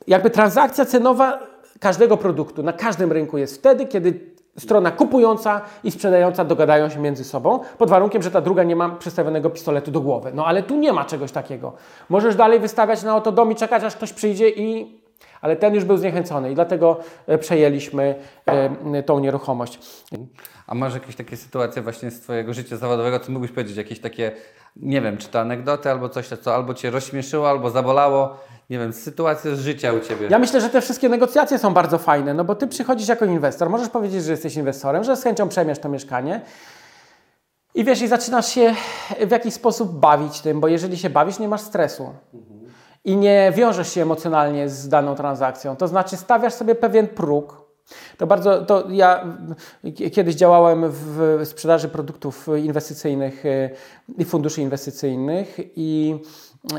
jakby 0.07 0.29
transakcja 0.29 0.85
cenowa 0.85 1.39
każdego 1.79 2.17
produktu 2.17 2.63
na 2.63 2.73
każdym 2.73 3.11
rynku 3.11 3.37
jest 3.37 3.55
wtedy, 3.55 3.85
kiedy 3.85 4.19
strona 4.57 4.91
kupująca 4.91 5.61
i 5.83 5.91
sprzedająca 5.91 6.45
dogadają 6.45 6.89
się 6.89 6.99
między 6.99 7.23
sobą, 7.23 7.59
pod 7.77 7.89
warunkiem, 7.89 8.21
że 8.21 8.31
ta 8.31 8.41
druga 8.41 8.63
nie 8.63 8.75
ma 8.75 8.89
przystawionego 8.89 9.49
pistoletu 9.49 9.91
do 9.91 10.01
głowy. 10.01 10.31
No 10.33 10.45
ale 10.45 10.63
tu 10.63 10.75
nie 10.77 10.93
ma 10.93 11.05
czegoś 11.05 11.31
takiego. 11.31 11.73
Możesz 12.09 12.35
dalej 12.35 12.59
wystawiać 12.59 13.03
na 13.03 13.15
oto 13.15 13.31
dom 13.31 13.51
i 13.51 13.55
czekać, 13.55 13.83
aż 13.83 13.95
ktoś 13.95 14.13
przyjdzie 14.13 14.49
i... 14.49 14.99
Ale 15.41 15.55
ten 15.55 15.75
już 15.75 15.83
był 15.83 15.97
zniechęcony 15.97 16.51
i 16.51 16.55
dlatego 16.55 16.99
e, 17.27 17.37
przejęliśmy 17.37 18.15
e, 18.45 19.03
tą 19.03 19.19
nieruchomość. 19.19 19.79
A 20.67 20.75
masz 20.75 20.93
jakieś 20.93 21.15
takie 21.15 21.37
sytuacje 21.37 21.81
właśnie 21.81 22.11
z 22.11 22.21
Twojego 22.21 22.53
życia 22.53 22.77
zawodowego, 22.77 23.19
co 23.19 23.31
mógłbyś 23.31 23.51
powiedzieć? 23.51 23.77
Jakieś 23.77 23.99
takie, 23.99 24.31
nie 24.75 25.01
wiem, 25.01 25.17
czy 25.17 25.27
to 25.27 25.39
anegdoty, 25.39 25.91
albo 25.91 26.09
coś, 26.09 26.27
co 26.27 26.55
albo 26.55 26.73
Cię 26.73 26.89
rozśmieszyło, 26.89 27.49
albo 27.49 27.69
zabolało? 27.69 28.37
Nie 28.69 28.79
wiem, 28.79 28.93
sytuacje 28.93 29.55
z 29.55 29.59
życia 29.59 29.93
u 29.93 29.99
Ciebie. 29.99 30.27
Ja 30.29 30.39
myślę, 30.39 30.61
że 30.61 30.69
te 30.69 30.81
wszystkie 30.81 31.09
negocjacje 31.09 31.57
są 31.57 31.73
bardzo 31.73 31.97
fajne, 31.97 32.33
no 32.33 32.43
bo 32.43 32.55
ty 32.55 32.67
przychodzisz 32.67 33.07
jako 33.07 33.25
inwestor, 33.25 33.69
możesz 33.69 33.89
powiedzieć, 33.89 34.23
że 34.23 34.31
jesteś 34.31 34.55
inwestorem, 34.55 35.03
że 35.03 35.15
z 35.15 35.23
chęcią 35.23 35.49
przejmiesz 35.49 35.79
to 35.79 35.89
mieszkanie 35.89 36.41
i 37.75 37.83
wiesz, 37.83 38.01
i 38.01 38.07
zaczynasz 38.07 38.47
się 38.47 38.75
w 39.27 39.31
jakiś 39.31 39.53
sposób 39.53 39.99
bawić 39.99 40.41
tym, 40.41 40.59
bo 40.59 40.67
jeżeli 40.67 40.97
się 40.97 41.09
bawisz, 41.09 41.39
nie 41.39 41.47
masz 41.47 41.61
stresu. 41.61 42.13
I 43.05 43.17
nie 43.17 43.51
wiążesz 43.55 43.93
się 43.93 44.01
emocjonalnie 44.01 44.69
z 44.69 44.89
daną 44.89 45.15
transakcją. 45.15 45.75
To 45.75 45.87
znaczy 45.87 46.17
stawiasz 46.17 46.53
sobie 46.53 46.75
pewien 46.75 47.07
próg. 47.07 47.58
To 48.17 48.27
bardzo, 48.27 48.65
to 48.65 48.89
ja 48.89 49.25
kiedyś 50.11 50.35
działałem 50.35 50.85
w 50.87 51.39
sprzedaży 51.43 51.89
produktów 51.89 52.47
inwestycyjnych 52.63 53.45
y, 53.45 53.69
i 54.17 54.25
funduszy 54.25 54.61
inwestycyjnych 54.61 55.57
i, 55.75 56.15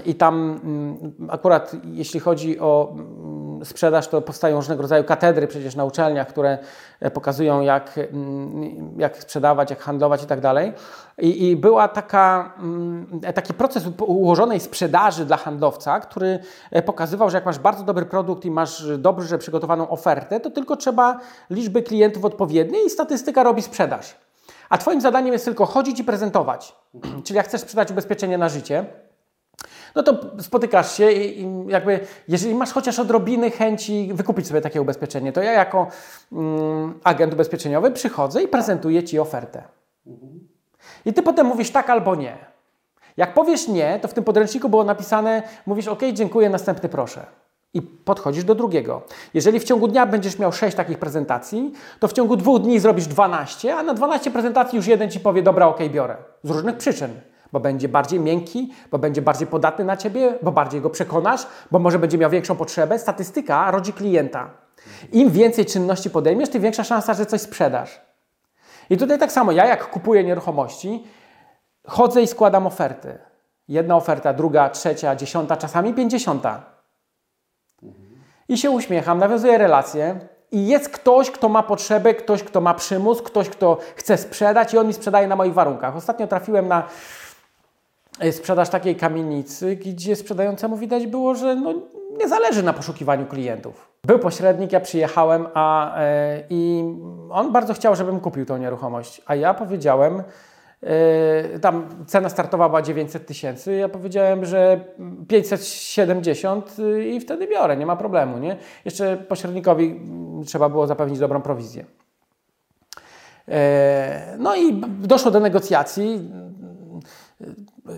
i 0.04 0.14
tam 0.14 0.60
mm, 0.64 1.14
akurat 1.30 1.72
jeśli 1.84 2.20
chodzi 2.20 2.60
o 2.60 2.92
mm, 2.92 3.64
sprzedaż, 3.64 4.08
to 4.08 4.22
powstają 4.22 4.56
różnego 4.56 4.82
rodzaju 4.82 5.04
katedry 5.04 5.46
przecież 5.46 5.74
na 5.74 5.84
uczelniach, 5.84 6.28
które 6.28 6.58
e, 7.00 7.10
pokazują 7.10 7.60
jak, 7.60 7.98
mm, 7.98 8.94
jak 8.98 9.16
sprzedawać, 9.18 9.70
jak 9.70 9.80
handlować 9.80 10.22
i 10.22 10.26
tak 10.26 10.40
dalej. 10.40 10.72
I, 11.18 11.48
i 11.48 11.56
była 11.56 11.88
taka, 11.88 12.54
mm, 12.58 13.20
taki 13.34 13.54
proces 13.54 13.84
ułożonej 14.06 14.60
sprzedaży 14.60 15.24
dla 15.24 15.36
handlowca, 15.36 16.00
który 16.00 16.38
e, 16.70 16.82
pokazywał, 16.82 17.30
że 17.30 17.36
jak 17.36 17.46
masz 17.46 17.58
bardzo 17.58 17.84
dobry 17.84 18.06
produkt 18.06 18.44
i 18.44 18.50
masz 18.50 18.98
dobrze 18.98 19.38
przygotowaną 19.38 19.88
ofertę, 19.88 20.40
to 20.40 20.50
tylko 20.50 20.76
trzeba 20.76 21.20
liczby 21.50 21.82
klientów 21.82 22.24
odpowiedniej 22.24 22.86
i 22.86 22.90
statystyka 22.90 23.42
robi 23.42 23.62
sprzedaż. 23.62 24.16
A 24.68 24.78
Twoim 24.78 25.00
zadaniem 25.00 25.32
jest 25.32 25.44
tylko 25.44 25.66
chodzić 25.66 26.00
i 26.00 26.04
prezentować. 26.04 26.76
Czyli 27.24 27.36
jak 27.36 27.46
chcesz 27.46 27.60
sprzedać 27.60 27.90
ubezpieczenie 27.90 28.38
na 28.38 28.48
życie, 28.48 28.84
no 29.94 30.02
to 30.02 30.20
spotykasz 30.42 30.96
się 30.96 31.12
i, 31.12 31.40
i 31.40 31.46
jakby, 31.66 32.00
jeżeli 32.28 32.54
masz 32.54 32.72
chociaż 32.72 32.98
odrobiny 32.98 33.50
chęci 33.50 34.10
wykupić 34.14 34.46
sobie 34.46 34.60
takie 34.60 34.82
ubezpieczenie, 34.82 35.32
to 35.32 35.42
ja 35.42 35.52
jako 35.52 35.86
mm, 36.32 37.00
agent 37.04 37.32
ubezpieczeniowy 37.34 37.90
przychodzę 37.90 38.42
i 38.42 38.48
prezentuję 38.48 39.04
Ci 39.04 39.18
ofertę. 39.18 39.62
I 41.04 41.12
Ty 41.12 41.22
potem 41.22 41.46
mówisz 41.46 41.70
tak 41.70 41.90
albo 41.90 42.14
nie. 42.14 42.50
Jak 43.16 43.34
powiesz 43.34 43.68
nie, 43.68 43.98
to 44.02 44.08
w 44.08 44.14
tym 44.14 44.24
podręczniku 44.24 44.68
było 44.68 44.84
napisane, 44.84 45.42
mówisz 45.66 45.88
ok, 45.88 46.00
dziękuję, 46.12 46.50
następny 46.50 46.88
proszę. 46.88 47.26
I 47.74 47.82
podchodzisz 47.82 48.44
do 48.44 48.54
drugiego. 48.54 49.02
Jeżeli 49.34 49.60
w 49.60 49.64
ciągu 49.64 49.88
dnia 49.88 50.06
będziesz 50.06 50.38
miał 50.38 50.52
6 50.52 50.76
takich 50.76 50.98
prezentacji, 50.98 51.72
to 52.00 52.08
w 52.08 52.12
ciągu 52.12 52.36
dwóch 52.36 52.62
dni 52.62 52.78
zrobisz 52.78 53.06
12, 53.06 53.74
a 53.74 53.82
na 53.82 53.94
12 53.94 54.30
prezentacji 54.30 54.76
już 54.76 54.86
jeden 54.86 55.10
ci 55.10 55.20
powie, 55.20 55.42
dobra, 55.42 55.66
ok, 55.66 55.78
biorę. 55.92 56.16
Z 56.42 56.50
różnych 56.50 56.76
przyczyn. 56.76 57.10
Bo 57.52 57.60
będzie 57.60 57.88
bardziej 57.88 58.20
miękki, 58.20 58.72
bo 58.90 58.98
będzie 58.98 59.22
bardziej 59.22 59.46
podatny 59.46 59.84
na 59.84 59.96
ciebie, 59.96 60.38
bo 60.42 60.52
bardziej 60.52 60.80
go 60.80 60.90
przekonasz, 60.90 61.46
bo 61.70 61.78
może 61.78 61.98
będzie 61.98 62.18
miał 62.18 62.30
większą 62.30 62.56
potrzebę. 62.56 62.98
Statystyka 62.98 63.70
rodzi 63.70 63.92
klienta. 63.92 64.50
Im 65.12 65.30
więcej 65.30 65.66
czynności 65.66 66.10
podejmiesz, 66.10 66.48
tym 66.48 66.62
większa 66.62 66.84
szansa, 66.84 67.14
że 67.14 67.26
coś 67.26 67.40
sprzedasz. 67.40 68.00
I 68.90 68.96
tutaj 68.96 69.18
tak 69.18 69.32
samo, 69.32 69.52
ja 69.52 69.66
jak 69.66 69.90
kupuję 69.90 70.24
nieruchomości, 70.24 71.04
chodzę 71.86 72.22
i 72.22 72.26
składam 72.26 72.66
oferty. 72.66 73.18
Jedna 73.68 73.96
oferta, 73.96 74.32
druga, 74.32 74.70
trzecia, 74.70 75.16
dziesiąta, 75.16 75.56
czasami 75.56 75.94
pięćdziesiąta. 75.94 76.62
I 78.48 78.58
się 78.58 78.70
uśmiecham, 78.70 79.18
nawiązuję 79.18 79.58
relacje 79.58 80.20
i 80.52 80.66
jest 80.66 80.88
ktoś, 80.88 81.30
kto 81.30 81.48
ma 81.48 81.62
potrzebę, 81.62 82.14
ktoś, 82.14 82.42
kto 82.42 82.60
ma 82.60 82.74
przymus, 82.74 83.22
ktoś, 83.22 83.48
kto 83.48 83.78
chce 83.96 84.18
sprzedać 84.18 84.74
i 84.74 84.78
on 84.78 84.86
mi 84.86 84.92
sprzedaje 84.92 85.28
na 85.28 85.36
moich 85.36 85.54
warunkach. 85.54 85.96
Ostatnio 85.96 86.26
trafiłem 86.26 86.68
na 86.68 86.88
sprzedaż 88.32 88.68
takiej 88.68 88.96
kamienicy, 88.96 89.76
gdzie 89.76 90.16
sprzedającemu 90.16 90.76
widać 90.76 91.06
było, 91.06 91.34
że 91.34 91.54
no, 91.54 91.74
nie 92.18 92.28
zależy 92.28 92.62
na 92.62 92.72
poszukiwaniu 92.72 93.26
klientów. 93.26 93.90
Był 94.04 94.18
pośrednik, 94.18 94.72
ja 94.72 94.80
przyjechałem, 94.80 95.46
a, 95.54 95.98
e, 96.00 96.42
i 96.50 96.84
on 97.30 97.52
bardzo 97.52 97.74
chciał, 97.74 97.96
żebym 97.96 98.20
kupił 98.20 98.46
tą 98.46 98.56
nieruchomość, 98.56 99.22
a 99.26 99.34
ja 99.34 99.54
powiedziałem, 99.54 100.22
e, 100.82 101.58
tam 101.58 102.04
cena 102.06 102.28
startowa 102.28 102.68
była 102.68 102.82
900 102.82 103.26
tysięcy, 103.26 103.74
ja 103.74 103.88
powiedziałem, 103.88 104.44
że 104.44 104.80
570 105.28 106.78
y, 106.78 107.04
i 107.04 107.20
wtedy 107.20 107.46
biorę, 107.46 107.76
nie 107.76 107.86
ma 107.86 107.96
problemu, 107.96 108.38
nie? 108.38 108.56
Jeszcze 108.84 109.16
pośrednikowi 109.16 109.86
mm, 109.86 110.44
trzeba 110.44 110.68
było 110.68 110.86
zapewnić 110.86 111.18
dobrą 111.18 111.42
prowizję. 111.42 111.84
E, 113.48 114.36
No 114.38 114.56
i 114.56 114.80
doszło 114.82 115.30
do 115.30 115.40
negocjacji. 115.40 116.30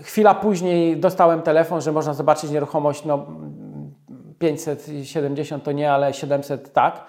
Chwila 0.03 0.35
później 0.35 0.97
dostałem 0.97 1.41
telefon, 1.41 1.81
że 1.81 1.91
można 1.91 2.13
zobaczyć 2.13 2.51
nieruchomość, 2.51 3.05
no 3.05 3.25
570 4.39 5.63
to 5.63 5.71
nie, 5.71 5.91
ale 5.91 6.13
700 6.13 6.73
tak. 6.73 7.03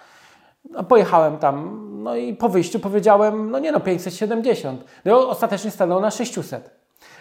No, 0.70 0.84
pojechałem 0.84 1.38
tam, 1.38 1.88
no 2.02 2.16
i 2.16 2.34
po 2.34 2.48
wyjściu 2.48 2.80
powiedziałem, 2.80 3.50
no 3.50 3.58
nie 3.58 3.72
no, 3.72 3.80
570. 3.80 4.84
No 5.04 5.28
ostatecznie 5.28 5.70
stanął 5.70 6.00
na 6.00 6.10
600. 6.10 6.70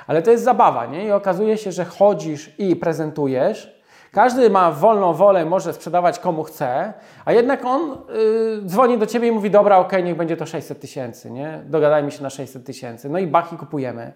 Ale 0.08 0.22
to 0.22 0.32
jest 0.32 0.44
zabawa, 0.44 0.86
nie? 0.86 1.06
I 1.06 1.12
okazuje 1.12 1.58
się, 1.58 1.72
że 1.72 1.86
chodzisz 1.86 2.52
i 2.58 2.76
prezentujesz. 2.76 3.84
Każdy 4.12 4.50
ma 4.50 4.72
wolną 4.72 5.14
wolę, 5.14 5.46
może 5.46 5.74
sprzedawać 5.74 6.20
komu 6.20 6.44
chce, 6.44 6.94
a 7.26 7.32
jednak 7.32 7.66
on 7.66 7.92
y, 7.92 8.62
dzwoni 8.66 8.98
do 8.98 9.06
ciebie 9.06 9.28
i 9.28 9.32
mówi: 9.32 9.52
Dobra, 9.52 9.78
okej, 9.78 10.04
niech 10.04 10.18
będzie 10.18 10.38
to 10.38 10.46
600 10.46 10.80
tysięcy, 10.80 11.32
nie? 11.32 11.64
Dogadajmy 11.66 12.12
się 12.12 12.24
na 12.24 12.30
600 12.30 12.66
tysięcy. 12.66 13.10
No 13.10 13.20
i 13.20 13.28
bach 13.28 13.54
i 13.54 13.58
kupujemy. 13.58 14.14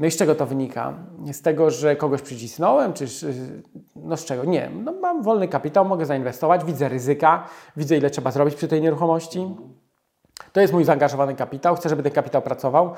No 0.00 0.06
i 0.06 0.10
z 0.10 0.16
czego 0.16 0.34
to 0.34 0.46
wynika? 0.46 0.94
Z 1.32 1.42
tego, 1.42 1.70
że 1.70 1.96
kogoś 1.96 2.22
przycisnąłem, 2.22 2.92
czy 2.92 3.06
no 3.96 4.16
z 4.16 4.24
czego? 4.24 4.44
Nie, 4.44 4.70
no 4.84 4.92
mam 4.92 5.22
wolny 5.22 5.48
kapitał, 5.48 5.84
mogę 5.84 6.06
zainwestować, 6.06 6.64
widzę 6.64 6.88
ryzyka, 6.88 7.48
widzę 7.76 7.96
ile 7.96 8.10
trzeba 8.10 8.30
zrobić 8.30 8.54
przy 8.54 8.68
tej 8.68 8.82
nieruchomości. 8.82 9.56
To 10.52 10.60
jest 10.60 10.72
mój 10.72 10.84
zaangażowany 10.84 11.34
kapitał, 11.34 11.76
chcę, 11.76 11.88
żeby 11.88 12.02
ten 12.02 12.12
kapitał 12.12 12.42
pracował. 12.42 12.94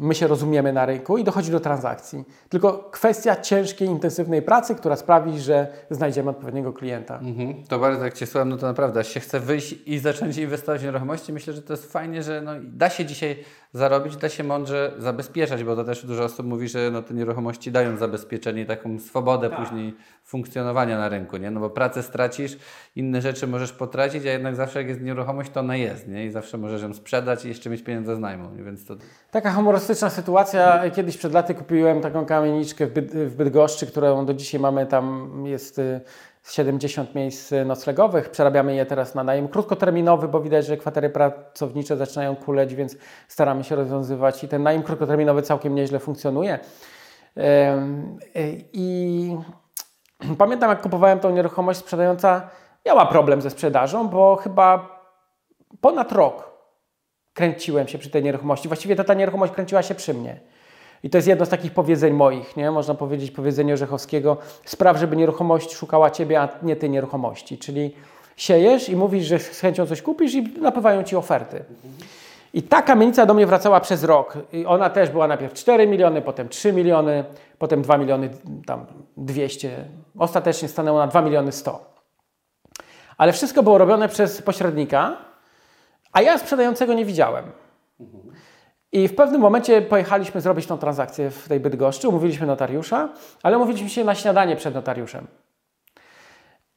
My 0.00 0.14
się 0.14 0.26
rozumiemy 0.26 0.72
na 0.72 0.86
rynku 0.86 1.18
i 1.18 1.24
dochodzi 1.24 1.50
do 1.50 1.60
transakcji. 1.60 2.24
Tylko 2.48 2.72
kwestia 2.72 3.36
ciężkiej, 3.36 3.88
intensywnej 3.88 4.42
pracy, 4.42 4.74
która 4.74 4.96
sprawi, 4.96 5.40
że 5.40 5.68
znajdziemy 5.90 6.30
odpowiedniego 6.30 6.72
klienta. 6.72 7.18
Mhm. 7.18 7.64
To 7.64 7.78
bardzo 7.78 8.04
jak 8.04 8.14
Cię 8.14 8.26
słucham, 8.26 8.48
no 8.48 8.56
to 8.56 8.66
naprawdę 8.66 9.04
się 9.04 9.20
chce 9.20 9.40
wyjść 9.40 9.74
i 9.86 9.98
zacząć 9.98 10.36
inwestować 10.36 10.80
w 10.80 10.84
nieruchomości. 10.84 11.32
Myślę, 11.32 11.52
że 11.52 11.62
to 11.62 11.72
jest 11.72 11.92
fajnie, 11.92 12.22
że 12.22 12.42
no, 12.42 12.52
da 12.62 12.90
się 12.90 13.04
dzisiaj 13.04 13.44
zarobić, 13.72 14.16
da 14.16 14.28
się 14.28 14.44
mądrze 14.44 14.92
zabezpieczać, 14.98 15.64
bo 15.64 15.76
to 15.76 15.84
też 15.84 16.06
dużo 16.06 16.24
osób 16.24 16.46
mówi, 16.46 16.68
że 16.68 16.90
no, 16.90 17.02
te 17.02 17.14
nieruchomości 17.14 17.72
dają 17.72 17.96
zabezpieczenie 17.96 18.62
i 18.62 18.66
taką 18.66 18.98
swobodę 18.98 19.50
później 19.50 19.94
funkcjonowania 20.24 20.98
na 20.98 21.08
rynku, 21.08 21.36
nie? 21.36 21.50
No 21.50 21.60
bo 21.60 21.70
pracę 21.70 22.02
stracisz, 22.02 22.58
inne 22.96 23.22
rzeczy 23.22 23.46
możesz 23.46 23.72
potracić, 23.72 24.26
a 24.26 24.30
jednak 24.30 24.56
zawsze 24.56 24.78
jak 24.78 24.88
jest 24.88 25.00
nieruchomość, 25.00 25.50
to 25.50 25.60
ona 25.60 25.76
jest, 25.76 26.08
nie? 26.08 26.26
I 26.26 26.30
zawsze 26.30 26.58
możesz 26.58 26.82
ją 26.82 26.94
sprzedać 26.94 27.44
i 27.44 27.48
jeszcze 27.48 27.70
mieć 27.70 27.82
pieniądze 27.82 28.16
z 28.16 28.18
najmu, 28.18 28.48
więc 28.64 28.86
to... 28.86 28.94
Taka 29.30 29.52
humorystyczna 29.52 30.10
sytuacja. 30.10 30.90
Kiedyś 30.90 31.16
przed 31.16 31.32
laty 31.32 31.54
kupiłem 31.54 32.00
taką 32.00 32.26
kamieniczkę 32.26 32.86
w, 32.86 32.92
Byd- 32.92 33.26
w 33.26 33.36
Bydgoszczy, 33.36 33.86
którą 33.86 34.26
do 34.26 34.34
dzisiaj 34.34 34.60
mamy. 34.60 34.86
Tam 34.86 35.32
jest 35.46 35.80
y, 36.48 36.52
70 36.52 37.14
miejsc 37.14 37.52
noclegowych. 37.66 38.30
Przerabiamy 38.30 38.74
je 38.74 38.86
teraz 38.86 39.14
na 39.14 39.24
najem 39.24 39.48
krótkoterminowy, 39.48 40.28
bo 40.28 40.40
widać, 40.40 40.66
że 40.66 40.76
kwatery 40.76 41.10
pracownicze 41.10 41.96
zaczynają 41.96 42.36
kuleć, 42.36 42.74
więc 42.74 42.96
staramy 43.28 43.64
się 43.64 43.76
rozwiązywać 43.76 44.44
i 44.44 44.48
ten 44.48 44.62
najem 44.62 44.82
krótkoterminowy 44.82 45.42
całkiem 45.42 45.74
nieźle 45.74 45.98
funkcjonuje. 45.98 46.58
I 48.72 49.36
pamiętam, 50.38 50.70
jak 50.70 50.82
kupowałem 50.82 51.20
tą 51.20 51.30
nieruchomość, 51.30 51.80
sprzedająca 51.80 52.50
miała 52.86 53.06
problem 53.06 53.42
ze 53.42 53.50
sprzedażą, 53.50 54.08
bo 54.08 54.36
chyba 54.36 55.00
ponad 55.80 56.12
rok 56.12 56.52
kręciłem 57.32 57.88
się 57.88 57.98
przy 57.98 58.10
tej 58.10 58.22
nieruchomości. 58.22 58.68
Właściwie 58.68 58.96
to 58.96 59.04
ta 59.04 59.14
nieruchomość 59.14 59.52
kręciła 59.52 59.82
się 59.82 59.94
przy 59.94 60.14
mnie. 60.14 60.40
I 61.02 61.10
to 61.10 61.18
jest 61.18 61.28
jedno 61.28 61.46
z 61.46 61.48
takich 61.48 61.72
powiedzeń 61.72 62.12
moich, 62.12 62.56
nie? 62.56 62.70
Można 62.70 62.94
powiedzieć 62.94 63.30
powiedzenie 63.30 63.74
Orzechowskiego. 63.74 64.36
Spraw, 64.64 64.96
żeby 64.96 65.16
nieruchomość 65.16 65.74
szukała 65.74 66.10
Ciebie, 66.10 66.40
a 66.40 66.48
nie 66.62 66.76
Ty 66.76 66.88
nieruchomości. 66.88 67.58
Czyli 67.58 67.94
siejesz 68.36 68.88
i 68.88 68.96
mówisz, 68.96 69.26
że 69.26 69.38
z 69.38 69.60
chęcią 69.60 69.86
coś 69.86 70.02
kupisz 70.02 70.34
i 70.34 70.42
napływają 70.42 71.02
Ci 71.02 71.16
oferty. 71.16 71.64
I 72.54 72.62
ta 72.62 72.82
kamienica 72.82 73.26
do 73.26 73.34
mnie 73.34 73.46
wracała 73.46 73.80
przez 73.80 74.04
rok. 74.04 74.38
I 74.52 74.66
ona 74.66 74.90
też 74.90 75.10
była 75.10 75.26
najpierw 75.28 75.52
4 75.52 75.86
miliony, 75.86 76.22
potem 76.22 76.48
3 76.48 76.72
miliony, 76.72 77.24
potem 77.58 77.82
2 77.82 77.98
miliony 77.98 78.30
tam 78.66 78.86
200. 79.16 79.84
Ostatecznie 80.18 80.68
stanęło 80.68 80.98
na 80.98 81.06
2 81.06 81.22
miliony 81.22 81.52
100. 81.52 81.92
Ale 83.18 83.32
wszystko 83.32 83.62
było 83.62 83.78
robione 83.78 84.08
przez 84.08 84.42
pośrednika, 84.42 85.16
a 86.12 86.22
ja 86.22 86.38
sprzedającego 86.38 86.94
nie 86.94 87.04
widziałem. 87.04 87.44
I 88.92 89.08
w 89.08 89.14
pewnym 89.14 89.40
momencie 89.40 89.82
pojechaliśmy 89.82 90.40
zrobić 90.40 90.66
tą 90.66 90.78
transakcję 90.78 91.30
w 91.30 91.48
tej 91.48 91.60
Bydgoszczy, 91.60 92.08
umówiliśmy 92.08 92.46
notariusza, 92.46 93.08
ale 93.42 93.56
umówiliśmy 93.56 93.90
się 93.90 94.04
na 94.04 94.14
śniadanie 94.14 94.56
przed 94.56 94.74
notariuszem. 94.74 95.26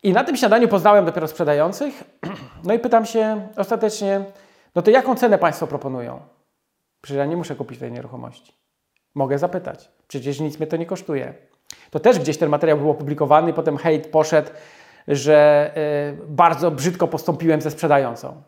I 0.04 0.14
na 0.14 0.24
tym 0.24 0.38
śniadaniu 0.38 0.68
poznałem 0.68 1.06
dopiero 1.06 1.28
sprzedających, 1.28 2.04
no 2.68 2.74
i 2.74 2.80
pytam 2.80 3.06
się 3.06 3.48
ostatecznie, 3.58 4.26
no 4.76 4.82
to 4.82 4.92
jaką 4.92 5.16
cenę 5.16 5.38
Państwo 5.38 5.68
proponują? 5.68 6.20
Przecież 7.02 7.18
ja 7.18 7.26
nie 7.26 7.38
muszę 7.38 7.56
kupić 7.56 7.80
tej 7.80 7.92
nieruchomości. 7.92 8.54
Mogę 9.16 9.40
zapytać. 9.40 9.92
Przecież 10.08 10.40
nic 10.40 10.60
mnie 10.60 10.68
to 10.68 10.78
nie 10.78 10.86
kosztuje. 10.86 11.34
To 11.90 12.00
też 12.00 12.20
gdzieś 12.20 12.38
ten 12.38 12.50
materiał 12.50 12.78
był 12.78 12.90
opublikowany, 12.90 13.54
potem 13.54 13.78
hejt 13.78 14.08
poszedł, 14.08 14.50
że 15.08 15.72
y, 16.24 16.28
bardzo 16.28 16.72
brzydko 16.72 17.08
postąpiłem 17.08 17.62
ze 17.62 17.72
sprzedającą. 17.72 18.42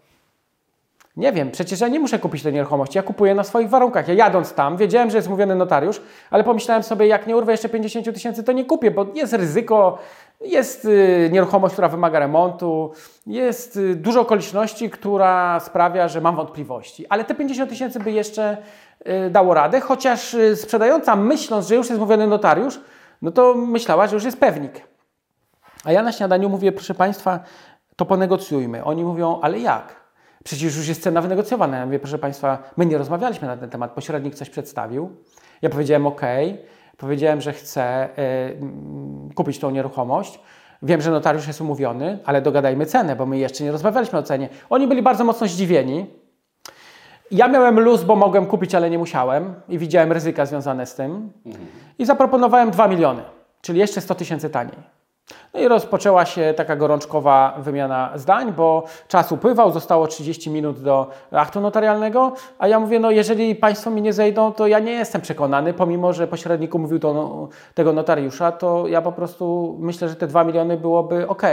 Nie 1.18 1.32
wiem, 1.32 1.52
przecież 1.52 1.80
ja 1.80 1.88
nie 1.88 2.00
muszę 2.00 2.20
kupić 2.20 2.44
tej 2.44 2.54
nieruchomości, 2.54 2.98
ja 2.98 3.04
kupuję 3.04 3.36
na 3.36 3.44
swoich 3.44 3.70
warunkach. 3.70 4.08
Ja 4.08 4.14
jadąc 4.14 4.54
tam, 4.54 4.78
wiedziałem, 4.78 5.10
że 5.10 5.18
jest 5.18 5.30
mówiony 5.30 5.56
notariusz, 5.56 6.02
ale 6.30 6.44
pomyślałem 6.44 6.84
sobie, 6.84 7.08
jak 7.08 7.28
nie 7.28 7.38
urwę 7.38 7.52
jeszcze 7.52 7.70
50 7.70 8.14
tysięcy, 8.14 8.44
to 8.44 8.52
nie 8.52 8.66
kupię, 8.66 8.92
bo 8.92 9.06
jest 9.14 9.34
ryzyko, 9.34 9.98
jest 10.42 10.86
y, 10.86 11.30
nieruchomość, 11.32 11.74
która 11.74 11.88
wymaga 11.88 12.20
remontu, 12.20 12.92
jest 13.28 13.78
y, 13.78 13.96
dużo 13.96 14.22
okoliczności, 14.22 14.90
która 14.90 15.60
sprawia, 15.60 16.08
że 16.08 16.22
mam 16.22 16.36
wątpliwości. 16.36 17.08
Ale 17.08 17.24
te 17.24 17.36
50 17.36 17.70
tysięcy 17.70 18.00
by 18.00 18.12
jeszcze 18.12 18.58
y, 19.28 19.30
dało 19.30 19.54
radę, 19.54 19.80
chociaż 19.80 20.36
sprzedająca 20.56 21.16
myśląc, 21.16 21.68
że 21.68 21.76
już 21.76 21.90
jest 21.90 22.00
mówiony 22.00 22.28
notariusz, 22.28 22.80
no 23.22 23.32
to 23.32 23.54
myślała, 23.54 24.08
że 24.08 24.16
już 24.16 24.24
jest 24.24 24.40
pewnik. 24.40 24.88
A 25.84 25.92
ja 25.92 26.04
na 26.04 26.12
śniadaniu 26.12 26.50
mówię, 26.50 26.72
proszę 26.72 26.94
Państwa, 26.94 27.40
to 27.96 28.06
ponegocjujmy. 28.06 28.84
Oni 28.84 29.04
mówią, 29.04 29.40
ale 29.42 29.60
jak? 29.60 30.07
Przecież 30.48 30.76
już 30.78 30.88
jest 30.88 31.04
cena 31.04 31.22
wynegocjowana. 31.22 31.78
Ja 31.78 31.86
mówię, 31.86 32.00
proszę 32.00 32.18
Państwa, 32.18 32.58
my 32.78 32.86
nie 32.86 32.98
rozmawialiśmy 32.98 33.48
na 33.48 33.58
ten 33.58 33.70
temat, 33.70 33.92
pośrednik 33.92 34.36
coś 34.36 34.50
przedstawił. 34.50 35.10
Ja 35.62 35.70
powiedziałem, 35.70 36.08
ok, 36.08 36.22
powiedziałem, 36.98 37.42
że 37.42 37.54
chcę 37.54 38.10
y, 38.10 38.22
mm, 38.22 39.30
kupić 39.36 39.60
tą 39.60 39.70
nieruchomość. 39.72 40.40
Wiem, 40.82 41.02
że 41.02 41.12
notariusz 41.12 41.48
jest 41.48 41.62
umówiony, 41.62 42.20
ale 42.26 42.42
dogadajmy 42.42 42.86
cenę, 42.86 43.16
bo 43.16 43.26
my 43.26 43.38
jeszcze 43.38 43.64
nie 43.64 43.72
rozmawialiśmy 43.72 44.20
o 44.20 44.24
cenie. 44.24 44.50
Oni 44.70 44.88
byli 44.88 45.02
bardzo 45.02 45.24
mocno 45.24 45.48
zdziwieni. 45.48 46.06
Ja 47.32 47.48
miałem 47.48 47.80
luz, 47.80 48.04
bo 48.04 48.16
mogłem 48.16 48.46
kupić, 48.46 48.76
ale 48.76 48.90
nie 48.90 48.98
musiałem 48.98 49.54
i 49.70 49.78
widziałem 49.78 50.12
ryzyka 50.12 50.46
związane 50.46 50.86
z 50.86 50.96
tym. 50.96 51.32
I 52.00 52.06
zaproponowałem 52.06 52.72
2 52.72 52.88
miliony, 52.88 53.22
czyli 53.62 53.80
jeszcze 53.80 54.02
100 54.02 54.16
tysięcy 54.16 54.50
taniej. 54.50 54.97
No 55.54 55.60
i 55.60 55.68
rozpoczęła 55.68 56.26
się 56.26 56.54
taka 56.58 56.76
gorączkowa 56.76 57.56
wymiana 57.60 58.12
zdań, 58.16 58.54
bo 58.54 58.84
czas 59.08 59.32
upływał, 59.32 59.72
zostało 59.72 60.08
30 60.08 60.50
minut 60.50 60.82
do 60.82 61.10
aktu 61.32 61.62
notarialnego, 61.62 62.34
a 62.60 62.68
ja 62.68 62.80
mówię, 62.80 63.00
no 63.00 63.12
jeżeli 63.12 63.56
Państwo 63.56 63.90
mi 63.90 64.02
nie 64.02 64.14
zejdą, 64.14 64.52
to 64.54 64.68
ja 64.68 64.80
nie 64.80 64.92
jestem 64.92 65.22
przekonany, 65.22 65.74
pomimo, 65.74 66.14
że 66.14 66.28
pośrednik 66.28 66.76
umówił 66.76 67.00
do 67.00 67.14
no, 67.14 67.48
tego 67.74 67.94
notariusza, 67.94 68.52
to 68.52 68.88
ja 68.88 69.02
po 69.02 69.12
prostu 69.12 69.76
myślę, 69.80 70.10
że 70.10 70.16
te 70.16 70.28
2 70.28 70.44
miliony 70.44 70.78
byłoby 70.78 71.28
ok. 71.28 71.44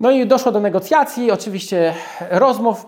No 0.00 0.10
i 0.10 0.26
doszło 0.26 0.52
do 0.52 0.60
negocjacji, 0.60 1.30
oczywiście 1.30 1.94
rozmów 2.30 2.86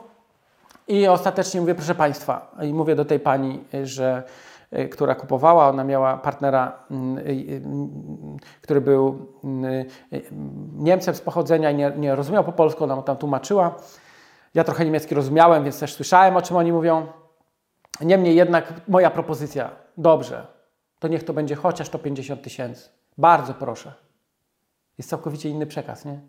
i 0.89 1.09
ostatecznie 1.09 1.61
mówię, 1.61 1.75
proszę 1.75 1.95
Państwa, 1.95 2.51
i 2.63 2.75
mówię 2.75 2.95
do 2.95 3.05
tej 3.05 3.21
pani, 3.21 3.61
że 3.85 4.23
która 4.91 5.15
kupowała, 5.15 5.69
ona 5.69 5.85
miała 5.85 6.17
partnera, 6.17 6.85
mm, 6.91 7.19
y, 7.19 7.23
y, 7.23 7.63
który 8.63 8.81
był 8.81 9.27
mm, 9.45 9.65
y, 9.65 9.87
Niemcem 10.77 11.15
z 11.15 11.21
pochodzenia 11.21 11.71
i 11.71 11.75
nie, 11.75 11.93
nie 11.97 12.15
rozumiał 12.15 12.45
po 12.45 12.53
polsku, 12.53 12.85
ona 12.85 12.97
mu 12.97 13.03
tam 13.03 13.17
tłumaczyła. 13.17 13.75
Ja 14.55 14.65
trochę 14.65 14.85
niemiecki 14.85 15.15
rozumiałem, 15.15 15.65
więc 15.65 15.81
też 15.81 15.95
słyszałem, 15.95 16.37
o 16.37 16.43
czym 16.43 16.57
oni 16.57 16.73
mówią. 16.73 17.07
Niemniej 18.01 18.37
jednak 18.37 18.73
moja 18.89 19.11
propozycja, 19.11 19.71
dobrze, 19.97 20.47
to 20.99 21.09
niech 21.09 21.25
to 21.25 21.33
będzie 21.33 21.55
chociaż 21.55 21.89
to 21.89 21.99
50 21.99 22.43
tysięcy. 22.43 22.89
Bardzo 23.19 23.55
proszę. 23.55 23.93
Jest 24.99 25.11
całkowicie 25.11 25.49
inny 25.49 25.67
przekaz, 25.67 26.05
nie? 26.05 26.21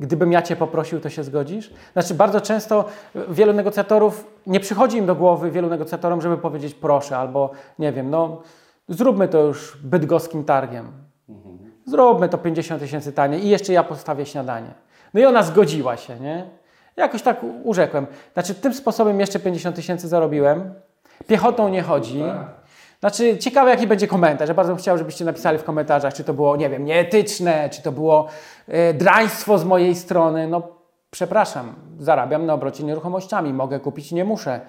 Gdybym 0.00 0.32
ja 0.32 0.42
Cię 0.42 0.56
poprosił, 0.56 1.00
to 1.00 1.10
się 1.10 1.24
zgodzisz? 1.24 1.72
Znaczy, 1.92 2.14
bardzo 2.14 2.40
często 2.40 2.84
wielu 3.28 3.52
negocjatorów, 3.52 4.26
nie 4.46 4.60
przychodzi 4.60 4.98
im 4.98 5.06
do 5.06 5.14
głowy 5.14 5.50
wielu 5.50 5.68
negocjatorom, 5.68 6.20
żeby 6.20 6.38
powiedzieć 6.38 6.74
proszę, 6.74 7.16
albo 7.18 7.50
nie 7.78 7.92
wiem, 7.92 8.10
no 8.10 8.42
zróbmy 8.88 9.28
to 9.28 9.38
już 9.38 9.78
bydgoskim 9.84 10.44
targiem. 10.44 10.92
Zróbmy 11.86 12.28
to 12.28 12.38
50 12.38 12.82
tysięcy 12.82 13.12
taniej 13.12 13.44
i 13.44 13.48
jeszcze 13.48 13.72
ja 13.72 13.84
postawię 13.84 14.26
śniadanie. 14.26 14.74
No 15.14 15.20
i 15.20 15.24
ona 15.24 15.42
zgodziła 15.42 15.96
się, 15.96 16.20
nie? 16.20 16.50
Jakoś 16.96 17.22
tak 17.22 17.40
urzekłem. 17.64 18.06
Znaczy, 18.32 18.54
tym 18.54 18.74
sposobem 18.74 19.20
jeszcze 19.20 19.40
50 19.40 19.76
tysięcy 19.76 20.08
zarobiłem. 20.08 20.74
Piechotą 21.26 21.68
nie 21.68 21.82
chodzi. 21.82 22.22
Znaczy, 23.02 23.38
ciekawe 23.38 23.70
jaki 23.70 23.86
będzie 23.86 24.06
komentarz. 24.06 24.48
Ja 24.48 24.54
bardzo 24.54 24.72
bym 24.72 24.78
chciał, 24.78 24.98
żebyście 24.98 25.24
napisali 25.24 25.58
w 25.58 25.64
komentarzach, 25.64 26.14
czy 26.14 26.24
to 26.24 26.34
było, 26.34 26.56
nie 26.56 26.70
wiem, 26.70 26.84
nieetyczne, 26.84 27.70
czy 27.70 27.82
to 27.82 27.92
było 27.92 28.28
e, 28.68 28.94
draństwo 28.94 29.58
z 29.58 29.64
mojej 29.64 29.94
strony. 29.94 30.48
No, 30.48 30.62
przepraszam, 31.10 31.74
zarabiam 31.98 32.46
na 32.46 32.54
obrocie 32.54 32.84
nieruchomościami. 32.84 33.52
Mogę 33.52 33.80
kupić, 33.80 34.12
nie 34.12 34.24
muszę. 34.24 34.60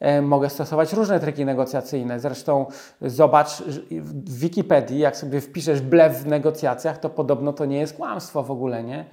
E, 0.00 0.22
Mogę 0.22 0.50
stosować 0.50 0.92
różne 0.92 1.20
triki 1.20 1.44
negocjacyjne. 1.44 2.20
Zresztą 2.20 2.66
zobacz 3.00 3.62
w 3.90 4.38
Wikipedii, 4.38 4.98
jak 4.98 5.16
sobie 5.16 5.40
wpiszesz 5.40 5.80
blef 5.80 6.12
w 6.16 6.26
negocjacjach, 6.26 6.98
to 6.98 7.10
podobno 7.10 7.52
to 7.52 7.64
nie 7.64 7.78
jest 7.78 7.96
kłamstwo 7.96 8.42
w 8.42 8.50
ogóle, 8.50 8.82
nie? 8.84 9.04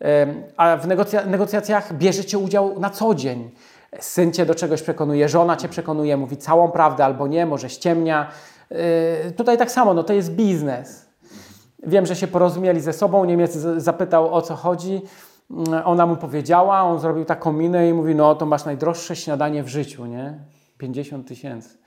Em, 0.00 0.42
A 0.56 0.76
w 0.76 0.86
negocja- 0.88 1.26
negocjacjach 1.26 1.92
bierzecie 1.94 2.38
udział 2.38 2.80
na 2.80 2.90
co 2.90 3.14
dzień. 3.14 3.50
Syn 4.00 4.32
cię 4.32 4.46
do 4.46 4.54
czegoś 4.54 4.82
przekonuje, 4.82 5.28
żona 5.28 5.56
cię 5.56 5.68
przekonuje, 5.68 6.16
mówi 6.16 6.36
całą 6.36 6.70
prawdę 6.70 7.04
albo 7.04 7.26
nie, 7.26 7.46
może 7.46 7.70
ściemnia. 7.70 8.30
Yy, 8.70 8.76
Tutaj 9.36 9.58
tak 9.58 9.70
samo, 9.70 9.94
no 9.94 10.02
to 10.04 10.12
jest 10.12 10.32
biznes. 10.32 11.08
Wiem, 11.86 12.06
że 12.06 12.16
się 12.16 12.26
porozumieli 12.26 12.80
ze 12.80 12.92
sobą, 12.92 13.24
Niemiec 13.24 13.52
zapytał 13.76 14.34
o 14.34 14.42
co 14.42 14.54
chodzi. 14.56 15.02
Mm, 15.50 15.82
Ona 15.84 16.06
mu 16.06 16.16
powiedziała, 16.16 16.82
on 16.82 16.98
zrobił 17.00 17.24
taką 17.24 17.52
minę 17.52 17.88
i 17.88 17.92
mówi, 17.92 18.14
no 18.14 18.34
to 18.34 18.46
masz 18.46 18.64
najdroższe 18.64 19.16
śniadanie 19.16 19.62
w 19.62 19.68
życiu, 19.68 20.06
nie? 20.06 20.38
50 20.78 21.28
tysięcy. 21.28 21.82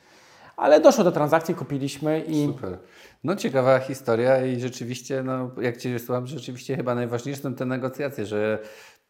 Ale 0.58 0.80
doszło 0.80 1.04
do 1.04 1.12
transakcji, 1.12 1.56
kupiliśmy 1.56 2.20
i... 2.20 2.46
Super. 2.46 2.78
No 3.24 3.36
ciekawa 3.36 3.80
historia 3.80 4.46
i 4.46 4.60
rzeczywiście, 4.60 5.24
no, 5.24 5.50
jak 5.62 5.78
Cię 5.78 6.00
słucham, 6.00 6.28
rzeczywiście 6.28 6.76
chyba 6.76 6.96
najważniejsze 6.96 7.42
są 7.42 7.56
te 7.56 7.66
negocjacje, 7.66 8.26
że 8.26 8.60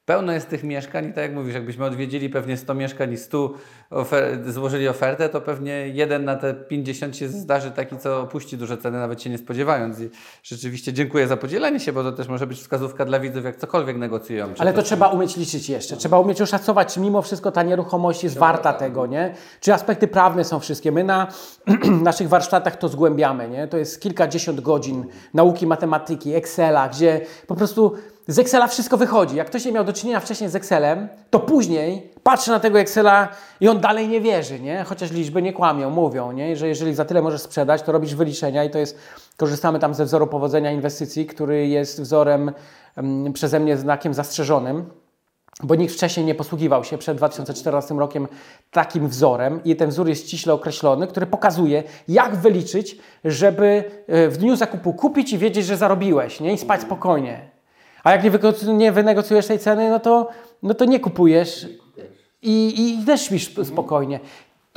pełno 0.06 0.32
jest 0.34 0.50
tych 0.50 0.64
mieszkań 0.64 1.06
i 1.06 1.14
tak 1.14 1.18
jak 1.18 1.34
mówisz, 1.34 1.54
jakbyśmy 1.54 1.86
odwiedzili 1.86 2.30
pewnie 2.30 2.58
100 2.58 2.74
mieszkań 2.74 3.14
i 3.14 3.18
100 3.18 3.54
ofer 3.90 4.52
złożyli 4.52 4.88
ofertę, 4.88 5.30
to 5.30 5.42
pewnie 5.42 5.88
jeden 5.88 6.26
na 6.26 6.36
te 6.36 6.54
50 6.54 7.18
się 7.18 7.28
zdarzy 7.28 7.72
taki, 7.72 7.98
co 7.98 8.22
opuści 8.22 8.58
duże 8.58 8.78
ceny, 8.78 9.00
nawet 9.00 9.22
się 9.22 9.30
nie 9.30 9.38
spodziewając. 9.38 10.00
I 10.00 10.10
rzeczywiście 10.44 10.94
dziękuję 10.94 11.28
za 11.28 11.38
podzielenie 11.38 11.80
się, 11.80 11.94
bo 11.94 12.04
to 12.04 12.12
też 12.12 12.28
może 12.28 12.48
być 12.48 12.60
wskazówka 12.60 13.06
dla 13.06 13.20
widzów, 13.20 13.46
jak 13.46 13.56
cokolwiek 13.56 13.98
negocjują. 13.98 14.54
Ale 14.60 14.74
to 14.74 14.82
trzeba 14.82 15.08
umieć 15.08 15.38
liczyć 15.38 15.70
jeszcze. 15.70 15.98
Trzeba 15.98 16.20
umieć 16.20 16.42
oszacować, 16.42 16.94
czy 16.94 17.00
mimo 17.00 17.22
wszystko 17.22 17.52
ta 17.52 17.64
nieruchomość 17.64 18.24
jest 18.24 18.38
warta 18.38 18.74
tego, 18.74 19.06
nie? 19.06 19.34
Czy 19.60 19.74
aspekty 19.74 20.08
prawne 20.08 20.44
są 20.44 20.60
wszystkie. 20.60 20.92
My 20.92 21.04
na 21.04 21.28
naszych 22.04 22.30
warsztatach 22.30 22.76
to 22.76 22.90
zgłębiamy, 22.90 23.50
nie? 23.50 23.68
To 23.68 23.78
jest 23.78 24.02
kilkadziesiąt 24.02 24.62
godzin 24.62 25.06
nauki 25.34 25.68
matematyki, 25.68 26.36
Excela, 26.36 26.90
gdzie 26.90 27.22
po 27.48 27.56
prostu 27.56 27.96
z 28.28 28.40
Excela 28.40 28.68
wszystko 28.68 28.98
wychodzi. 28.98 29.36
Jak 29.36 29.48
ktoś 29.48 29.66
nie 29.66 29.72
miał 29.72 29.84
do 29.84 29.94
czynienia 29.94 30.20
wcześniej 30.20 30.50
z 30.50 30.56
Excelem, 30.56 31.08
to 31.30 31.40
później 31.40 32.12
patrzy 32.24 32.52
na 32.52 32.60
tego 32.60 32.80
Excela 32.80 33.28
i 33.60 33.68
on 33.68 33.80
dalej 33.80 34.08
nie 34.08 34.22
wierzy, 34.22 34.60
nie? 34.60 34.84
Chociaż 34.84 35.12
liczby 35.12 35.42
nie 35.42 35.54
kłamią, 35.54 35.90
mówią, 35.90 36.32
nie? 36.32 36.56
Że 36.56 36.68
jeżeli 36.68 36.96
za 36.96 37.06
tyle 37.06 37.22
możesz 37.22 37.42
sprzedać, 37.42 37.82
to 37.82 37.92
robisz 37.92 38.16
wyliczenia 38.16 38.64
i 38.64 38.70
to 38.70 38.78
jest, 38.80 38.98
korzystamy 39.38 39.80
tam 39.80 39.94
ze 39.94 40.06
wzoru 40.06 40.28
powodzenia 40.28 40.72
inwestycji, 40.72 41.26
który 41.26 41.68
jest 41.68 42.02
wzorem 42.02 42.52
um, 42.98 43.34
przeze 43.34 43.60
mnie 43.60 43.78
znakiem 43.78 44.14
zastrzeżonym 44.14 44.90
bo 45.64 45.76
nikt 45.76 45.94
wcześniej 45.94 46.26
nie 46.26 46.36
posługiwał 46.36 46.84
się 46.84 46.98
przed 46.98 47.18
2014 47.18 47.94
rokiem 47.94 48.28
takim 48.72 49.08
wzorem 49.08 49.64
i 49.64 49.76
ten 49.76 49.90
wzór 49.90 50.08
jest 50.08 50.28
ściśle 50.28 50.54
określony, 50.54 51.08
który 51.08 51.26
pokazuje, 51.26 51.84
jak 52.08 52.36
wyliczyć, 52.36 52.98
żeby 53.26 53.84
e, 54.08 54.28
w 54.28 54.38
dniu 54.38 54.56
zakupu 54.56 54.94
kupić 54.94 55.34
i 55.34 55.38
wiedzieć, 55.38 55.66
że 55.66 55.78
zarobiłeś 55.78 56.40
nie? 56.40 56.54
i 56.54 56.58
spać 56.58 56.82
spokojnie. 56.82 57.55
A 58.06 58.12
jak 58.12 58.24
nie, 58.24 58.32
nie 58.74 58.92
wynegocjujesz 58.92 59.48
tej 59.48 59.60
ceny, 59.60 59.90
no 59.90 60.00
to, 60.00 60.30
no 60.64 60.74
to 60.74 60.86
nie 60.86 61.00
kupujesz 61.00 61.68
i, 62.42 62.98
i 63.02 63.06
też 63.06 63.22
śpisz 63.22 63.56
spokojnie. 63.64 64.20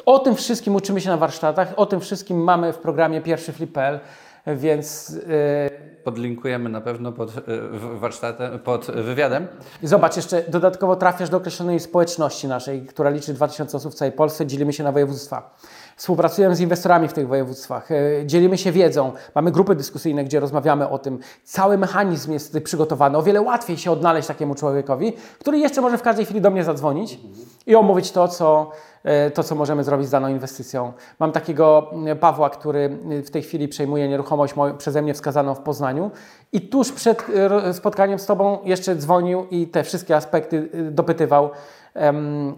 O 0.06 0.18
tym 0.18 0.34
wszystkim 0.34 0.74
uczymy 0.74 1.00
się 1.00 1.08
na 1.08 1.16
warsztatach, 1.16 1.72
o 1.76 1.86
tym 1.86 2.00
wszystkim 2.00 2.44
mamy 2.44 2.72
w 2.72 2.78
programie 2.78 3.20
pierwszy 3.20 3.52
flip.pl, 3.52 4.00
więc... 4.46 5.10
Yy... 5.10 6.04
Podlinkujemy 6.04 6.68
na 6.68 6.80
pewno 6.80 7.12
pod 7.12 7.34
yy, 7.36 7.98
warsztatem, 7.98 8.58
pod 8.58 8.86
wywiadem. 8.86 9.46
Zobacz, 9.82 10.16
jeszcze 10.16 10.42
dodatkowo 10.48 10.96
trafiasz 10.96 11.30
do 11.30 11.36
określonej 11.36 11.80
społeczności 11.80 12.48
naszej, 12.48 12.86
która 12.86 13.10
liczy 13.10 13.34
2000 13.34 13.76
osób 13.76 13.92
w 13.92 13.96
całej 13.96 14.12
Polsce, 14.12 14.46
dzielimy 14.46 14.72
się 14.72 14.84
na 14.84 14.92
województwa. 14.92 15.54
Współpracujemy 15.98 16.56
z 16.56 16.60
inwestorami 16.60 17.08
w 17.08 17.12
tych 17.12 17.28
województwach, 17.28 17.90
e, 17.92 17.96
dzielimy 18.26 18.58
się 18.58 18.72
wiedzą, 18.72 19.12
mamy 19.34 19.50
grupy 19.50 19.74
dyskusyjne, 19.74 20.24
gdzie 20.24 20.40
rozmawiamy 20.40 20.88
o 20.88 20.98
tym. 20.98 21.18
Cały 21.44 21.78
mechanizm 21.78 22.32
jest 22.32 22.58
przygotowany. 22.64 23.18
O 23.18 23.22
wiele 23.22 23.40
łatwiej 23.40 23.76
się 23.76 23.90
odnaleźć 23.90 24.28
takiemu 24.28 24.54
człowiekowi, 24.54 25.12
który 25.40 25.58
jeszcze 25.58 25.80
może 25.80 25.98
w 25.98 26.02
każdej 26.02 26.24
chwili 26.24 26.40
do 26.40 26.50
mnie 26.50 26.64
zadzwonić 26.64 27.20
i 27.66 27.74
omówić 27.74 28.12
to, 28.12 28.28
co, 28.28 28.70
e, 29.04 29.30
to, 29.30 29.42
co 29.42 29.54
możemy 29.54 29.84
zrobić 29.84 30.08
z 30.08 30.10
daną 30.10 30.28
inwestycją. 30.28 30.92
Mam 31.18 31.32
takiego 31.32 31.90
e, 32.06 32.16
Pawła, 32.16 32.50
który 32.50 32.98
w 33.24 33.30
tej 33.30 33.42
chwili 33.42 33.68
przejmuje 33.68 34.08
nieruchomość 34.08 34.54
przeze 34.78 35.02
mnie 35.02 35.14
wskazaną 35.14 35.54
w 35.54 35.60
Poznaniu 35.60 36.10
i 36.52 36.60
tuż 36.60 36.92
przed 36.92 37.26
spotkaniem 37.72 38.18
z 38.18 38.26
Tobą 38.26 38.58
jeszcze 38.64 38.96
dzwonił 38.96 39.46
i 39.50 39.66
te 39.66 39.84
wszystkie 39.84 40.16
aspekty 40.16 40.68
dopytywał 40.90 41.50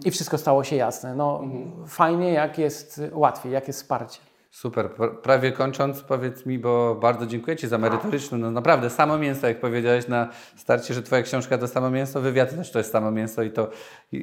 i 0.05 0.11
wszystko 0.11 0.37
stało 0.37 0.63
się 0.63 0.75
jasne. 0.75 1.15
No, 1.15 1.39
mhm. 1.43 1.87
Fajnie, 1.87 2.33
jak 2.33 2.57
jest 2.57 3.01
łatwiej, 3.11 3.51
jak 3.51 3.67
jest 3.67 3.81
wsparcie. 3.81 4.19
Super. 4.51 4.89
Prawie 5.23 5.51
kończąc, 5.51 6.01
powiedz 6.01 6.45
mi, 6.45 6.59
bo 6.59 6.95
bardzo 6.95 7.25
dziękuję 7.25 7.57
Ci 7.57 7.67
za 7.67 7.77
merytoryczne, 7.77 8.37
no 8.37 8.51
naprawdę 8.51 8.89
samo 8.89 9.17
mięso, 9.17 9.47
jak 9.47 9.59
powiedziałeś 9.59 10.07
na 10.07 10.29
starcie, 10.55 10.93
że 10.93 11.03
Twoja 11.03 11.21
książka 11.21 11.57
to 11.57 11.67
samo 11.67 11.89
mięso, 11.89 12.21
wywiad 12.21 12.55
też 12.55 12.71
to 12.71 12.79
jest 12.79 12.91
samo 12.91 13.11
mięso 13.11 13.43
i 13.43 13.51
to 13.51 13.69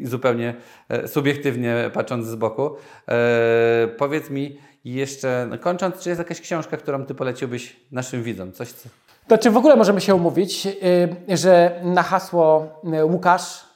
zupełnie 0.02 0.54
e, 0.88 1.08
subiektywnie 1.08 1.90
patrząc 1.92 2.26
z 2.26 2.34
boku. 2.34 2.70
E, 3.08 3.88
powiedz 3.98 4.30
mi 4.30 4.58
jeszcze, 4.84 5.46
no 5.50 5.58
kończąc, 5.58 6.00
czy 6.00 6.08
jest 6.08 6.18
jakaś 6.18 6.40
książka, 6.40 6.76
którą 6.76 7.06
Ty 7.06 7.14
poleciłbyś 7.14 7.76
naszym 7.92 8.22
widzom? 8.22 8.52
Coś, 8.52 8.72
co... 8.72 8.88
To 9.28 9.38
czy 9.38 9.50
w 9.50 9.56
ogóle 9.56 9.76
możemy 9.76 10.00
się 10.00 10.14
umówić, 10.14 10.66
y, 10.66 11.36
że 11.36 11.80
na 11.84 12.02
hasło 12.02 12.68
y, 12.94 13.04
Łukasz 13.04 13.67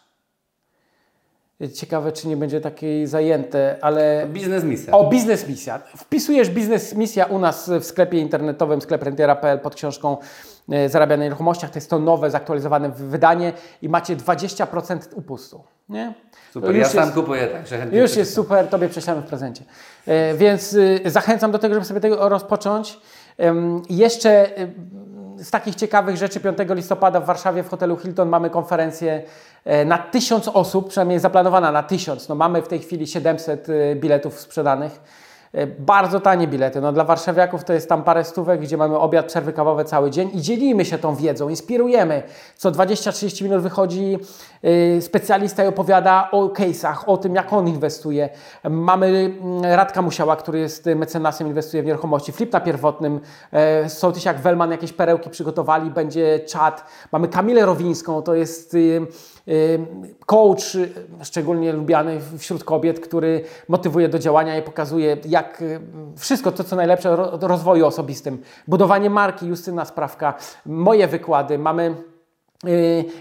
Ciekawe, 1.68 2.12
czy 2.12 2.28
nie 2.28 2.36
będzie 2.36 2.60
takiej 2.60 3.06
zajęte, 3.06 3.76
ale... 3.80 4.26
Biznes 4.28 4.64
misja. 4.64 4.92
O, 4.92 5.08
biznes 5.08 5.48
misja. 5.48 5.78
Wpisujesz 5.96 6.50
biznes 6.50 6.94
misja 6.94 7.24
u 7.24 7.38
nas 7.38 7.70
w 7.80 7.84
sklepie 7.84 8.18
internetowym, 8.18 8.80
sklep 8.80 9.02
rentiera.pl 9.02 9.58
pod 9.58 9.74
książką 9.74 10.16
e, 10.72 10.88
Zarabianie 10.88 11.18
na 11.18 11.24
nieruchomościach. 11.24 11.70
To 11.70 11.76
jest 11.76 11.90
to 11.90 11.98
nowe, 11.98 12.30
zaktualizowane 12.30 12.90
wydanie 12.90 13.52
i 13.82 13.88
macie 13.88 14.16
20% 14.16 14.98
upustu. 15.14 15.64
Nie? 15.88 16.14
Super, 16.52 16.76
ja 16.76 16.88
sam 16.88 17.12
kupuję, 17.12 17.46
także 17.46 17.78
chętnie. 17.78 17.98
Już 17.98 18.16
jest 18.16 18.34
super, 18.34 18.68
Tobie 18.68 18.88
prześlemy 18.88 19.22
w 19.22 19.24
prezencie. 19.24 19.64
E, 20.06 20.34
więc 20.34 20.72
y, 20.72 21.00
zachęcam 21.06 21.52
do 21.52 21.58
tego, 21.58 21.74
żeby 21.74 21.86
sobie 21.86 22.00
tego 22.00 22.28
rozpocząć. 22.28 22.98
Jeszcze 23.90 24.50
z 25.42 25.50
takich 25.50 25.74
ciekawych 25.74 26.16
rzeczy 26.16 26.40
5 26.40 26.58
listopada 26.68 27.20
w 27.20 27.24
Warszawie 27.24 27.62
w 27.62 27.68
hotelu 27.68 27.96
Hilton 27.96 28.28
mamy 28.28 28.50
konferencję 28.50 29.22
na 29.86 29.98
tysiąc 29.98 30.48
osób, 30.48 30.88
przynajmniej 30.88 31.18
zaplanowana 31.18 31.72
na 31.72 31.82
tysiąc. 31.82 32.28
No 32.28 32.34
mamy 32.34 32.62
w 32.62 32.68
tej 32.68 32.78
chwili 32.78 33.06
700 33.06 33.68
e, 33.68 33.96
biletów 33.96 34.40
sprzedanych. 34.40 35.00
E, 35.52 35.66
bardzo 35.66 36.20
tanie 36.20 36.48
bilety. 36.48 36.80
No, 36.80 36.92
dla 36.92 37.04
warszawiaków 37.04 37.64
to 37.64 37.72
jest 37.72 37.88
tam 37.88 38.02
parę 38.02 38.24
stówek, 38.24 38.60
gdzie 38.60 38.76
mamy 38.76 38.98
obiad, 38.98 39.26
przerwy 39.26 39.52
kawowe 39.52 39.84
cały 39.84 40.10
dzień 40.10 40.30
i 40.34 40.40
dzielimy 40.40 40.84
się 40.84 40.98
tą 40.98 41.14
wiedzą, 41.14 41.48
inspirujemy. 41.48 42.22
Co 42.56 42.70
20-30 42.70 43.42
minut 43.42 43.62
wychodzi 43.62 44.18
specjalista 45.00 45.64
i 45.64 45.66
opowiada 45.66 46.28
o 46.30 46.48
case'ach, 46.48 46.96
o 47.06 47.16
tym, 47.16 47.34
jak 47.34 47.52
on 47.52 47.68
inwestuje. 47.68 48.28
Mamy 48.70 49.06
mm, 49.06 49.64
Radka 49.64 50.02
Musiała, 50.02 50.36
który 50.36 50.58
jest 50.58 50.86
mecenasem, 50.96 51.46
inwestuje 51.46 51.82
w 51.82 51.86
nieruchomości. 51.86 52.32
Flip 52.32 52.52
na 52.52 52.60
pierwotnym. 52.60 53.20
Sołtyś 53.88 54.24
jak 54.24 54.40
Welman 54.40 54.70
jakieś 54.70 54.92
perełki 54.92 55.30
przygotowali, 55.30 55.90
będzie 55.90 56.40
czat. 56.40 56.84
Mamy 57.12 57.28
Kamilę 57.28 57.66
Rowińską, 57.66 58.22
to 58.22 58.34
jest... 58.34 58.76
Coach, 60.26 60.76
szczególnie 61.22 61.72
lubiany 61.72 62.20
wśród 62.38 62.64
kobiet, 62.64 63.00
który 63.00 63.44
motywuje 63.68 64.08
do 64.08 64.18
działania 64.18 64.58
i 64.58 64.62
pokazuje, 64.62 65.16
jak 65.24 65.64
wszystko 66.16 66.52
to, 66.52 66.64
co 66.64 66.76
najlepsze 66.76 67.16
do 67.38 67.48
rozwoju 67.48 67.86
osobistym. 67.86 68.42
Budowanie 68.68 69.10
marki, 69.10 69.46
Justyna 69.46 69.84
Sprawka, 69.84 70.34
moje 70.66 71.08
wykłady, 71.08 71.58
mamy 71.58 71.90
Y, 71.90 72.11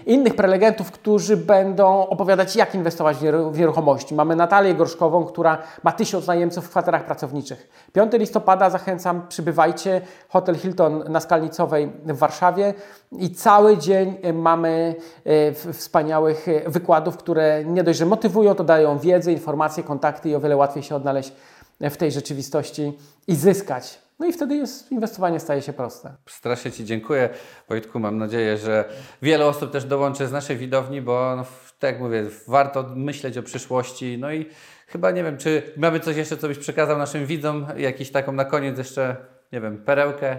innych 0.06 0.34
prelegentów, 0.34 0.90
którzy 0.90 1.36
będą 1.36 2.06
opowiadać, 2.06 2.56
jak 2.56 2.74
inwestować 2.74 3.16
w 3.50 3.58
nieruchomości. 3.58 4.14
Mamy 4.14 4.36
Natalię 4.36 4.74
Gorszkową, 4.74 5.24
która 5.24 5.58
ma 5.82 5.92
tysiąc 5.92 6.26
najemców 6.26 6.66
w 6.66 6.70
kwaterach 6.70 7.04
pracowniczych. 7.04 7.68
5 7.92 8.12
listopada 8.12 8.70
zachęcam, 8.70 9.26
przybywajcie. 9.28 10.00
Hotel 10.28 10.54
Hilton 10.54 11.04
na 11.08 11.20
Skalnicowej 11.20 11.92
w 12.04 12.18
Warszawie 12.18 12.74
i 13.12 13.30
cały 13.30 13.78
dzień 13.78 14.16
mamy 14.32 14.94
y, 15.26 15.72
wspaniałych 15.72 16.46
wykładów, 16.66 17.16
które 17.16 17.64
nie 17.64 17.84
dość, 17.84 17.98
że 17.98 18.06
motywują, 18.06 18.54
to 18.54 18.64
dają 18.64 18.98
wiedzę, 18.98 19.32
informacje, 19.32 19.82
kontakty 19.82 20.28
i 20.28 20.34
o 20.34 20.40
wiele 20.40 20.56
łatwiej 20.56 20.82
się 20.82 20.96
odnaleźć 20.96 21.32
w 21.80 21.96
tej 21.96 22.12
rzeczywistości 22.12 22.98
i 23.26 23.34
zyskać 23.34 23.98
no 24.22 24.28
i 24.28 24.32
wtedy 24.32 24.56
jest, 24.56 24.92
inwestowanie 24.92 25.40
staje 25.40 25.62
się 25.62 25.72
proste. 25.72 26.14
Strasznie 26.28 26.72
Ci 26.72 26.84
dziękuję, 26.84 27.28
Wojtku. 27.68 28.00
Mam 28.00 28.18
nadzieję, 28.18 28.56
że 28.56 28.84
wiele 29.22 29.46
osób 29.46 29.72
też 29.72 29.84
dołączy 29.84 30.26
z 30.26 30.32
naszej 30.32 30.56
widowni, 30.56 31.02
bo 31.02 31.36
no, 31.36 31.44
tak 31.78 31.92
jak 31.92 32.00
mówię, 32.00 32.24
warto 32.48 32.82
myśleć 32.96 33.38
o 33.38 33.42
przyszłości. 33.42 34.18
No 34.20 34.32
i 34.32 34.46
chyba 34.86 35.10
nie 35.10 35.24
wiem, 35.24 35.36
czy 35.38 35.62
mamy 35.76 36.00
coś 36.00 36.16
jeszcze, 36.16 36.36
co 36.36 36.48
byś 36.48 36.58
przekazał 36.58 36.98
naszym 36.98 37.26
widzom, 37.26 37.66
jakiś 37.76 38.10
taką 38.10 38.32
na 38.32 38.44
koniec 38.44 38.78
jeszcze, 38.78 39.16
nie 39.52 39.60
wiem, 39.60 39.84
perełkę. 39.84 40.36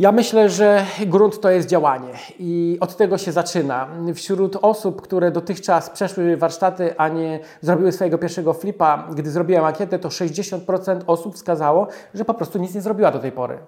Ja 0.00 0.12
myślę, 0.12 0.50
że 0.50 0.86
grunt 1.06 1.40
to 1.40 1.50
jest 1.50 1.68
działanie 1.68 2.12
i 2.38 2.78
od 2.80 2.96
tego 2.96 3.18
się 3.18 3.32
zaczyna. 3.32 3.88
Wśród 4.14 4.56
osób, 4.62 5.02
które 5.02 5.30
dotychczas 5.30 5.90
przeszły 5.90 6.36
warsztaty, 6.36 6.94
a 6.96 7.08
nie 7.08 7.40
zrobiły 7.60 7.92
swojego 7.92 8.18
pierwszego 8.18 8.54
flipa, 8.54 9.08
gdy 9.14 9.30
zrobiłem 9.30 9.64
ankietę, 9.64 9.98
to 9.98 10.08
60% 10.08 11.00
osób 11.06 11.34
wskazało, 11.34 11.86
że 12.14 12.24
po 12.24 12.34
prostu 12.34 12.58
nic 12.58 12.74
nie 12.74 12.80
zrobiła 12.80 13.10
do 13.10 13.18
tej 13.18 13.32
pory. 13.32 13.58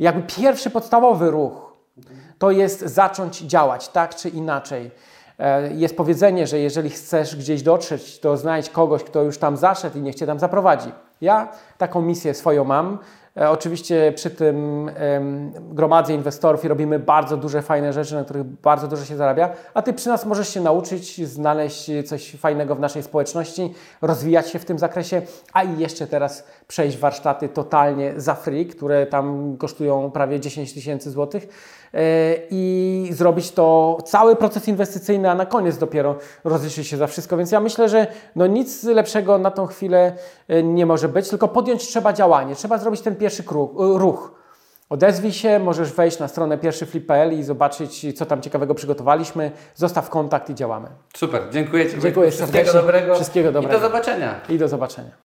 Jakby 0.00 0.22
pierwszy 0.22 0.70
podstawowy 0.70 1.30
ruch 1.30 1.72
to 2.38 2.50
jest 2.50 2.80
zacząć 2.80 3.40
działać 3.40 3.88
tak 3.88 4.14
czy 4.14 4.28
inaczej. 4.28 4.90
E, 5.38 5.72
jest 5.74 5.96
powiedzenie, 5.96 6.46
że 6.46 6.58
jeżeli 6.58 6.90
chcesz 6.90 7.36
gdzieś 7.36 7.62
dotrzeć, 7.62 8.20
to 8.20 8.36
znajdź 8.36 8.70
kogoś, 8.70 9.04
kto 9.04 9.22
już 9.22 9.38
tam 9.38 9.56
zaszedł 9.56 9.98
i 9.98 10.02
niech 10.02 10.14
cię 10.14 10.26
tam 10.26 10.38
zaprowadzi. 10.38 10.92
Ja 11.20 11.48
taką 11.78 12.02
misję 12.02 12.34
swoją 12.34 12.64
mam. 12.64 12.98
E, 13.36 13.50
oczywiście 13.50 14.12
przy 14.16 14.30
tym 14.30 14.90
gromadzę 15.70 16.14
inwestorów 16.14 16.64
i 16.64 16.68
robimy 16.68 16.98
bardzo 16.98 17.36
duże, 17.36 17.62
fajne 17.62 17.92
rzeczy, 17.92 18.14
na 18.14 18.24
których 18.24 18.44
bardzo 18.44 18.88
dużo 18.88 19.04
się 19.04 19.16
zarabia, 19.16 19.50
a 19.74 19.82
Ty 19.82 19.92
przy 19.92 20.08
nas 20.08 20.26
możesz 20.26 20.48
się 20.48 20.60
nauczyć, 20.60 21.28
znaleźć 21.28 21.90
coś 22.06 22.32
fajnego 22.36 22.74
w 22.74 22.80
naszej 22.80 23.02
społeczności, 23.02 23.74
rozwijać 24.02 24.50
się 24.50 24.58
w 24.58 24.64
tym 24.64 24.78
zakresie, 24.78 25.22
a 25.52 25.62
i 25.62 25.78
jeszcze 25.78 26.06
teraz 26.06 26.44
przejść 26.68 26.98
warsztaty 26.98 27.48
totalnie 27.48 28.12
za 28.16 28.34
free, 28.34 28.66
które 28.66 29.06
tam 29.06 29.56
kosztują 29.56 30.10
prawie 30.10 30.40
10 30.40 30.74
tysięcy 30.74 31.10
złotych 31.10 31.48
i 32.50 33.08
zrobić 33.12 33.50
to 33.50 33.98
cały 34.04 34.36
proces 34.36 34.68
inwestycyjny, 34.68 35.30
a 35.30 35.34
na 35.34 35.46
koniec 35.46 35.78
dopiero 35.78 36.16
rozliczyć 36.44 36.86
się 36.88 36.96
za 36.96 37.06
wszystko. 37.06 37.36
Więc 37.36 37.52
ja 37.52 37.60
myślę, 37.60 37.88
że 37.88 38.06
no 38.36 38.46
nic 38.46 38.84
lepszego 38.84 39.38
na 39.38 39.50
tą 39.50 39.66
chwilę 39.66 40.12
e, 40.48 40.62
nie 40.62 40.86
może 40.86 41.08
być, 41.08 41.28
tylko 41.28 41.48
podjąć 41.48 41.82
trzeba 41.88 42.12
działanie, 42.12 42.54
trzeba 42.54 42.78
zrobić 42.78 43.00
ten 43.00 43.16
pierwszy 43.16 43.42
kruk, 43.42 43.72
e, 43.72 43.98
ruch. 43.98 44.32
Odezwij 44.88 45.32
się, 45.32 45.58
możesz 45.58 45.92
wejść 45.92 46.18
na 46.18 46.28
stronę 46.28 46.58
pierwszyflip.pl 46.58 47.38
i 47.38 47.42
zobaczyć, 47.42 48.18
co 48.18 48.26
tam 48.26 48.42
ciekawego 48.42 48.74
przygotowaliśmy. 48.74 49.50
Zostaw 49.74 50.10
kontakt 50.10 50.50
i 50.50 50.54
działamy. 50.54 50.88
Super, 51.16 51.42
dziękuję 51.50 51.90
Ci. 51.90 52.00
Dziękuję 52.00 52.30
Wszystkiego 52.30 52.52
serdecznie. 52.52 52.80
dobrego. 52.80 53.14
Wszystkiego 53.14 53.52
dobrego. 53.52 53.76
I 53.76 53.80
do 53.80 53.86
zobaczenia. 53.86 54.40
I 54.48 54.58
do 54.58 54.68
zobaczenia. 54.68 55.23